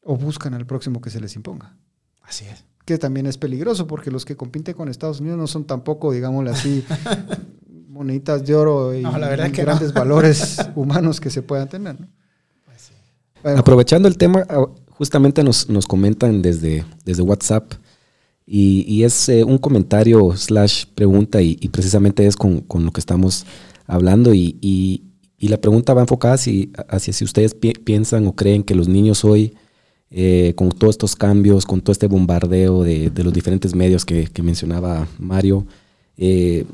O 0.02 0.16
buscan 0.16 0.54
al 0.54 0.64
próximo 0.64 1.02
que 1.02 1.10
se 1.10 1.20
les 1.20 1.36
imponga. 1.36 1.76
Así 2.22 2.46
es 2.46 2.64
que 2.86 2.98
también 2.98 3.26
es 3.26 3.36
peligroso 3.36 3.86
porque 3.86 4.10
los 4.10 4.24
que 4.24 4.36
compiten 4.36 4.74
con 4.74 4.88
Estados 4.88 5.20
Unidos 5.20 5.38
no 5.38 5.46
son 5.48 5.64
tampoco, 5.64 6.12
digámoslo 6.12 6.52
así, 6.52 6.84
moneditas 7.88 8.46
de 8.46 8.54
oro 8.54 8.94
y, 8.94 9.02
grandes 9.02 9.92
valores 9.92 10.58
humanos 10.76 11.20
que 11.20 11.28
se 11.28 11.42
puedan 11.42 11.68
tener. 11.68 11.96
Pues 13.42 13.58
Aprovechando 13.58 14.06
el 14.06 14.16
tema, 14.16 14.46
ah, 14.48 14.66
justamente 14.90 15.42
nos, 15.42 15.68
nos 15.68 15.86
comentan 15.86 16.42
desde, 16.42 16.84
desde 17.04 17.22
WhatsApp 17.22 17.72
y, 18.46 19.02
es 19.02 19.28
eh, 19.28 19.42
un 19.42 19.58
comentario 19.58 20.36
slash 20.36 20.84
pregunta 20.94 21.42
y, 21.42 21.56
precisamente 21.68 22.24
es 22.24 22.36
con, 22.36 22.64
lo 22.68 22.92
que 22.92 23.00
estamos 23.00 23.46
hablando 23.86 24.32
y, 24.32 25.02
la 25.40 25.60
pregunta 25.60 25.92
va 25.92 26.02
enfocada 26.02 26.34
hacia, 26.34 26.68
hacia 26.88 27.12
si 27.12 27.24
ustedes 27.24 27.54
piensan 27.54 28.26
o 28.28 28.36
creen 28.36 28.62
que 28.62 28.76
los 28.76 28.88
niños 28.88 29.24
hoy 29.24 29.56
eh, 30.10 30.52
con 30.54 30.70
todos 30.70 30.94
estos 30.94 31.16
cambios, 31.16 31.66
con 31.66 31.80
todo 31.80 31.90
este 31.90 32.06
bombardeo 32.06 32.84
de, 32.84 33.10
los 33.24 33.32
diferentes 33.32 33.74
medios 33.74 34.04
que, 34.04 34.30
mencionaba 34.42 35.08
Mario. 35.18 35.66
Eh, 36.16 36.64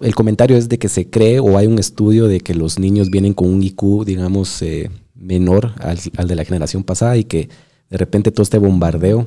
el 0.00 0.14
comentario 0.14 0.56
es 0.56 0.68
de 0.68 0.78
que 0.78 0.88
se 0.88 1.08
cree 1.10 1.38
o 1.40 1.56
hay 1.58 1.66
un 1.66 1.78
estudio 1.78 2.26
de 2.26 2.40
que 2.40 2.54
los 2.54 2.78
niños 2.78 3.10
vienen 3.10 3.34
con 3.34 3.48
un 3.48 3.62
IQ, 3.62 4.04
digamos, 4.04 4.62
eh, 4.62 4.90
menor 5.14 5.74
al, 5.80 5.98
de 6.28 6.34
la 6.34 6.44
generación 6.44 6.82
pasada 6.82 7.16
y 7.16 7.24
que 7.24 7.48
de 7.90 7.96
repente 7.96 8.32
todo 8.32 8.42
este 8.42 8.58
bombardeo 8.58 9.26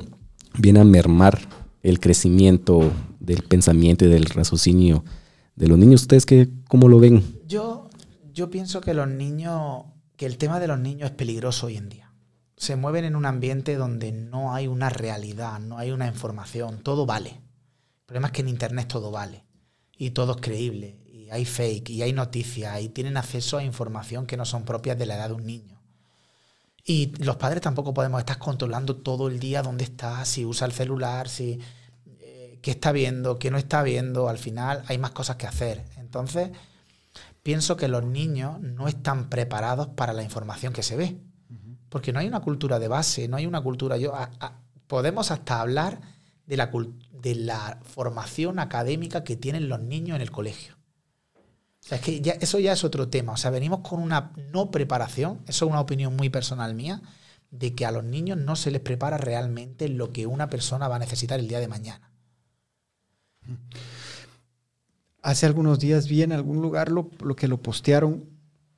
viene 0.58 0.80
a 0.80 0.84
mermar 0.84 1.38
el 1.82 1.98
crecimiento 1.98 2.92
del 3.20 3.42
pensamiento 3.42 4.04
y 4.04 4.08
del 4.08 4.26
raciocinio 4.26 5.04
de 5.56 5.68
los 5.68 5.78
niños. 5.78 6.02
¿Ustedes 6.02 6.26
qué, 6.26 6.48
cómo 6.68 6.88
lo 6.88 6.98
ven? 6.98 7.22
Yo, 7.46 7.88
yo 8.34 8.50
pienso 8.50 8.80
que 8.80 8.94
los 8.94 9.08
niños, 9.08 9.84
que 10.16 10.26
el 10.26 10.36
tema 10.36 10.60
de 10.60 10.68
los 10.68 10.78
niños 10.78 11.10
es 11.10 11.16
peligroso 11.16 11.66
hoy 11.66 11.76
en 11.76 11.88
día 11.88 12.11
se 12.56 12.76
mueven 12.76 13.04
en 13.04 13.16
un 13.16 13.26
ambiente 13.26 13.76
donde 13.76 14.12
no 14.12 14.54
hay 14.54 14.66
una 14.66 14.88
realidad, 14.88 15.58
no 15.58 15.78
hay 15.78 15.90
una 15.90 16.06
información, 16.06 16.82
todo 16.82 17.06
vale. 17.06 17.30
El 17.30 18.06
problema 18.06 18.28
es 18.28 18.32
que 18.32 18.42
en 18.42 18.48
Internet 18.48 18.88
todo 18.88 19.10
vale 19.10 19.44
y 19.96 20.10
todo 20.10 20.32
es 20.32 20.40
creíble, 20.40 20.98
y 21.06 21.30
hay 21.30 21.44
fake, 21.44 21.90
y 21.90 22.02
hay 22.02 22.12
noticias, 22.12 22.80
y 22.82 22.88
tienen 22.88 23.16
acceso 23.16 23.56
a 23.56 23.64
información 23.64 24.26
que 24.26 24.36
no 24.36 24.44
son 24.44 24.64
propias 24.64 24.98
de 24.98 25.06
la 25.06 25.14
edad 25.14 25.28
de 25.28 25.34
un 25.34 25.46
niño. 25.46 25.80
Y 26.84 27.14
los 27.22 27.36
padres 27.36 27.62
tampoco 27.62 27.94
podemos 27.94 28.18
estar 28.18 28.38
controlando 28.38 28.96
todo 28.96 29.28
el 29.28 29.38
día 29.38 29.62
dónde 29.62 29.84
está, 29.84 30.24
si 30.24 30.44
usa 30.44 30.66
el 30.66 30.72
celular, 30.72 31.28
si 31.28 31.60
eh, 32.18 32.58
qué 32.60 32.72
está 32.72 32.90
viendo, 32.90 33.38
qué 33.38 33.52
no 33.52 33.58
está 33.58 33.84
viendo. 33.84 34.28
Al 34.28 34.38
final 34.38 34.82
hay 34.88 34.98
más 34.98 35.12
cosas 35.12 35.36
que 35.36 35.46
hacer. 35.46 35.84
Entonces, 35.98 36.50
pienso 37.44 37.76
que 37.76 37.86
los 37.86 38.02
niños 38.02 38.60
no 38.60 38.88
están 38.88 39.30
preparados 39.30 39.86
para 39.86 40.12
la 40.12 40.24
información 40.24 40.72
que 40.72 40.82
se 40.82 40.96
ve 40.96 41.16
porque 41.92 42.10
no 42.10 42.20
hay 42.20 42.26
una 42.26 42.40
cultura 42.40 42.78
de 42.78 42.88
base, 42.88 43.28
no 43.28 43.36
hay 43.36 43.44
una 43.44 43.60
cultura. 43.60 43.98
Yo, 43.98 44.14
podemos 44.86 45.30
hasta 45.30 45.60
hablar 45.60 46.00
de 46.46 46.56
la, 46.56 46.70
de 47.20 47.34
la 47.34 47.80
formación 47.82 48.58
académica 48.60 49.24
que 49.24 49.36
tienen 49.36 49.68
los 49.68 49.78
niños 49.78 50.16
en 50.16 50.22
el 50.22 50.30
colegio. 50.30 50.74
O 51.34 51.86
sea, 51.86 51.98
es 51.98 52.02
que 52.02 52.38
eso 52.40 52.58
ya 52.58 52.72
es 52.72 52.82
otro 52.82 53.10
tema. 53.10 53.34
O 53.34 53.36
sea, 53.36 53.50
venimos 53.50 53.80
con 53.80 54.00
una 54.00 54.32
no 54.52 54.70
preparación, 54.70 55.42
eso 55.46 55.66
es 55.66 55.70
una 55.70 55.80
opinión 55.80 56.16
muy 56.16 56.30
personal 56.30 56.74
mía, 56.74 57.02
de 57.50 57.74
que 57.74 57.84
a 57.84 57.92
los 57.92 58.04
niños 58.04 58.38
no 58.38 58.56
se 58.56 58.70
les 58.70 58.80
prepara 58.80 59.18
realmente 59.18 59.86
lo 59.90 60.12
que 60.12 60.26
una 60.26 60.48
persona 60.48 60.88
va 60.88 60.96
a 60.96 61.00
necesitar 61.00 61.40
el 61.40 61.48
día 61.48 61.60
de 61.60 61.68
mañana. 61.68 62.10
Hace 65.20 65.44
algunos 65.44 65.78
días 65.78 66.08
vi 66.08 66.22
en 66.22 66.32
algún 66.32 66.62
lugar 66.62 66.90
lo 66.90 67.10
que 67.36 67.48
lo 67.48 67.60
postearon. 67.60 68.24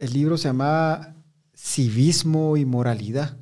El 0.00 0.12
libro 0.14 0.36
se 0.36 0.48
llamaba 0.48 1.14
civismo 1.54 2.56
y 2.56 2.64
moralidad, 2.64 3.38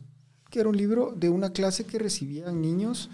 que 0.51 0.61
era 0.61 0.69
un 0.69 0.77
libro 0.77 1.15
de 1.17 1.31
una 1.31 1.53
clase 1.53 1.85
que 1.85 1.99
recibían 1.99 2.61
niños. 2.61 3.11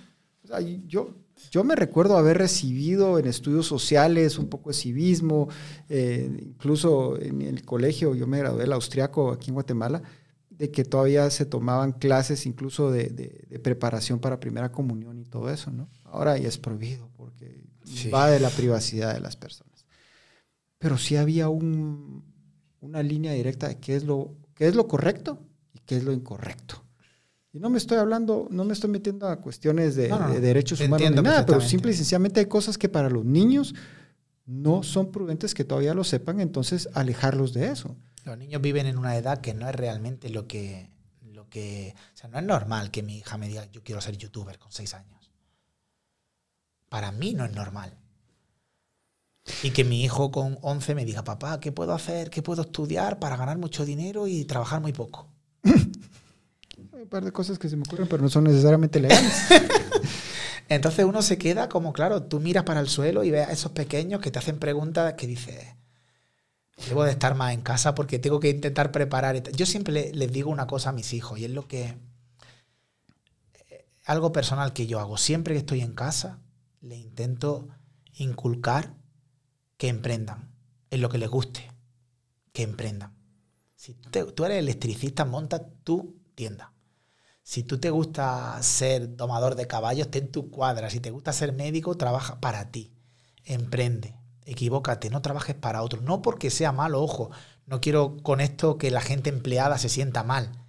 yo, 0.87 1.15
yo 1.51 1.65
me 1.65 1.77
recuerdo 1.77 2.17
haber 2.17 2.39
recibido 2.39 3.19
en 3.19 3.27
estudios 3.27 3.67
sociales 3.67 4.39
un 4.39 4.49
poco 4.49 4.71
de 4.71 4.75
civismo, 4.75 5.49
eh, 5.89 6.29
incluso 6.43 7.21
en 7.21 7.43
el 7.43 7.65
colegio, 7.65 8.15
yo 8.15 8.27
me 8.27 8.39
gradué 8.39 8.63
del 8.63 8.73
austriaco 8.73 9.31
aquí 9.31 9.51
en 9.51 9.55
Guatemala, 9.55 10.03
de 10.51 10.71
que 10.73 10.85
todavía 10.85 11.31
se 11.31 11.47
tomaban 11.47 11.93
clases 11.93 12.45
incluso 12.45 12.91
de, 12.91 13.47
preparación 13.63 14.19
para 14.19 14.41
primera 14.41 14.73
comunión 14.73 15.19
y 15.19 15.25
todo 15.25 15.51
eso, 15.51 15.71
¿no? 15.71 15.89
Ahora 16.05 16.37
ya 16.37 16.49
es 16.49 16.59
prohibido 16.59 17.09
porque 17.17 17.63
va 18.13 18.29
de 18.29 18.41
la 18.41 18.51
privacidad 18.51 19.15
de 19.15 19.21
las 19.21 19.37
personas. 19.37 19.87
Pero 20.79 20.99
sí 20.99 21.17
había 21.17 21.49
un, 21.49 22.25
una 22.81 23.03
línea 23.03 23.33
directa 23.33 23.69
de 23.69 23.79
qué 23.79 23.95
es 23.95 24.05
lo 24.05 24.35
qué 24.59 24.67
es 24.67 24.75
lo 24.75 24.89
correcto 24.89 25.39
y 25.73 25.79
qué 25.79 25.97
es 25.97 26.05
lo 26.05 26.13
incorrecto. 26.13 26.83
Y 27.53 27.61
no 27.61 27.71
me 27.71 27.79
estoy 27.79 27.97
hablando, 27.97 28.49
no 28.51 28.65
me 28.65 28.73
estoy 28.73 28.91
metiendo 28.91 29.29
a 29.29 29.41
cuestiones 29.41 29.95
de, 29.95 30.09
derechos 30.41 30.81
humanos 30.81 31.11
ni 31.13 31.23
nada, 31.23 31.47
pero 31.47 31.61
simple 31.61 31.93
y 31.93 31.95
sencillamente 31.95 32.41
hay 32.41 32.47
cosas 32.47 32.77
que 32.77 32.89
para 32.89 33.09
los 33.09 33.25
niños 33.25 33.75
no 34.47 34.83
son 34.83 35.13
prudentes 35.13 35.55
que 35.55 35.63
todavía 35.63 35.95
lo 35.95 36.03
sepan, 36.03 36.41
entonces 36.41 36.89
alejarlos 36.95 37.55
de 37.55 37.69
eso. 37.69 37.97
Los 38.25 38.37
niños 38.37 38.61
viven 38.61 38.87
en 38.87 38.99
una 38.99 39.17
edad 39.17 39.41
que 39.41 39.55
no 39.55 39.69
es 39.69 39.75
realmente 39.77 40.29
lo 40.29 40.49
que, 40.49 40.91
lo 41.23 41.49
que, 41.49 41.95
o 42.15 42.17
sea, 42.17 42.29
no 42.29 42.39
es 42.39 42.45
normal 42.45 42.91
que 42.91 43.05
mi 43.05 43.19
hija 43.19 43.39
me 43.39 43.47
diga 43.47 43.65
yo 43.71 43.85
quiero 43.85 44.01
ser 44.01 44.17
youtuber 44.17 44.59
con 44.59 44.73
seis 44.73 44.93
años. 44.93 45.31
Para 46.89 47.13
mí 47.13 47.33
no 47.33 47.45
es 47.45 47.55
normal. 47.55 47.97
Y 49.63 49.71
que 49.71 49.85
mi 49.85 50.03
hijo 50.03 50.31
con 50.31 50.59
11 50.63 50.95
me 50.95 51.05
diga, 51.05 51.25
papá, 51.25 51.61
¿qué 51.61 51.73
puedo 51.73 51.93
hacer? 51.93 52.31
¿Qué 52.31 52.43
puedo 52.43 52.63
estudiar 52.63 53.19
para 53.19 53.37
ganar 53.37 53.59
mucho 53.59 53.85
dinero 53.85 54.27
y 54.27 54.45
trabajar 54.45 54.81
muy 54.81 54.93
poco? 54.93 55.29
Hay 55.65 55.73
un 57.03 57.09
par 57.09 57.25
de 57.25 57.33
cosas 57.33 57.59
que 57.59 57.69
se 57.69 57.77
me 57.77 57.83
ocurren, 57.83 58.09
pero 58.09 58.23
no 58.23 58.29
son 58.29 58.45
necesariamente 58.45 59.01
legales. 59.01 59.47
Entonces 60.69 61.05
uno 61.05 61.23
se 61.23 61.39
queda 61.39 61.69
como, 61.69 61.93
claro, 61.93 62.25
tú 62.25 62.41
miras 62.41 62.65
para 62.65 62.81
el 62.81 62.89
suelo 62.89 63.25
y 63.25 63.31
ves 63.31 63.49
a 63.49 63.53
esos 63.53 63.73
pequeños 63.73 64.21
que 64.21 64.31
te 64.31 64.39
hacen 64.39 64.59
preguntas 64.59 65.15
que 65.15 65.27
dices, 65.27 65.67
debo 66.87 67.05
de 67.05 67.13
estar 67.13 67.35
más 67.35 67.55
en 67.55 67.63
casa 67.63 67.95
porque 67.95 68.19
tengo 68.19 68.39
que 68.39 68.51
intentar 68.51 68.93
preparar. 68.93 69.43
Yo 69.53 69.65
siempre 69.65 70.13
les 70.13 70.33
digo 70.33 70.51
una 70.51 70.67
cosa 70.67 70.91
a 70.91 70.93
mis 70.93 71.13
hijos 71.15 71.39
y 71.39 71.47
es 71.47 71.51
lo 71.51 71.67
que... 71.67 71.97
Eh, 73.71 73.87
algo 74.05 74.31
personal 74.31 74.75
que 74.75 74.87
yo 74.87 75.01
hago. 75.01 75.17
Siempre 75.17 75.55
que 75.55 75.61
estoy 75.61 75.81
en 75.81 75.95
casa, 75.95 76.39
le 76.83 76.97
intento 76.97 77.69
inculcar 78.15 78.98
que 79.79 79.89
emprendan 79.89 80.53
en 80.91 81.01
lo 81.01 81.09
que 81.09 81.17
les 81.17 81.31
guste, 81.31 81.73
que 82.53 82.63
emprendan. 82.63 83.17
Si 83.75 83.95
tú 83.95 84.45
eres 84.45 84.59
electricista, 84.59 85.25
monta 85.25 85.71
tu 85.85 86.21
tienda. 86.35 86.75
Si 87.43 87.63
tú 87.63 87.79
te 87.79 87.89
gusta 87.89 88.63
ser 88.63 89.17
domador 89.17 89.55
de 89.55 89.67
caballos, 89.67 90.11
ten 90.11 90.31
tu 90.31 90.51
cuadra. 90.51 90.91
Si 90.91 91.01
te 91.01 91.11
gusta 91.11 91.33
ser 91.33 91.55
médico, 91.55 91.97
trabaja 91.97 92.41
para 92.41 92.71
ti. 92.71 92.93
Emprende. 93.45 94.17
Equivócate, 94.45 95.09
no 95.09 95.23
trabajes 95.23 95.55
para 95.55 95.83
otro. 95.83 96.03
No 96.03 96.21
porque 96.21 96.51
sea 96.51 96.73
malo, 96.73 97.03
ojo. 97.03 97.31
No 97.65 97.81
quiero 97.81 98.19
con 98.23 98.41
esto 98.41 98.77
que 98.77 98.91
la 98.91 99.01
gente 99.01 99.31
empleada 99.31 99.79
se 99.79 99.89
sienta 99.89 100.25
mal. 100.25 100.67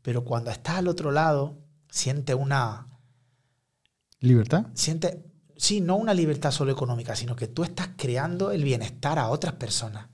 Pero 0.00 0.24
cuando 0.24 0.50
estás 0.50 0.76
al 0.76 0.88
otro 0.88 1.10
lado, 1.10 1.58
siente 1.90 2.34
una... 2.34 2.88
¿Libertad? 4.20 4.66
Siente, 4.74 5.24
sí, 5.56 5.80
no 5.80 5.96
una 5.96 6.14
libertad 6.14 6.50
solo 6.50 6.72
económica, 6.72 7.16
sino 7.16 7.36
que 7.36 7.48
tú 7.48 7.64
estás 7.64 7.90
creando 7.96 8.50
el 8.50 8.64
bienestar 8.64 9.18
a 9.18 9.28
otras 9.28 9.54
personas. 9.54 10.08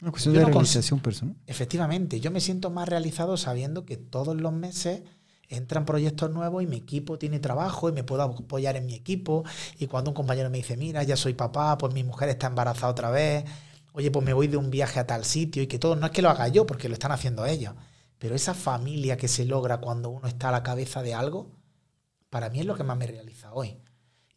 Una 0.00 0.10
cuestión 0.10 0.34
de 0.34 0.44
realización 0.44 1.00
personal. 1.00 1.36
Efectivamente, 1.46 2.20
yo 2.20 2.30
me 2.30 2.40
siento 2.40 2.70
más 2.70 2.88
realizado 2.88 3.36
sabiendo 3.36 3.86
que 3.86 3.96
todos 3.96 4.36
los 4.36 4.52
meses 4.52 5.02
entran 5.48 5.84
proyectos 5.84 6.30
nuevos 6.30 6.62
y 6.62 6.66
mi 6.66 6.76
equipo 6.76 7.18
tiene 7.18 7.38
trabajo 7.38 7.88
y 7.88 7.92
me 7.92 8.04
puedo 8.04 8.22
apoyar 8.22 8.76
en 8.76 8.86
mi 8.86 8.94
equipo. 8.94 9.44
Y 9.78 9.86
cuando 9.86 10.10
un 10.10 10.14
compañero 10.14 10.50
me 10.50 10.58
dice, 10.58 10.76
mira, 10.76 11.02
ya 11.02 11.16
soy 11.16 11.34
papá, 11.34 11.78
pues 11.78 11.94
mi 11.94 12.04
mujer 12.04 12.28
está 12.28 12.48
embarazada 12.48 12.92
otra 12.92 13.10
vez, 13.10 13.44
oye, 13.92 14.10
pues 14.10 14.24
me 14.24 14.32
voy 14.32 14.48
de 14.48 14.56
un 14.56 14.70
viaje 14.70 15.00
a 15.00 15.06
tal 15.06 15.24
sitio 15.24 15.62
y 15.62 15.66
que 15.66 15.78
todo, 15.78 15.96
no 15.96 16.06
es 16.06 16.12
que 16.12 16.22
lo 16.22 16.28
haga 16.28 16.48
yo, 16.48 16.66
porque 16.66 16.88
lo 16.88 16.94
están 16.94 17.12
haciendo 17.12 17.46
ellos, 17.46 17.74
pero 18.18 18.34
esa 18.34 18.54
familia 18.54 19.16
que 19.16 19.28
se 19.28 19.44
logra 19.46 19.78
cuando 19.78 20.10
uno 20.10 20.28
está 20.28 20.50
a 20.50 20.52
la 20.52 20.62
cabeza 20.62 21.02
de 21.02 21.14
algo, 21.14 21.50
para 22.28 22.50
mí 22.50 22.60
es 22.60 22.66
lo 22.66 22.74
que 22.74 22.84
más 22.84 22.98
me 22.98 23.06
realiza 23.06 23.52
hoy. 23.52 23.78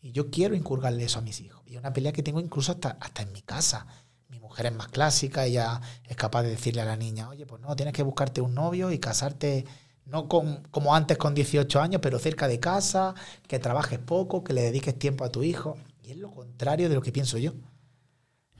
Y 0.01 0.11
yo 0.11 0.29
quiero 0.29 0.55
inculcarle 0.55 1.03
eso 1.03 1.19
a 1.19 1.21
mis 1.21 1.41
hijos. 1.41 1.61
Y 1.65 1.73
es 1.73 1.79
una 1.79 1.93
pelea 1.93 2.11
que 2.13 2.23
tengo 2.23 2.39
incluso 2.39 2.71
hasta, 2.71 2.91
hasta 2.99 3.21
en 3.21 3.31
mi 3.31 3.41
casa 3.41 3.85
mi 4.29 4.39
mujer 4.39 4.67
es 4.67 4.73
más 4.73 4.87
clásica, 4.87 5.45
ella 5.45 5.81
es 6.07 6.15
capaz 6.15 6.43
de 6.43 6.49
decirle 6.49 6.81
a 6.81 6.85
la 6.85 6.95
niña, 6.95 7.29
oye, 7.29 7.45
pues 7.45 7.61
no, 7.61 7.75
tienes 7.75 7.93
que 7.93 8.03
buscarte 8.03 8.41
un 8.41 8.53
novio 8.53 8.91
y 8.91 8.99
casarte, 8.99 9.65
no 10.05 10.27
como 10.27 10.95
antes 10.95 11.17
con 11.17 11.33
18 11.33 11.81
años, 11.81 12.01
pero 12.01 12.19
cerca 12.19 12.47
de 12.47 12.59
casa, 12.59 13.15
que 13.47 13.59
trabajes 13.59 13.99
poco, 13.99 14.43
que 14.43 14.53
le 14.53 14.61
dediques 14.61 14.97
tiempo 14.97 15.23
a 15.25 15.31
tu 15.31 15.43
hijo. 15.43 15.77
Y 16.03 16.11
es 16.11 16.17
lo 16.17 16.31
contrario 16.31 16.89
de 16.89 16.95
lo 16.95 17.01
que 17.01 17.11
pienso 17.11 17.37
yo. 17.37 17.53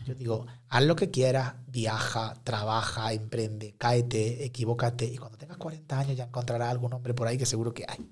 Yo 0.06 0.16
digo, 0.16 0.46
haz 0.70 0.84
lo 0.84 0.96
que 0.96 1.12
quieras, 1.12 1.56
viaja, 1.68 2.34
trabaja, 2.44 3.14
emprende, 3.14 3.76
cáete, 3.78 4.46
equivócate. 4.46 5.06
Y 5.06 5.18
cuando 5.18 5.38
tengas 5.38 5.58
40 5.58 6.00
años 6.00 6.18
ya 6.18 6.26
encontrarás 6.26 6.70
algún 6.70 6.94
hombre 6.94 7.14
por 7.14 7.28
ahí 7.28 7.38
que 7.38 7.46
seguro 7.46 7.74
que 7.74 7.86
hay. 7.88 8.10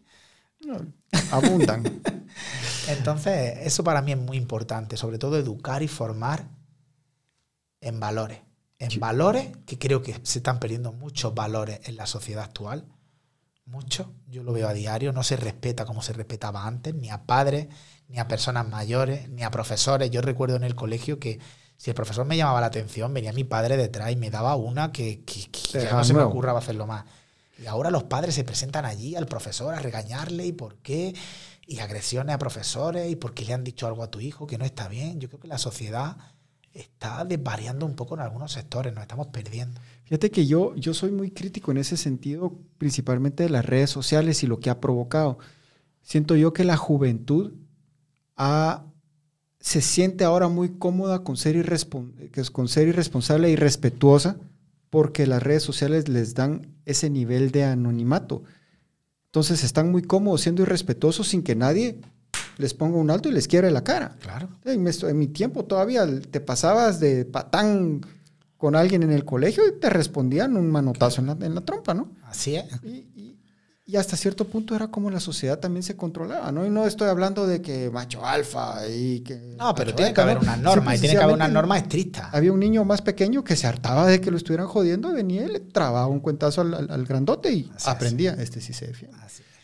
Abundan. 1.31 1.83
Entonces, 2.87 3.59
eso 3.61 3.83
para 3.83 4.01
mí 4.01 4.11
es 4.13 4.17
muy 4.17 4.37
importante, 4.37 4.97
sobre 4.97 5.17
todo 5.17 5.37
educar 5.37 5.83
y 5.83 5.87
formar 5.87 6.47
en 7.81 7.99
valores. 7.99 8.39
En 8.79 8.99
valores, 8.99 9.49
que 9.65 9.79
creo 9.79 10.01
que 10.01 10.13
se 10.23 10.39
están 10.39 10.59
perdiendo 10.59 10.93
muchos 10.93 11.33
valores 11.33 11.79
en 11.85 11.97
la 11.97 12.05
sociedad 12.05 12.43
actual. 12.43 12.85
Muchos, 13.65 14.07
yo 14.27 14.43
lo 14.43 14.53
veo 14.53 14.67
a 14.67 14.73
diario, 14.73 15.11
no 15.11 15.23
se 15.23 15.35
respeta 15.35 15.85
como 15.85 16.01
se 16.01 16.13
respetaba 16.13 16.65
antes, 16.65 16.93
ni 16.93 17.09
a 17.09 17.25
padres, 17.25 17.67
ni 18.07 18.19
a 18.19 18.27
personas 18.27 18.69
mayores, 18.69 19.29
ni 19.29 19.43
a 19.43 19.51
profesores. 19.51 20.11
Yo 20.11 20.21
recuerdo 20.21 20.55
en 20.55 20.63
el 20.63 20.75
colegio 20.75 21.19
que 21.19 21.39
si 21.75 21.91
el 21.91 21.95
profesor 21.95 22.25
me 22.25 22.37
llamaba 22.37 22.61
la 22.61 22.67
atención, 22.67 23.13
venía 23.13 23.33
mi 23.33 23.43
padre 23.43 23.77
detrás 23.77 24.11
y 24.11 24.15
me 24.15 24.29
daba 24.29 24.55
una 24.55 24.91
que, 24.91 25.23
no 25.91 26.03
se 26.03 26.13
me 26.13 26.21
ocurraba 26.21 26.59
hacerlo 26.59 26.87
más. 26.87 27.05
Y 27.61 27.65
ahora 27.65 27.91
los 27.91 28.03
padres 28.03 28.35
se 28.35 28.43
presentan 28.43 28.85
allí 28.85 29.15
al 29.15 29.25
profesor 29.25 29.73
a 29.73 29.79
regañarle 29.79 30.45
y 30.45 30.51
por 30.51 30.75
qué, 30.77 31.15
y 31.65 31.79
agresiones 31.79 32.35
a 32.35 32.37
profesores 32.37 33.11
y 33.11 33.15
porque 33.15 33.45
le 33.45 33.53
han 33.53 33.63
dicho 33.63 33.87
algo 33.87 34.03
a 34.03 34.11
tu 34.11 34.19
hijo 34.19 34.47
que 34.47 34.57
no 34.57 34.65
está 34.65 34.87
bien. 34.87 35.19
Yo 35.19 35.27
creo 35.27 35.39
que 35.39 35.47
la 35.47 35.57
sociedad 35.57 36.17
está 36.73 37.25
desvariando 37.25 37.85
un 37.85 37.95
poco 37.95 38.15
en 38.15 38.21
algunos 38.21 38.51
sectores, 38.51 38.93
nos 38.93 39.01
estamos 39.01 39.27
perdiendo. 39.27 39.81
Fíjate 40.03 40.29
que 40.29 40.45
yo, 40.45 40.75
yo 40.75 40.93
soy 40.93 41.11
muy 41.11 41.31
crítico 41.31 41.71
en 41.71 41.77
ese 41.77 41.97
sentido, 41.97 42.53
principalmente 42.77 43.43
de 43.43 43.49
las 43.49 43.65
redes 43.65 43.89
sociales 43.89 44.43
y 44.43 44.47
lo 44.47 44.59
que 44.59 44.69
ha 44.69 44.79
provocado. 44.79 45.39
Siento 46.03 46.35
yo 46.35 46.53
que 46.53 46.63
la 46.63 46.77
juventud 46.77 47.53
se 49.59 49.81
siente 49.81 50.23
ahora 50.23 50.47
muy 50.47 50.77
cómoda 50.77 51.23
con 51.23 51.35
ser, 51.35 51.65
con 52.51 52.67
ser 52.67 52.87
irresponsable 52.87 53.49
y 53.49 53.55
respetuosa 53.55 54.37
porque 54.89 55.27
las 55.27 55.43
redes 55.43 55.63
sociales 55.63 56.07
les 56.07 56.33
dan 56.33 56.75
ese 56.85 57.09
nivel 57.09 57.51
de 57.51 57.65
anonimato. 57.65 58.43
Entonces 59.25 59.63
están 59.63 59.91
muy 59.91 60.01
cómodos 60.01 60.41
siendo 60.41 60.63
irrespetuosos 60.63 61.27
sin 61.27 61.43
que 61.43 61.55
nadie 61.55 61.99
les 62.57 62.73
pongo 62.73 62.97
un 62.97 63.11
alto 63.11 63.29
y 63.29 63.33
les 63.33 63.47
quiere 63.47 63.71
la 63.71 63.83
cara. 63.83 64.15
Claro. 64.19 64.49
En, 64.65 65.17
mi 65.17 65.27
tiempo 65.27 65.65
todavía 65.65 66.07
te 66.19 66.39
pasabas 66.39 66.99
de 66.99 67.25
patán 67.25 68.01
con 68.57 68.75
alguien 68.75 69.03
en 69.03 69.11
el 69.11 69.25
colegio 69.25 69.67
y 69.67 69.79
te 69.79 69.89
respondían 69.89 70.57
un 70.57 70.71
manotazo 70.71 71.21
en 71.21 71.27
la, 71.27 71.37
en 71.39 71.53
la 71.53 71.61
trompa, 71.61 71.93
¿no? 71.93 72.11
Así 72.23 72.55
es. 72.55 72.65
Y, 72.83 73.36
hasta 73.95 74.17
cierto 74.17 74.45
punto 74.45 74.75
era 74.75 74.89
como 74.89 75.09
la 75.09 75.21
sociedad 75.21 75.59
también 75.59 75.81
se 75.81 75.95
controlaba, 75.95 76.51
¿no? 76.51 76.65
Y 76.65 76.69
no 76.69 76.85
estoy 76.85 77.07
hablando 77.07 77.47
de 77.47 77.61
que 77.61 77.89
macho 77.89 78.25
alfa 78.25 78.85
y 78.85 79.21
que... 79.21 79.55
No, 79.57 79.73
pero 79.73 79.95
tiene 79.95 80.13
que 80.13 80.19
haber 80.19 80.39
una 80.39 80.57
norma 80.57 80.93
y 80.93 80.99
tiene 80.99 81.15
que 81.15 81.23
haber 81.23 81.35
una 81.35 81.47
norma 81.47 81.77
estricta. 81.77 82.29
Había 82.33 82.51
un 82.51 82.59
niño 82.59 82.83
más 82.83 83.01
pequeño 83.01 83.45
que 83.45 83.55
se 83.55 83.65
hartaba 83.65 84.05
de 84.05 84.19
que 84.19 84.29
lo 84.29 84.35
estuvieran 84.35 84.67
jodiendo, 84.67 85.13
venía 85.13 85.45
y 85.45 85.53
le 85.53 85.59
trababa 85.61 86.07
un 86.07 86.19
cuentazo 86.19 86.59
al, 86.61 87.05
grandote 87.05 87.53
y 87.53 87.71
aprendía, 87.85 88.33
este 88.33 88.59
sí 88.59 88.73
se 88.73 88.87
defiende. 88.87 89.17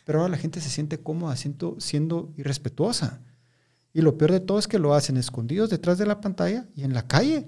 Pero 0.06 0.20
ahora 0.20 0.32
la 0.32 0.38
gente 0.38 0.62
se 0.62 0.70
siente 0.70 1.00
cómoda 1.00 1.36
siendo, 1.36 1.76
siendo 1.80 2.34
irrespetuosa. 2.38 3.20
Y 3.92 4.02
lo 4.02 4.18
peor 4.18 4.32
de 4.32 4.40
todo 4.40 4.58
es 4.58 4.68
que 4.68 4.80
lo 4.80 4.94
hacen 4.94 5.18
escondidos 5.18 5.70
detrás 5.70 5.98
de 5.98 6.06
la 6.06 6.22
pantalla 6.22 6.66
y 6.76 6.84
en 6.84 6.94
la 6.94 7.08
calle. 7.08 7.46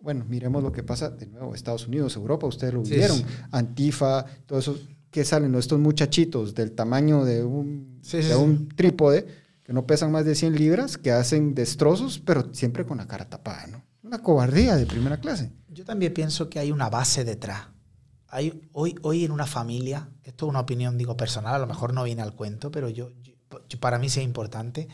Bueno, 0.00 0.24
miremos 0.28 0.64
lo 0.64 0.72
que 0.72 0.82
pasa 0.82 1.10
de 1.10 1.26
nuevo, 1.26 1.54
Estados 1.54 1.86
Unidos, 1.86 2.16
Europa, 2.16 2.46
ustedes 2.46 2.74
lo 2.74 2.82
vieron. 2.82 3.22
Antifa, 3.52 4.24
todo 4.46 4.58
eso, 4.58 4.76
que 5.16 5.24
salen 5.24 5.54
estos 5.54 5.78
muchachitos 5.78 6.54
del 6.54 6.72
tamaño 6.72 7.24
de 7.24 7.42
un, 7.42 8.02
de 8.02 8.36
un 8.36 8.68
trípode, 8.68 9.26
que 9.64 9.72
no 9.72 9.86
pesan 9.86 10.12
más 10.12 10.26
de 10.26 10.34
100 10.34 10.54
libras, 10.54 10.98
que 10.98 11.10
hacen 11.10 11.54
destrozos, 11.54 12.18
pero 12.18 12.52
siempre 12.52 12.84
con 12.84 12.98
la 12.98 13.06
cara 13.06 13.26
tapada, 13.26 13.66
¿no? 13.66 13.82
Una 14.02 14.22
cobardía 14.22 14.76
de 14.76 14.84
primera 14.84 15.18
clase. 15.18 15.50
Yo 15.70 15.86
también 15.86 16.12
pienso 16.12 16.50
que 16.50 16.58
hay 16.58 16.70
una 16.70 16.90
base 16.90 17.24
detrás 17.24 17.68
hoy, 18.72 18.94
hoy 19.00 19.24
en 19.24 19.32
una 19.32 19.46
familia, 19.46 20.10
esto 20.22 20.44
es 20.44 20.50
una 20.50 20.60
opinión 20.60 20.98
digo 20.98 21.16
personal, 21.16 21.54
a 21.54 21.58
lo 21.60 21.66
mejor 21.66 21.94
no 21.94 22.04
viene 22.04 22.20
al 22.20 22.34
cuento, 22.34 22.70
pero 22.70 22.90
yo, 22.90 23.08
para 23.80 23.98
mí 23.98 24.10
sí 24.10 24.20
es 24.20 24.26
importante, 24.26 24.86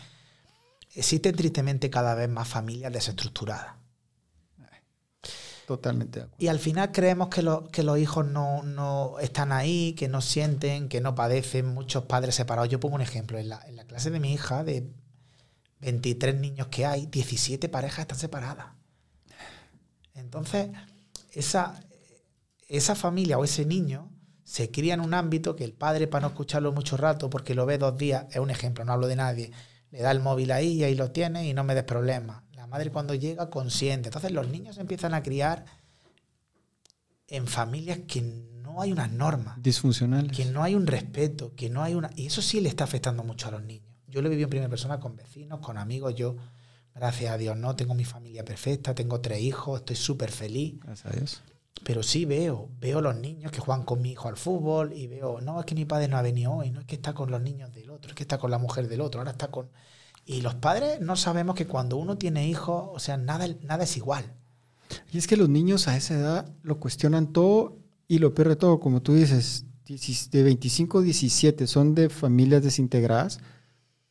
existen 0.94 1.34
tristemente 1.34 1.90
cada 1.90 2.14
vez 2.14 2.28
más 2.28 2.46
familias 2.46 2.92
desestructuradas. 2.92 3.74
Totalmente 5.76 6.26
Y 6.36 6.48
al 6.48 6.58
final 6.58 6.92
creemos 6.92 7.28
que, 7.28 7.42
los 7.42 7.98
hijos 7.98 8.26
no, 8.26 9.16
están 9.20 9.52
ahí, 9.52 9.94
que 9.94 10.06
no 10.06 10.20
sienten, 10.20 10.90
que 10.90 11.00
no 11.00 11.14
padecen, 11.14 11.66
muchos 11.66 12.04
padres 12.04 12.34
separados. 12.34 12.68
Yo 12.68 12.78
pongo 12.78 12.96
un 12.96 13.00
ejemplo, 13.00 13.38
en 13.38 13.48
la, 13.48 13.62
en 13.66 13.76
la 13.76 13.84
clase 13.84 14.10
de 14.10 14.20
mi 14.20 14.34
hija, 14.34 14.64
de 14.64 14.92
23 15.80 16.38
niños 16.38 16.66
que 16.68 16.84
hay, 16.84 17.06
17 17.06 17.70
parejas 17.70 18.00
están 18.00 18.18
separadas. 18.18 18.66
Entonces, 20.14 20.68
esa, 21.32 21.80
esa 22.68 22.94
familia 22.94 23.38
o 23.38 23.44
ese 23.44 23.64
niño 23.64 24.10
se 24.44 24.70
cría 24.70 24.92
en 24.92 25.00
un 25.00 25.14
ámbito 25.14 25.56
que 25.56 25.64
el 25.64 25.72
padre, 25.72 26.06
para 26.06 26.22
no 26.22 26.28
escucharlo 26.28 26.72
mucho 26.72 26.98
rato, 26.98 27.30
porque 27.30 27.54
lo 27.54 27.64
ve 27.64 27.78
dos 27.78 27.96
días, 27.96 28.26
es 28.30 28.38
un 28.38 28.50
ejemplo, 28.50 28.84
no 28.84 28.92
hablo 28.92 29.06
de 29.06 29.16
nadie, 29.16 29.52
le 29.90 30.02
da 30.02 30.10
el 30.10 30.20
móvil 30.20 30.52
ahí 30.52 30.74
y 30.74 30.84
ahí 30.84 30.94
lo 30.94 31.10
tiene 31.12 31.46
y 31.46 31.54
no 31.54 31.64
me 31.64 31.74
des 31.74 31.84
problemas. 31.84 32.42
Madre 32.72 32.90
cuando 32.90 33.14
llega 33.14 33.50
consiente. 33.50 34.08
Entonces 34.08 34.32
los 34.32 34.48
niños 34.48 34.78
empiezan 34.78 35.12
a 35.12 35.22
criar 35.22 35.66
en 37.28 37.46
familias 37.46 38.00
que 38.08 38.22
no 38.22 38.80
hay 38.80 38.92
unas 38.92 39.12
normas. 39.12 39.62
Disfuncionales. 39.62 40.34
Que 40.34 40.46
no 40.46 40.62
hay 40.62 40.74
un 40.74 40.86
respeto, 40.86 41.54
que 41.54 41.68
no 41.68 41.82
hay 41.82 41.94
una... 41.94 42.10
Y 42.16 42.24
eso 42.24 42.40
sí 42.40 42.62
le 42.62 42.70
está 42.70 42.84
afectando 42.84 43.24
mucho 43.24 43.48
a 43.48 43.50
los 43.50 43.62
niños. 43.62 43.92
Yo 44.08 44.22
lo 44.22 44.28
he 44.28 44.30
vivido 44.30 44.46
en 44.46 44.50
primera 44.50 44.70
persona 44.70 44.98
con 45.00 45.16
vecinos, 45.16 45.60
con 45.60 45.76
amigos. 45.76 46.14
Yo, 46.14 46.36
gracias 46.94 47.30
a 47.32 47.36
Dios, 47.36 47.58
no 47.58 47.76
tengo 47.76 47.94
mi 47.94 48.06
familia 48.06 48.42
perfecta, 48.42 48.94
tengo 48.94 49.20
tres 49.20 49.40
hijos, 49.40 49.80
estoy 49.80 49.96
súper 49.96 50.30
feliz. 50.30 50.80
Gracias 50.80 51.12
a 51.12 51.14
Dios. 51.14 51.42
Pero 51.84 52.02
sí 52.02 52.24
veo, 52.24 52.70
veo 52.80 53.02
los 53.02 53.16
niños 53.16 53.52
que 53.52 53.60
juegan 53.60 53.84
con 53.84 54.00
mi 54.00 54.12
hijo 54.12 54.28
al 54.28 54.38
fútbol 54.38 54.94
y 54.94 55.08
veo, 55.08 55.42
no, 55.42 55.60
es 55.60 55.66
que 55.66 55.74
mi 55.74 55.84
padre 55.84 56.08
no 56.08 56.16
ha 56.16 56.22
venido 56.22 56.52
hoy, 56.52 56.70
no 56.70 56.80
es 56.80 56.86
que 56.86 56.94
está 56.94 57.12
con 57.12 57.30
los 57.30 57.42
niños 57.42 57.70
del 57.74 57.90
otro, 57.90 58.08
es 58.12 58.14
que 58.14 58.22
está 58.22 58.38
con 58.38 58.50
la 58.50 58.56
mujer 58.56 58.88
del 58.88 59.02
otro, 59.02 59.20
ahora 59.20 59.32
está 59.32 59.48
con... 59.48 59.68
Y 60.24 60.40
los 60.40 60.54
padres 60.54 61.00
no 61.00 61.16
sabemos 61.16 61.54
que 61.54 61.66
cuando 61.66 61.96
uno 61.96 62.16
tiene 62.16 62.48
hijos, 62.48 62.90
o 62.92 62.98
sea, 62.98 63.16
nada, 63.16 63.48
nada 63.62 63.84
es 63.84 63.96
igual. 63.96 64.24
Y 65.10 65.18
es 65.18 65.26
que 65.26 65.36
los 65.36 65.48
niños 65.48 65.88
a 65.88 65.96
esa 65.96 66.14
edad 66.14 66.54
lo 66.62 66.78
cuestionan 66.78 67.32
todo 67.32 67.78
y 68.08 68.18
lo 68.18 68.34
peor 68.34 68.50
de 68.50 68.56
todo, 68.56 68.78
como 68.78 69.02
tú 69.02 69.14
dices, 69.14 69.64
de 70.30 70.42
25 70.42 70.98
a 70.98 71.02
17 71.02 71.66
son 71.66 71.94
de 71.94 72.08
familias 72.08 72.62
desintegradas, 72.62 73.40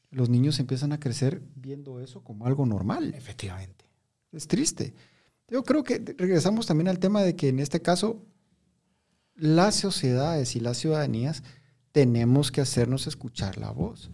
los 0.10 0.30
niños 0.30 0.60
empiezan 0.60 0.92
a 0.92 1.00
crecer 1.00 1.42
viendo 1.56 2.00
eso 2.02 2.24
como 2.24 2.46
algo 2.46 2.66
normal. 2.66 3.14
Efectivamente. 3.16 3.86
Es 4.32 4.48
triste. 4.48 4.94
Yo 5.48 5.64
creo 5.64 5.84
que 5.84 6.00
regresamos 6.18 6.66
también 6.66 6.88
al 6.88 7.00
tema 7.00 7.22
de 7.22 7.36
que 7.36 7.50
en 7.50 7.60
este 7.60 7.82
caso 7.82 8.22
las 9.36 9.76
sociedades 9.76 10.56
y 10.56 10.60
las 10.60 10.78
ciudadanías 10.78 11.44
tenemos 11.92 12.52
que 12.52 12.62
hacernos 12.62 13.08
escuchar 13.08 13.58
la 13.58 13.72
voz. 13.72 14.12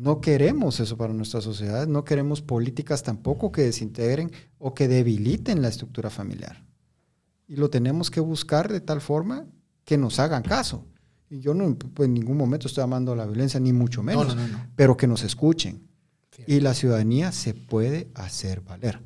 No 0.00 0.22
queremos 0.22 0.80
eso 0.80 0.96
para 0.96 1.12
nuestras 1.12 1.44
sociedades, 1.44 1.86
no 1.86 2.04
queremos 2.04 2.40
políticas 2.40 3.02
tampoco 3.02 3.52
que 3.52 3.60
desintegren 3.60 4.32
o 4.58 4.72
que 4.72 4.88
debiliten 4.88 5.60
la 5.60 5.68
estructura 5.68 6.08
familiar. 6.08 6.64
Y 7.46 7.56
lo 7.56 7.68
tenemos 7.68 8.10
que 8.10 8.20
buscar 8.20 8.72
de 8.72 8.80
tal 8.80 9.02
forma 9.02 9.44
que 9.84 9.98
nos 9.98 10.18
hagan 10.18 10.42
caso. 10.42 10.86
Y 11.28 11.40
yo 11.40 11.52
no 11.52 11.76
pues, 11.76 12.06
en 12.06 12.14
ningún 12.14 12.38
momento 12.38 12.66
estoy 12.66 12.82
amando 12.82 13.14
la 13.14 13.26
violencia, 13.26 13.60
ni 13.60 13.74
mucho 13.74 14.02
menos, 14.02 14.34
pero 14.74 14.96
que 14.96 15.06
nos 15.06 15.22
escuchen. 15.22 15.86
Y 16.46 16.60
la 16.60 16.72
ciudadanía 16.72 17.30
se 17.30 17.52
puede 17.52 18.08
hacer 18.14 18.62
valer. 18.62 19.02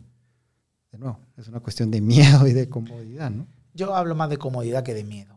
De 0.93 0.99
nuevo, 0.99 1.19
es 1.37 1.49
una 1.49 1.59
cuestión 1.59 1.91
de 1.91 2.01
miedo 2.03 2.47
y 2.47 2.53
de 2.53 2.69
comodidad, 2.69 3.33
¿no? 3.33 3.49
Yo 3.75 3.97
hablo 3.97 4.15
más 4.15 4.31
de 4.31 4.37
comodidad 4.37 4.85
que 4.85 4.95
de 4.95 5.03
miedo 5.03 5.34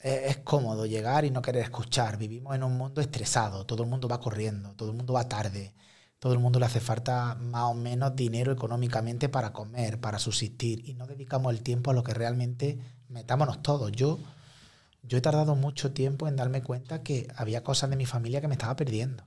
es, 0.00 0.38
cómodo 0.38 0.86
llegar 0.86 1.24
y 1.24 1.30
no 1.30 1.42
querer 1.42 1.62
escuchar. 1.62 2.16
Vivimos 2.18 2.54
en 2.54 2.62
un 2.62 2.76
mundo 2.76 3.00
estresado, 3.00 3.66
todo 3.66 3.82
el 3.82 3.88
mundo 3.88 4.08
va 4.08 4.20
corriendo, 4.20 4.74
todo 4.74 4.90
el 4.90 4.96
mundo 4.96 5.12
va 5.12 5.28
tarde, 5.28 5.74
todo 6.18 6.32
el 6.32 6.38
mundo 6.38 6.58
le 6.58 6.66
hace 6.66 6.80
falta 6.80 7.34
más 7.36 7.64
o 7.64 7.74
menos 7.74 8.14
dinero 8.16 8.52
económicamente 8.52 9.28
para 9.28 9.52
comer, 9.52 10.00
para 10.00 10.18
subsistir 10.18 10.88
y 10.88 10.94
no 10.94 11.06
dedicamos 11.06 11.52
el 11.52 11.62
tiempo 11.62 11.90
a 11.90 11.94
lo 11.94 12.02
que 12.02 12.14
realmente 12.14 12.78
metámonos 13.08 13.62
todos. 13.62 13.92
Yo, 13.92 14.18
yo 15.02 15.18
he 15.18 15.20
tardado 15.20 15.54
mucho 15.56 15.92
tiempo 15.92 16.28
en 16.28 16.36
darme 16.36 16.62
cuenta 16.62 17.02
que 17.02 17.28
había 17.36 17.64
cosas 17.64 17.90
de 17.90 17.96
mi 17.96 18.06
familia 18.06 18.40
que 18.40 18.48
me 18.48 18.54
estaba 18.54 18.76
perdiendo. 18.76 19.24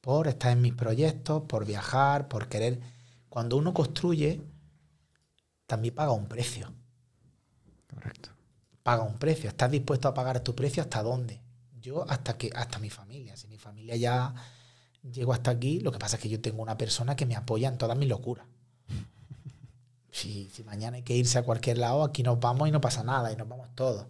Por 0.00 0.28
estar 0.28 0.52
en 0.52 0.60
mis 0.60 0.74
proyectos, 0.74 1.44
por 1.48 1.64
viajar, 1.64 2.28
por 2.28 2.48
querer. 2.48 2.80
Cuando 3.30 3.56
uno 3.56 3.72
construye, 3.72 4.42
también 5.66 5.94
paga 5.94 6.12
un 6.12 6.26
precio. 6.26 6.70
Correcto 7.88 8.33
paga 8.84 9.02
un 9.02 9.18
precio. 9.18 9.48
¿Estás 9.48 9.70
dispuesto 9.72 10.06
a 10.06 10.14
pagar 10.14 10.38
tu 10.40 10.54
precio 10.54 10.82
hasta 10.82 11.02
dónde? 11.02 11.40
Yo 11.80 12.04
hasta 12.08 12.36
que 12.38 12.50
hasta 12.54 12.78
mi 12.78 12.90
familia. 12.90 13.36
Si 13.36 13.48
mi 13.48 13.58
familia 13.58 13.96
ya 13.96 14.34
llegó 15.02 15.32
hasta 15.32 15.50
aquí, 15.50 15.80
lo 15.80 15.90
que 15.90 15.98
pasa 15.98 16.16
es 16.16 16.22
que 16.22 16.28
yo 16.28 16.40
tengo 16.40 16.62
una 16.62 16.78
persona 16.78 17.16
que 17.16 17.26
me 17.26 17.34
apoya 17.34 17.68
en 17.68 17.78
todas 17.78 17.98
mis 17.98 18.08
locuras. 18.08 18.46
Si, 20.14 20.48
si 20.54 20.62
mañana 20.62 20.98
hay 20.98 21.02
que 21.02 21.16
irse 21.16 21.38
a 21.38 21.42
cualquier 21.42 21.78
lado, 21.78 22.04
aquí 22.04 22.22
nos 22.22 22.38
vamos 22.38 22.68
y 22.68 22.70
no 22.70 22.80
pasa 22.80 23.02
nada 23.02 23.32
y 23.32 23.36
nos 23.36 23.48
vamos 23.48 23.66
todos. 23.74 24.06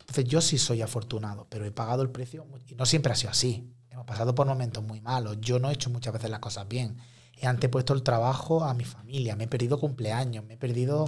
Entonces 0.00 0.26
yo 0.26 0.42
sí 0.42 0.58
soy 0.58 0.82
afortunado, 0.82 1.46
pero 1.48 1.64
he 1.64 1.70
pagado 1.70 2.02
el 2.02 2.10
precio 2.10 2.44
y 2.68 2.74
no 2.74 2.84
siempre 2.84 3.12
ha 3.12 3.16
sido 3.16 3.30
así. 3.30 3.66
Hemos 3.90 4.04
pasado 4.04 4.34
por 4.34 4.46
momentos 4.46 4.84
muy 4.84 5.00
malos. 5.00 5.40
Yo 5.40 5.58
no 5.58 5.70
he 5.70 5.72
hecho 5.72 5.88
muchas 5.88 6.12
veces 6.12 6.28
las 6.28 6.40
cosas 6.40 6.68
bien. 6.68 6.98
He 7.40 7.46
antepuesto 7.46 7.94
el 7.94 8.02
trabajo 8.02 8.62
a 8.62 8.74
mi 8.74 8.84
familia. 8.84 9.36
Me 9.36 9.44
he 9.44 9.48
perdido 9.48 9.80
cumpleaños. 9.80 10.44
Me 10.44 10.54
he 10.54 10.56
perdido, 10.58 11.06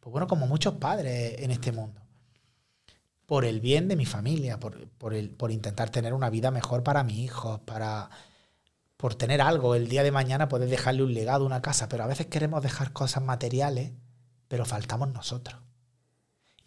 pues 0.00 0.10
bueno, 0.10 0.26
como 0.26 0.48
muchos 0.48 0.74
padres 0.74 1.36
en 1.38 1.52
este 1.52 1.70
mundo 1.70 2.01
por 3.32 3.46
el 3.46 3.60
bien 3.60 3.88
de 3.88 3.96
mi 3.96 4.04
familia, 4.04 4.60
por, 4.60 4.74
el, 5.14 5.30
por 5.30 5.50
intentar 5.52 5.88
tener 5.88 6.12
una 6.12 6.28
vida 6.28 6.50
mejor 6.50 6.82
para 6.82 7.02
mi 7.02 7.24
hijo, 7.24 7.62
para 7.64 8.10
por 8.98 9.14
tener 9.14 9.40
algo. 9.40 9.74
El 9.74 9.88
día 9.88 10.02
de 10.02 10.10
mañana 10.10 10.50
poder 10.50 10.68
dejarle 10.68 11.02
un 11.02 11.14
legado, 11.14 11.46
una 11.46 11.62
casa, 11.62 11.88
pero 11.88 12.04
a 12.04 12.06
veces 12.06 12.26
queremos 12.26 12.62
dejar 12.62 12.92
cosas 12.92 13.22
materiales, 13.22 13.92
pero 14.48 14.66
faltamos 14.66 15.10
nosotros. 15.14 15.58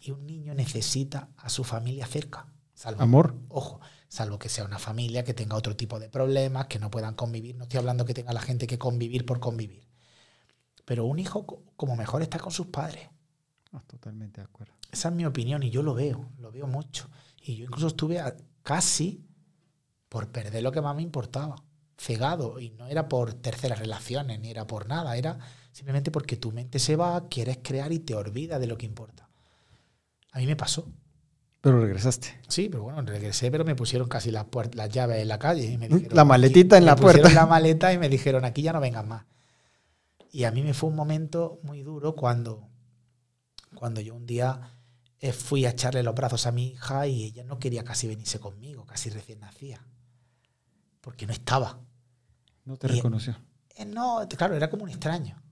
Y 0.00 0.10
un 0.10 0.26
niño 0.26 0.54
necesita 0.54 1.28
a 1.36 1.50
su 1.50 1.62
familia 1.62 2.04
cerca. 2.04 2.48
Salvo, 2.74 3.00
Amor. 3.00 3.36
Ojo, 3.48 3.80
salvo 4.08 4.40
que 4.40 4.48
sea 4.48 4.64
una 4.64 4.80
familia 4.80 5.22
que 5.22 5.34
tenga 5.34 5.54
otro 5.54 5.76
tipo 5.76 6.00
de 6.00 6.08
problemas, 6.08 6.66
que 6.66 6.80
no 6.80 6.90
puedan 6.90 7.14
convivir. 7.14 7.54
No 7.54 7.62
estoy 7.62 7.78
hablando 7.78 8.04
que 8.06 8.14
tenga 8.14 8.32
la 8.32 8.42
gente 8.42 8.66
que 8.66 8.76
convivir 8.76 9.24
por 9.24 9.38
convivir. 9.38 9.86
Pero 10.84 11.04
un 11.04 11.20
hijo 11.20 11.62
como 11.76 11.94
mejor 11.94 12.22
está 12.22 12.40
con 12.40 12.50
sus 12.50 12.66
padres. 12.66 13.08
totalmente 13.86 14.40
de 14.40 14.46
acuerdo. 14.46 14.74
Esa 14.96 15.08
es 15.10 15.14
mi 15.14 15.26
opinión 15.26 15.62
y 15.62 15.70
yo 15.70 15.82
lo 15.82 15.94
veo, 15.94 16.28
veo 16.56 16.66
mucho. 16.66 17.08
Y 17.42 17.56
yo 17.56 17.64
incluso 17.64 17.88
estuve 17.88 18.20
casi 18.62 19.24
por 20.08 20.28
perder 20.28 20.62
lo 20.62 20.72
que 20.72 20.80
más 20.80 20.96
me 20.96 21.02
importaba, 21.02 21.56
cegado. 21.96 22.58
Y 22.58 22.70
no 22.70 22.86
era 22.86 23.08
por 23.08 23.34
terceras 23.34 23.78
relaciones, 23.78 24.40
ni 24.40 24.50
era 24.50 24.66
por 24.66 24.88
nada, 24.88 25.16
era 25.16 25.38
simplemente 25.72 26.10
porque 26.10 26.36
tu 26.36 26.52
mente 26.52 26.78
se 26.78 26.96
va, 26.96 27.28
quieres 27.28 27.58
crear 27.62 27.92
y 27.92 27.98
te 27.98 28.14
olvida 28.14 28.58
de 28.58 28.66
lo 28.66 28.78
que 28.78 28.86
importa. 28.86 29.28
A 30.32 30.38
mí 30.38 30.46
me 30.46 30.56
pasó. 30.56 30.90
Pero 31.60 31.80
regresaste. 31.80 32.28
Sí, 32.48 32.68
pero 32.70 32.84
bueno, 32.84 33.02
regresé, 33.02 33.50
pero 33.50 33.64
me 33.64 33.74
pusieron 33.74 34.08
casi 34.08 34.30
las, 34.30 34.46
las 34.74 34.88
llaves 34.88 35.20
en 35.20 35.28
la 35.28 35.38
calle. 35.38 35.64
Y 35.64 35.78
me 35.78 35.88
la 35.88 36.24
maletita 36.24 36.78
en 36.78 36.84
la 36.84 36.96
puerta. 36.96 37.28
la 37.30 37.46
maleta 37.46 37.92
y 37.92 37.98
me 37.98 38.08
dijeron, 38.08 38.44
aquí 38.44 38.62
ya 38.62 38.72
no 38.72 38.80
vengas 38.80 39.06
más. 39.06 39.24
Y 40.30 40.44
a 40.44 40.50
mí 40.50 40.62
me 40.62 40.74
fue 40.74 40.90
un 40.90 40.96
momento 40.96 41.58
muy 41.62 41.82
duro 41.82 42.14
cuando, 42.14 42.68
cuando 43.74 44.00
yo 44.00 44.14
un 44.14 44.26
día 44.26 44.75
fui 45.32 45.64
a 45.66 45.70
echarle 45.70 46.02
los 46.02 46.14
brazos 46.14 46.46
a 46.46 46.52
mi 46.52 46.68
hija 46.68 47.06
y 47.06 47.24
ella 47.24 47.44
no 47.44 47.58
quería 47.58 47.84
casi 47.84 48.06
venirse 48.08 48.40
conmigo, 48.40 48.84
casi 48.84 49.10
recién 49.10 49.40
nacía. 49.40 49.84
Porque 51.00 51.26
no 51.26 51.32
estaba. 51.32 51.80
No 52.64 52.76
te 52.76 52.88
reconoció. 52.88 53.36
Eh, 53.76 53.84
no, 53.84 54.26
claro, 54.36 54.56
era 54.56 54.70
como 54.70 54.84
un 54.84 54.90
extraño. 54.90 55.42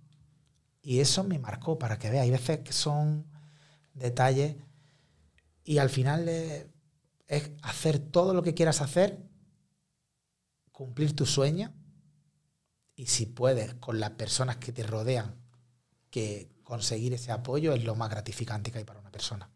Y 0.83 1.01
eso 1.01 1.25
me 1.25 1.39
marcó 1.39 1.79
para 1.79 1.99
que 1.99 2.11
vea. 2.11 2.23
Hay 2.23 2.31
veces 2.31 2.61
que 2.61 2.73
son 2.73 3.27
detalles 3.95 4.57
y 5.63 5.79
al 5.79 5.89
final 5.89 6.29
es 6.29 7.51
hacer 7.63 7.99
todo 7.99 8.35
lo 8.35 8.43
que 8.43 8.55
quieras 8.55 8.81
hacer, 8.81 9.23
cumplir 10.73 11.17
tu 11.17 11.25
sueño 11.25 11.73
y 12.97 13.07
si 13.07 13.27
puedes 13.27 13.75
con 13.75 14.01
las 14.01 14.11
personas 14.11 14.57
que 14.57 14.73
te 14.73 14.83
rodean, 14.83 15.37
que 16.11 16.53
conseguir 16.63 17.15
ese 17.15 17.33
apoyo 17.33 17.73
es 17.73 17.85
lo 17.85 17.95
más 17.95 18.11
gratificante 18.11 18.71
que 18.71 18.79
hay 18.79 18.85
para 18.85 19.01
una 19.01 19.11
persona. 19.11 19.51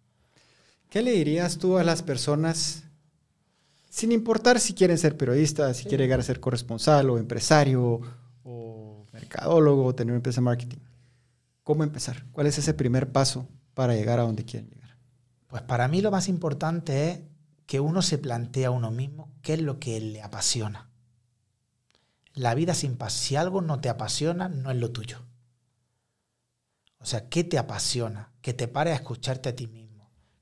¿Qué 0.90 1.02
le 1.02 1.12
dirías 1.12 1.58
tú 1.58 1.76
a 1.76 1.84
las 1.84 2.02
personas, 2.02 2.84
sin 3.90 4.10
importar 4.10 4.58
si 4.58 4.72
quieren 4.72 4.96
ser 4.96 5.18
periodistas, 5.18 5.76
si 5.76 5.84
quieren 5.84 6.06
llegar 6.06 6.20
a 6.20 6.22
ser 6.22 6.40
corresponsal 6.40 7.10
o 7.10 7.18
empresario 7.18 8.00
o 8.42 9.06
mercadólogo 9.12 9.84
o 9.84 9.94
tener 9.94 10.12
una 10.12 10.18
empresa 10.18 10.40
de 10.40 10.46
marketing? 10.46 10.78
¿Cómo 11.62 11.84
empezar? 11.84 12.24
¿Cuál 12.32 12.46
es 12.46 12.56
ese 12.56 12.72
primer 12.72 13.12
paso 13.12 13.46
para 13.74 13.94
llegar 13.94 14.18
a 14.18 14.22
donde 14.22 14.46
quieren 14.46 14.70
llegar? 14.70 14.96
Pues 15.46 15.60
para 15.60 15.88
mí 15.88 16.00
lo 16.00 16.10
más 16.10 16.26
importante 16.26 17.10
es 17.10 17.20
que 17.66 17.80
uno 17.80 18.00
se 18.00 18.16
plantee 18.16 18.64
a 18.64 18.70
uno 18.70 18.90
mismo 18.90 19.30
qué 19.42 19.54
es 19.54 19.60
lo 19.60 19.78
que 19.78 20.00
le 20.00 20.22
apasiona. 20.22 20.88
La 22.32 22.54
vida 22.54 22.72
sin 22.72 22.96
pasión, 22.96 23.20
si 23.20 23.36
algo 23.36 23.60
no 23.60 23.80
te 23.80 23.90
apasiona, 23.90 24.48
no 24.48 24.70
es 24.70 24.78
lo 24.78 24.90
tuyo. 24.90 25.18
O 26.98 27.04
sea, 27.04 27.28
¿qué 27.28 27.44
te 27.44 27.58
apasiona? 27.58 28.32
Que 28.40 28.54
te 28.54 28.68
pare 28.68 28.92
a 28.92 28.94
escucharte 28.94 29.50
a 29.50 29.54
ti 29.54 29.66
mismo 29.66 29.87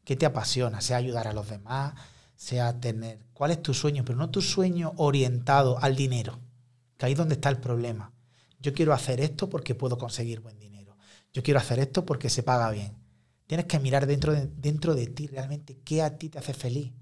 ¿Qué 0.07 0.15
te 0.15 0.25
apasiona? 0.25 0.81
Sea 0.81 0.99
ayudar 0.99 1.27
a 1.27 1.33
los 1.33 1.51
demás, 1.51 1.95
sea 2.37 2.79
tener... 2.79 3.19
¿Cuál 3.33 3.51
es 3.51 3.61
tu 3.61 3.75
sueño? 3.75 4.05
Pero 4.05 4.17
no 4.17 4.31
tu 4.31 4.41
sueño 4.41 4.93
orientado 4.99 5.83
al 5.83 5.97
dinero, 5.97 6.39
que 6.97 7.07
ahí 7.07 7.13
es 7.13 7.19
donde 7.19 7.35
está 7.35 7.49
el 7.49 7.59
problema. 7.59 8.13
Yo 8.61 8.73
quiero 8.73 8.93
hacer 8.93 9.21
esto 9.21 9.51
porque 9.51 9.75
puedo 9.75 9.99
conseguir 9.99 10.39
buen 10.39 10.61
dinero. 10.61 10.97
Yo 11.33 11.43
quiero 11.43 11.59
hacer 11.59 11.81
esto 11.81 12.07
porque 12.07 12.31
se 12.31 12.45
paga 12.45 12.71
bien. 12.71 12.95
Tienes 13.49 13.67
que 13.67 13.81
mirar 13.81 14.07
dentro 14.07 14.33
de, 14.33 14.47
dentro 14.47 14.95
de 14.95 15.09
ti 15.09 15.27
realmente 15.27 15.77
qué 15.85 16.03
a 16.03 16.17
ti 16.17 16.29
te 16.29 16.39
hace 16.39 16.55
feliz. 16.55 16.93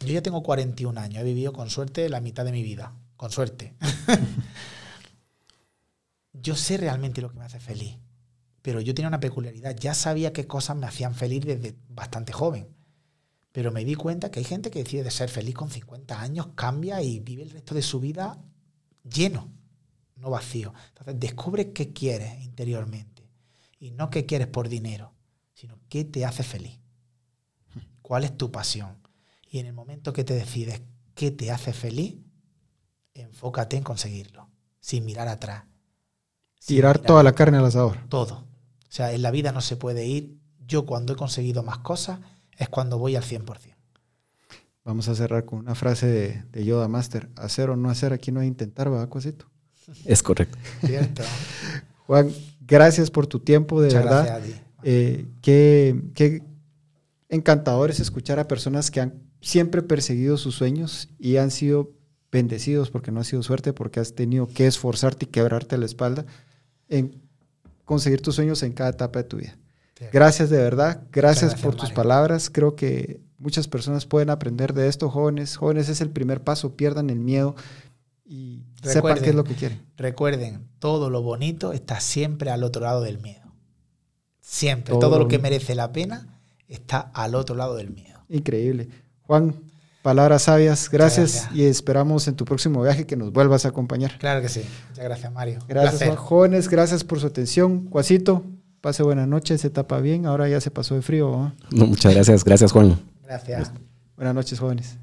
Yo 0.00 0.14
ya 0.14 0.20
tengo 0.20 0.42
41 0.42 1.00
años, 1.00 1.20
he 1.20 1.24
vivido 1.24 1.52
con 1.52 1.70
suerte 1.70 2.08
la 2.08 2.20
mitad 2.20 2.44
de 2.44 2.50
mi 2.50 2.64
vida, 2.64 2.92
con 3.16 3.30
suerte. 3.30 3.76
Yo 6.32 6.56
sé 6.56 6.76
realmente 6.76 7.22
lo 7.22 7.30
que 7.30 7.38
me 7.38 7.44
hace 7.44 7.60
feliz 7.60 7.98
pero 8.64 8.80
yo 8.80 8.94
tenía 8.94 9.08
una 9.08 9.20
peculiaridad. 9.20 9.76
Ya 9.76 9.92
sabía 9.92 10.32
qué 10.32 10.46
cosas 10.46 10.74
me 10.74 10.86
hacían 10.86 11.14
feliz 11.14 11.44
desde 11.44 11.76
bastante 11.86 12.32
joven. 12.32 12.66
Pero 13.52 13.70
me 13.70 13.84
di 13.84 13.94
cuenta 13.94 14.30
que 14.30 14.38
hay 14.38 14.46
gente 14.46 14.70
que 14.70 14.82
decide 14.82 15.10
ser 15.10 15.28
feliz 15.28 15.54
con 15.54 15.68
50 15.68 16.18
años, 16.18 16.48
cambia 16.54 17.02
y 17.02 17.20
vive 17.20 17.42
el 17.42 17.50
resto 17.50 17.74
de 17.74 17.82
su 17.82 18.00
vida 18.00 18.42
lleno, 19.02 19.52
no 20.16 20.30
vacío. 20.30 20.72
Entonces 20.88 21.20
descubre 21.20 21.72
qué 21.74 21.92
quieres 21.92 22.42
interiormente. 22.42 23.28
Y 23.78 23.90
no 23.90 24.08
qué 24.08 24.24
quieres 24.24 24.46
por 24.46 24.70
dinero, 24.70 25.12
sino 25.52 25.78
qué 25.90 26.06
te 26.06 26.24
hace 26.24 26.42
feliz. 26.42 26.80
¿Cuál 28.00 28.24
es 28.24 28.34
tu 28.34 28.50
pasión? 28.50 28.96
Y 29.46 29.58
en 29.58 29.66
el 29.66 29.74
momento 29.74 30.14
que 30.14 30.24
te 30.24 30.32
decides 30.32 30.80
qué 31.14 31.30
te 31.30 31.50
hace 31.50 31.74
feliz, 31.74 32.16
enfócate 33.12 33.76
en 33.76 33.82
conseguirlo, 33.82 34.48
sin 34.80 35.04
mirar 35.04 35.28
atrás. 35.28 35.64
Tirar 36.64 36.98
toda 36.98 37.22
la 37.22 37.34
carne 37.34 37.58
al 37.58 37.66
asador. 37.66 37.98
Todo. 38.08 38.53
O 38.94 38.96
sea, 38.96 39.12
en 39.12 39.22
la 39.22 39.32
vida 39.32 39.50
no 39.50 39.60
se 39.60 39.74
puede 39.74 40.06
ir. 40.06 40.38
Yo 40.68 40.86
cuando 40.86 41.14
he 41.14 41.16
conseguido 41.16 41.64
más 41.64 41.78
cosas 41.78 42.20
es 42.56 42.68
cuando 42.68 42.96
voy 42.96 43.16
al 43.16 43.24
100%. 43.24 43.74
Vamos 44.84 45.08
a 45.08 45.16
cerrar 45.16 45.44
con 45.44 45.58
una 45.58 45.74
frase 45.74 46.06
de, 46.06 46.44
de 46.52 46.64
Yoda 46.64 46.86
Master. 46.86 47.28
Hacer 47.34 47.70
o 47.70 47.76
no 47.76 47.90
hacer, 47.90 48.12
aquí 48.12 48.30
no 48.30 48.38
hay 48.38 48.46
intentar, 48.46 48.88
¿verdad, 48.88 49.08
Cosito? 49.08 49.50
Es 50.04 50.22
correcto. 50.22 50.56
Cierto. 50.86 51.24
Juan, 52.06 52.30
gracias 52.60 53.10
por 53.10 53.26
tu 53.26 53.40
tiempo, 53.40 53.80
de 53.80 53.88
Muchas 53.88 54.04
verdad. 54.04 54.26
gracias 54.26 54.38
a 54.38 54.60
ti. 54.60 54.64
Eh, 54.84 55.26
qué, 55.42 56.00
qué 56.14 56.44
encantador 57.28 57.90
es 57.90 57.98
escuchar 57.98 58.38
a 58.38 58.46
personas 58.46 58.92
que 58.92 59.00
han 59.00 59.24
siempre 59.40 59.82
perseguido 59.82 60.36
sus 60.36 60.54
sueños 60.54 61.08
y 61.18 61.38
han 61.38 61.50
sido 61.50 61.90
bendecidos 62.30 62.92
porque 62.92 63.10
no 63.10 63.18
ha 63.18 63.24
sido 63.24 63.42
suerte, 63.42 63.72
porque 63.72 63.98
has 63.98 64.14
tenido 64.14 64.46
que 64.46 64.68
esforzarte 64.68 65.24
y 65.24 65.30
quebrarte 65.30 65.78
la 65.78 65.86
espalda 65.86 66.26
en 66.88 67.23
conseguir 67.84 68.22
tus 68.22 68.34
sueños 68.36 68.62
en 68.62 68.72
cada 68.72 68.90
etapa 68.90 69.20
de 69.20 69.24
tu 69.24 69.36
vida. 69.38 69.56
Sí. 69.98 70.06
Gracias 70.12 70.50
de 70.50 70.58
verdad, 70.58 71.02
gracias, 71.12 71.50
gracias, 71.50 71.60
por 71.60 71.74
tus 71.74 71.84
Mario. 71.84 71.96
palabras. 71.96 72.50
Creo 72.50 72.74
que 72.74 73.20
muchas 73.38 73.68
personas 73.68 74.06
pueden 74.06 74.30
aprender 74.30 74.74
de 74.74 74.88
esto, 74.88 75.08
jóvenes. 75.10 75.56
Jóvenes 75.56 75.88
es 75.88 76.00
el 76.00 76.10
primer 76.10 76.42
paso, 76.42 76.76
pierdan 76.76 77.10
el 77.10 77.20
miedo 77.20 77.54
y 78.24 78.64
sepan 78.82 79.18
qué 79.20 79.30
es 79.30 79.34
lo 79.34 79.44
que 79.44 79.54
quieren. 79.54 79.82
Recuerden, 79.96 80.66
todo 80.78 81.10
lo 81.10 81.22
bonito 81.22 81.72
está 81.72 82.00
siempre 82.00 82.50
al 82.50 82.64
otro 82.64 82.82
lado 82.82 83.02
del 83.02 83.20
miedo. 83.20 83.52
Siempre. 84.40 84.92
Todo 84.92 85.00
Todo, 85.00 85.18
lo 85.18 85.24
lo 85.24 85.28
que 85.28 85.38
merece 85.38 85.74
la 85.74 85.92
pena 85.92 86.40
está 86.68 87.00
al 87.00 87.34
otro 87.34 87.54
lado 87.54 87.76
del 87.76 87.90
miedo. 87.90 88.24
Increíble. 88.28 88.88
Juan, 89.22 89.54
palabras 90.04 90.42
sabias, 90.42 90.90
gracias, 90.90 91.32
gracias. 91.32 91.56
y 91.56 91.64
esperamos 91.64 92.28
en 92.28 92.36
tu 92.36 92.44
próximo 92.44 92.82
viaje 92.82 93.06
que 93.06 93.16
nos 93.16 93.32
vuelvas 93.32 93.64
a 93.64 93.68
acompañar. 93.68 94.18
Claro 94.18 94.42
que 94.42 94.50
sí. 94.50 94.60
Muchas 94.90 95.04
gracias, 95.04 95.32
Mario. 95.32 95.58
Gracias. 95.66 96.16
Jóvenes, 96.18 96.68
gracias 96.68 97.02
por 97.02 97.20
su 97.20 97.26
atención. 97.26 97.86
Cuasito, 97.86 98.44
pase 98.82 99.02
buena 99.02 99.26
noche, 99.26 99.56
se 99.56 99.70
tapa 99.70 100.00
bien, 100.00 100.26
ahora 100.26 100.46
ya 100.46 100.60
se 100.60 100.70
pasó 100.70 100.94
de 100.94 101.00
frío. 101.00 101.52
muchas 101.70 102.14
gracias. 102.14 102.44
Gracias, 102.44 102.70
Juan. 102.70 103.00
Gracias. 103.22 103.72
Buenas 104.14 104.34
noches, 104.34 104.60
jóvenes. 104.60 104.98